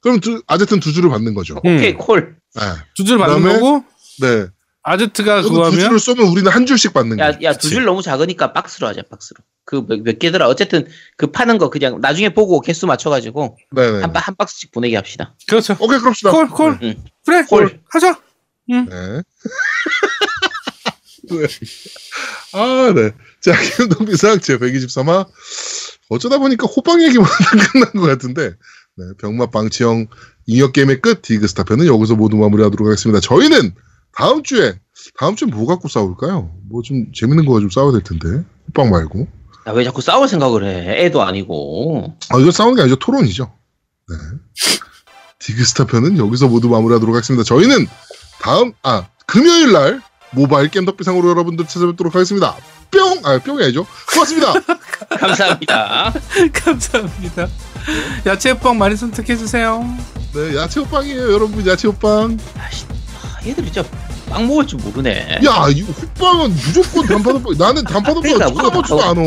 그럼 0.00 0.20
두, 0.20 0.42
아제트는 0.46 0.80
두 0.80 0.92
줄을 0.92 1.10
받는 1.10 1.34
거죠. 1.34 1.56
오케이, 1.58 1.94
콜. 1.94 2.36
네. 2.54 2.62
두 2.96 3.04
줄 3.04 3.18
받는 3.18 3.36
그다음에 3.42 3.58
거고 3.60 3.84
네. 4.20 4.46
아제트가 4.82 5.42
그거 5.42 5.54
두 5.56 5.64
하면 5.64 5.78
줄을 5.80 5.98
쏘면 5.98 6.26
우리는 6.28 6.50
한 6.50 6.64
줄씩 6.66 6.92
받는 6.94 7.18
야, 7.18 7.32
거죠. 7.32 7.42
야, 7.42 7.52
두 7.52 7.68
줄 7.68 7.84
너무 7.84 8.00
작으니까 8.02 8.52
박스로 8.52 8.86
하자, 8.88 9.02
박스로. 9.10 9.40
그 9.66 9.84
몇, 9.86 10.00
몇 10.02 10.18
개더라. 10.18 10.48
어쨌든 10.48 10.88
그 11.16 11.28
파는 11.30 11.58
거 11.58 11.68
그냥 11.70 12.00
나중에 12.00 12.30
보고 12.30 12.60
개수 12.60 12.86
맞춰가지고 12.86 13.56
네네. 13.72 14.00
한, 14.00 14.12
바- 14.12 14.20
한 14.20 14.34
박스씩 14.36 14.72
보내게 14.72 14.96
합시다. 14.96 15.34
그렇죠. 15.46 15.76
오케이, 15.78 15.98
그럽시다. 15.98 16.30
콜 16.32 16.48
콜. 16.48 16.78
응. 16.82 16.94
그래 17.26 17.44
콜. 17.48 17.80
하자. 17.90 18.18
네. 18.68 18.84
네. 18.88 19.22
아, 22.52 22.92
네. 22.94 23.12
자, 23.40 23.52
김동비상 23.76 24.40
제 24.40 24.56
123화. 24.58 25.26
어쩌다 26.08 26.38
보니까 26.38 26.66
호빵 26.66 27.02
얘기만 27.02 27.24
끝난 27.72 27.92
것 27.92 28.00
같은데, 28.00 28.52
네, 29.00 29.14
병맛 29.18 29.50
방치형 29.50 30.06
잉여 30.46 30.72
게임의 30.72 31.00
끝 31.00 31.22
디그 31.22 31.46
스타 31.48 31.62
편은 31.62 31.86
여기서 31.86 32.16
모두 32.16 32.36
마무리하도록 32.36 32.86
하겠습니다. 32.86 33.18
저희는 33.20 33.72
다음 34.14 34.42
주에, 34.42 34.74
다음 35.18 35.36
주에 35.36 35.48
뭐 35.48 35.66
갖고 35.66 35.88
싸울까요? 35.88 36.50
뭐 36.68 36.82
좀 36.82 37.06
재밌는 37.14 37.46
거 37.46 37.58
좀 37.60 37.70
싸워야 37.70 37.92
될 37.92 38.02
텐데. 38.02 38.44
호빵 38.68 38.90
말고. 38.90 39.26
야, 39.68 39.72
왜 39.72 39.84
자꾸 39.84 40.02
싸울 40.02 40.28
생각을 40.28 40.64
해? 40.64 41.04
애도 41.06 41.22
아니고. 41.22 42.14
아, 42.30 42.38
이거 42.38 42.50
싸우는 42.50 42.76
게 42.76 42.82
아니죠. 42.82 42.96
토론이죠. 42.96 43.50
네. 44.08 44.16
디그 45.38 45.64
스타 45.64 45.86
편은 45.86 46.18
여기서 46.18 46.48
모두 46.48 46.68
마무리하도록 46.68 47.14
하겠습니다. 47.14 47.44
저희는 47.44 47.86
다음, 48.42 48.72
아, 48.82 49.06
금요일 49.26 49.72
날 49.72 50.02
모바일 50.32 50.68
게임 50.70 50.84
덕비상으로 50.84 51.30
여러분들 51.30 51.66
찾아뵙도록 51.66 52.14
하겠습니다. 52.14 52.56
뿅! 52.90 53.20
아, 53.24 53.38
뿅이 53.38 53.62
아니죠. 53.62 53.86
고맙습니다. 54.12 54.52
감사합니다. 55.18 56.12
감사합니다. 56.52 57.48
야채 58.26 58.50
호빵 58.50 58.78
많이 58.78 58.96
선택해 58.96 59.36
주세요. 59.36 59.84
네, 60.34 60.56
야채 60.56 60.80
호빵이에요, 60.80 61.32
여러분. 61.32 61.66
야채 61.66 61.88
호빵. 61.88 62.38
아씨, 62.58 62.84
아, 63.22 63.46
얘들이 63.46 63.72
진짜 63.72 63.88
빵 64.28 64.46
먹을 64.46 64.66
줄 64.66 64.78
모르네. 64.80 65.40
야, 65.44 65.66
이 65.74 65.82
호빵은 65.82 66.50
무조건 66.54 67.06
단팥 67.06 67.34
호빵. 67.34 67.54
나는 67.58 67.82
단팥 67.84 68.08
호빵 68.16 68.22
그러니까 68.22 68.46
쳐다보지도 68.48 69.02
않아. 69.02 69.20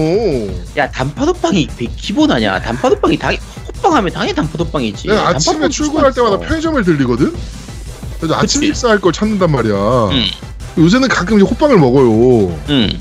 야, 0.77 0.89
단팥호빵이 0.89 1.67
기본하냐? 1.97 2.61
단팥호빵이 2.61 3.17
당연, 3.17 3.39
호빵하면 3.77 4.13
당연히 4.13 4.33
단팥호빵이지. 4.35 5.07
내가 5.09 5.27
아침에 5.29 5.53
단팥빵 5.53 5.69
출근할 5.71 6.13
때마다. 6.13 6.39
편의점을 6.39 6.81
들리거든? 6.83 7.35
그래서 8.19 8.35
아침. 8.35 8.61
식사할 8.61 9.01
걸 9.01 9.11
찾는단 9.11 9.51
말이야. 9.51 9.73
응, 9.73 10.25
요새는 10.77 11.09
가끔 11.09 11.37
이제 11.37 11.45
호빵을 11.45 11.77
먹어요. 11.77 12.57
응. 12.69 12.99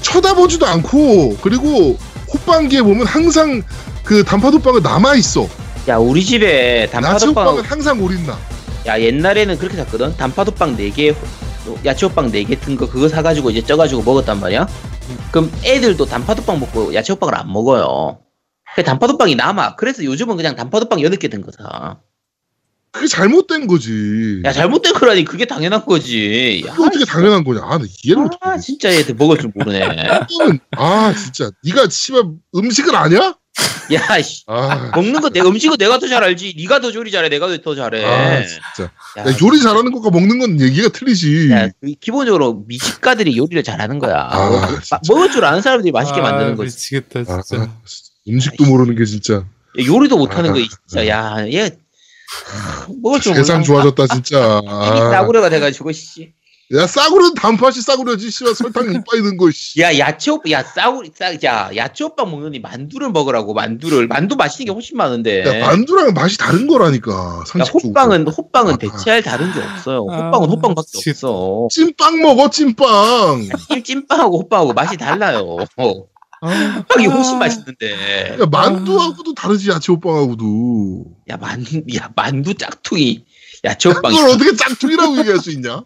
쳐다보지도 0.00 0.64
않고 0.66 1.36
그리고 1.42 1.98
호빵기에 2.32 2.80
보면 2.82 3.06
항상 3.06 3.62
그 4.08 4.24
단팥 4.24 4.54
호빵은 4.54 4.82
남아 4.82 5.16
있어. 5.16 5.46
야, 5.86 5.98
우리 5.98 6.24
집에 6.24 6.84
야채 6.94 7.26
호빵은 7.26 7.34
단팥호빵, 7.34 7.64
항상 7.66 8.02
우린나. 8.02 8.38
야, 8.86 8.98
옛날에는 8.98 9.58
그렇게 9.58 9.76
샀거든? 9.76 10.16
단팥호빵 10.16 10.78
4개, 10.78 11.14
야채호빵 11.84 12.32
4개 12.32 12.58
든 12.58 12.74
거, 12.78 12.88
그거 12.88 13.06
사가지고 13.06 13.50
이제 13.50 13.60
쪄가지고 13.60 14.02
먹었단 14.04 14.40
말이야? 14.40 14.66
그럼 15.30 15.52
애들도 15.62 16.06
단팥호빵 16.06 16.58
먹고 16.58 16.94
야채호빵을 16.94 17.34
안 17.34 17.52
먹어요. 17.52 18.18
그 18.76 18.82
단팥호빵이 18.82 19.34
남아. 19.34 19.76
그래서 19.76 20.02
요즘은 20.02 20.38
그냥 20.38 20.56
단팥호빵 20.56 21.00
8개 21.00 21.30
든 21.30 21.42
거다. 21.42 22.00
그게 22.90 23.08
잘못된 23.08 23.66
거지. 23.66 24.40
야, 24.46 24.52
잘못된 24.52 24.94
거라니 24.94 25.24
그게 25.24 25.44
당연한 25.44 25.84
거지. 25.84 26.64
야, 26.66 26.72
그게 26.72 26.86
어떻게 26.86 27.04
당연한 27.04 27.44
거냐? 27.44 27.60
아, 27.62 27.76
나 27.76 27.84
이해를 28.02 28.22
못해. 28.22 28.38
아, 28.40 28.56
진짜 28.56 28.90
얘들 28.90 29.16
먹을 29.16 29.36
줄 29.36 29.52
모르네. 29.54 29.82
아 30.78 31.12
진짜 31.14 31.50
네가 31.62 31.90
씨발 31.90 32.22
음식을 32.56 32.96
아냐? 32.96 33.34
야, 33.94 34.20
씨. 34.22 34.44
아, 34.46 34.90
먹는 34.94 35.20
거, 35.20 35.30
내 35.30 35.40
음식은 35.40 35.76
내가 35.78 35.98
더 35.98 36.06
잘 36.08 36.22
알지. 36.22 36.54
네가 36.58 36.80
더 36.80 36.92
요리 36.94 37.10
잘해. 37.10 37.28
내가 37.28 37.48
더 37.62 37.74
잘해. 37.74 38.04
아 38.04 38.42
진짜. 38.46 38.90
야, 39.18 39.22
야, 39.26 39.36
요리 39.42 39.60
잘하는 39.60 39.90
것과 39.92 40.10
먹는 40.10 40.38
건 40.38 40.60
얘기가 40.60 40.88
틀리지. 40.90 41.50
야, 41.52 41.68
그 41.80 41.92
기본적으로 42.00 42.64
미식가들이 42.66 43.36
요리를 43.36 43.62
잘하는 43.62 43.98
거야. 43.98 44.28
아, 44.30 44.50
마- 44.50 44.66
진짜. 44.80 45.00
먹을 45.08 45.30
줄 45.30 45.44
아는 45.44 45.62
사람들이 45.62 45.90
맛있게 45.92 46.20
만드는 46.20 46.56
거지. 46.56 46.74
미치겠다 46.76 47.20
아, 47.32 47.42
진짜. 47.42 47.62
아, 47.64 47.68
음식도 48.28 48.64
모르는 48.66 48.94
게 48.96 49.04
진짜. 49.04 49.44
요리도 49.78 50.16
못하는 50.18 50.50
아, 50.50 50.52
거 50.52 50.60
진짜. 50.60 51.06
야, 51.08 51.46
얘 51.52 51.70
먹을 53.02 53.20
줄 53.20 53.34
세상 53.34 53.56
몰라. 53.66 53.82
좋아졌다 53.82 54.06
진짜. 54.14 54.60
아. 54.68 55.10
싸구려가 55.12 55.48
돼가지고 55.50 55.92
씨. 55.92 56.32
야 56.74 56.86
싸구려는 56.86 57.32
단팥이 57.34 57.76
싸구려지 57.80 58.30
씨발 58.30 58.54
설탕 58.54 58.84
이빨이 58.92 59.22
든 59.22 59.38
거. 59.38 59.50
씨. 59.50 59.80
야 59.80 59.96
야채 59.98 60.30
오빠 60.30 60.50
야 60.50 60.62
싸구리 60.62 61.12
싸야 61.18 61.70
야채 61.74 62.04
오빠 62.04 62.26
먹느니 62.26 62.58
만두를 62.58 63.10
먹으라고 63.10 63.54
만두를 63.54 64.06
만두 64.06 64.36
맛있는 64.36 64.66
게 64.66 64.72
훨씬 64.72 64.98
많은데. 64.98 65.44
야 65.62 65.66
만두랑 65.66 66.12
맛이 66.12 66.36
다른 66.36 66.66
거라니까 66.66 67.10
야, 67.10 67.44
상식적으로. 67.46 67.88
호빵은 67.88 68.28
호빵은 68.28 68.74
아. 68.74 68.76
대체할 68.76 69.22
다른 69.22 69.50
게 69.54 69.60
없어요. 69.60 70.06
아, 70.10 70.26
호빵은 70.26 70.48
호빵밖에 70.50 70.88
진짜. 70.92 71.10
없어. 71.28 71.68
찐빵 71.70 72.20
먹어 72.20 72.50
찐빵. 72.50 73.48
찜 73.72 73.82
찜빵하고 73.82 74.38
호빵하고 74.40 74.74
맛이 74.74 74.98
달라요. 74.98 75.56
호빵이 76.42 77.06
훨씬 77.06 77.38
맛있는데. 77.38 78.36
야 78.42 78.46
만두하고도 78.50 79.32
다르지 79.32 79.70
야채 79.70 79.90
호빵하고도. 79.92 81.04
야 81.30 81.38
만두 81.38 81.80
야 81.96 82.10
만두 82.14 82.52
짝퉁이 82.52 83.24
야채 83.64 83.88
호빵이. 83.88 84.14
그걸 84.14 84.30
어떻게 84.34 84.54
짝퉁이라고 84.54 85.16
얘기할 85.20 85.38
수 85.40 85.50
있냐? 85.52 85.82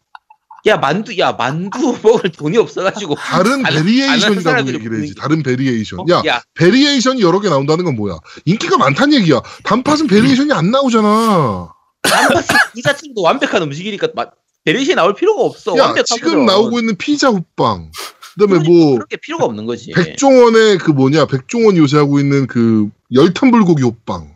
야 0.67 0.77
만두 0.77 1.17
야 1.19 1.33
만두 1.33 1.99
먹을 2.03 2.31
돈이 2.31 2.57
없어가지고. 2.59 3.17
다른 3.17 3.63
variation이라고 3.63 4.69
얘기를 4.73 4.99
해야지. 4.99 5.15
다른 5.15 5.43
variation. 5.43 6.01
어? 6.01 6.05
야 6.11 6.23
야 6.27 6.43
variation이 6.55 7.21
여러 7.23 7.41
개 7.41 7.49
나온다는 7.49 7.85
건 7.85 7.97
뭐야? 7.97 8.19
인기가 8.45 8.77
많다는 8.79 9.15
얘기야. 9.15 9.41
단팥은 9.65 10.07
variation이 10.07 10.53
안 10.53 10.71
나오잖아. 10.71 11.73
단팥이 12.03 12.47
이 12.77 12.83
자체도 12.83 13.21
완벽한 13.23 13.63
음식이니까 13.63 14.09
막 14.15 14.35
베리시 14.65 14.95
나올 14.95 15.15
필요가 15.15 15.43
없어. 15.43 15.77
야. 15.77 15.93
지금 16.07 16.47
나오고 16.47 16.79
있는 16.79 16.97
피자 16.97 17.29
호빵. 17.31 17.91
그다음에 18.35 18.61
그러니까 18.63 18.71
뭐 18.73 18.95
그렇게 18.95 19.17
필요가 19.17 19.45
없는 19.45 19.67
거지. 19.67 19.91
백종원의 19.93 20.79
그 20.79 20.91
뭐냐 20.93 21.27
백종원 21.27 21.77
요새 21.77 21.99
하고 21.99 22.19
있는 22.21 22.47
그 22.47 22.89
열탄 23.13 23.51
불고기 23.51 23.83
호빵. 23.83 24.32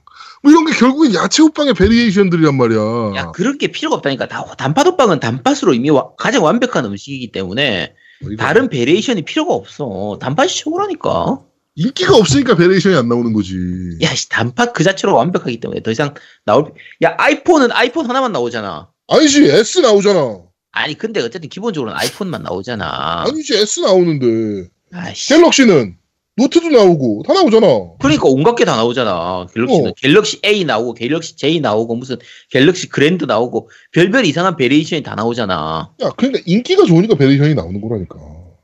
뭐 0.46 0.52
이런 0.52 0.64
게 0.64 0.72
결국엔 0.78 1.12
야채 1.14 1.42
호빵의 1.42 1.74
variation들이란 1.74 2.56
말이야. 2.56 2.78
야 3.16 3.30
그럴 3.32 3.58
게 3.58 3.66
필요가 3.66 3.96
없다니까. 3.96 4.28
다 4.28 4.44
단팥 4.56 4.86
호빵은 4.86 5.18
단팥으로 5.18 5.74
이미 5.74 5.90
와- 5.90 6.14
가장 6.16 6.44
완벽한 6.44 6.84
음식이기 6.84 7.32
때문에 7.32 7.94
뭐 8.22 8.30
다른 8.38 8.68
variation이 8.68 9.22
필요가 9.22 9.54
없어. 9.54 10.18
단팥이 10.20 10.48
최고라니까. 10.50 11.40
인기가 11.74 12.14
없으니까 12.16 12.54
variation이 12.54 12.94
안 12.94 13.08
나오는 13.08 13.32
거지. 13.32 13.56
야, 14.02 14.14
씨, 14.14 14.28
단팥 14.28 14.72
그 14.72 14.84
자체로 14.84 15.16
완벽하기 15.16 15.58
때문에 15.58 15.82
더 15.82 15.90
이상 15.90 16.14
나올. 16.44 16.72
야, 17.02 17.14
아이폰은 17.18 17.72
아이폰 17.72 18.08
하나만 18.08 18.30
나오잖아. 18.30 18.88
아니지 19.08 19.44
S 19.50 19.80
나오잖아. 19.80 20.42
아니, 20.70 20.96
근데 20.96 21.20
어쨌든 21.20 21.50
기본적으로는 21.50 21.98
아이폰만 21.98 22.44
나오잖아. 22.44 23.24
아니지 23.26 23.56
S 23.56 23.80
나오는데 23.80 24.68
아이씨. 24.92 25.28
갤럭시는 25.34 25.96
노트도 26.36 26.68
나오고 26.68 27.22
다 27.26 27.32
나오잖아. 27.32 27.66
그러니까 27.98 28.24
온갖 28.28 28.54
게 28.56 28.64
다 28.66 28.76
나오잖아. 28.76 29.46
갤럭시는 29.54 29.90
어. 29.90 29.92
갤럭시 29.96 30.38
A 30.44 30.64
나오고 30.64 30.94
갤럭시 30.94 31.36
J 31.36 31.60
나오고 31.60 31.94
무슨 31.96 32.16
갤럭시 32.50 32.88
그랜드 32.88 33.24
나오고 33.24 33.70
별별 33.92 34.26
이상한 34.26 34.56
variation이 34.56 35.02
다 35.02 35.14
나오잖아. 35.14 35.90
야 36.02 36.10
그러니까 36.16 36.42
인기가 36.44 36.84
좋으니까 36.84 37.14
variation이 37.16 37.54
나오는 37.54 37.80
거라니까. 37.80 38.16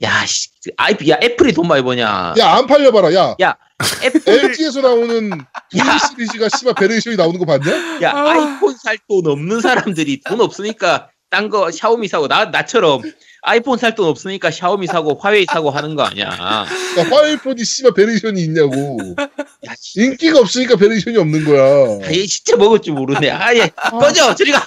야, 0.03 0.27
씨, 0.27 0.49
아이, 0.77 0.97
야 1.09 1.17
애플이 1.23 1.53
돈 1.53 1.69
많이 1.69 1.81
버냐? 1.85 2.35
야 2.37 2.55
안 2.57 2.67
팔려봐라. 2.67 3.15
야 3.15 3.57
애플, 4.05 4.21
LG에서 4.51 4.81
나오는 4.81 5.31
야. 5.79 5.99
시리즈가 5.99 6.49
씨발 6.49 6.75
variation이 6.75 7.17
나오는 7.17 7.39
거 7.39 7.47
봤냐? 7.47 8.03
야 8.03 8.11
아. 8.13 8.31
아이폰 8.33 8.75
살 8.77 8.99
돈 9.09 9.27
없는 9.29 9.61
사람들이 9.61 10.21
돈 10.27 10.41
없으니까 10.41 11.09
딴 11.31 11.49
거 11.49 11.71
샤오미 11.71 12.09
사고 12.09 12.29
나 12.29 12.47
나처럼 12.47 13.01
아이폰 13.45 13.77
살 13.77 13.95
돈 13.95 14.07
없으니까 14.09 14.51
샤오미 14.53 14.87
사고 14.87 15.19
화웨이 15.21 15.47
사고 15.51 15.71
하는 15.71 15.97
거 15.97 16.05
아니야? 16.05 16.27
야 16.27 16.67
아이폰이 17.11 17.65
씨발 17.65 17.93
variation이 17.95 18.41
있냐고. 18.45 18.99
야, 19.19 19.75
씨. 19.79 20.01
인기가 20.01 20.39
없으니까 20.39 20.77
variation이 20.77 21.17
없는 21.19 21.45
거야. 21.45 22.07
아예 22.07 22.25
진짜 22.27 22.57
먹을 22.57 22.81
줄 22.81 22.95
모르네. 22.95 23.31
아예 23.31 23.69
꺼져 23.91 24.35
저리 24.37 24.53
가. 24.53 24.65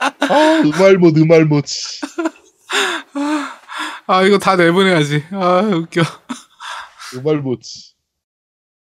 아 0.00 0.62
음알못 0.64 1.16
음알못. 1.18 1.64
아 4.06 4.22
이거 4.22 4.38
다 4.38 4.56
내보내야지. 4.56 5.24
아 5.32 5.60
웃겨. 5.60 6.02
음알못. 7.16 7.60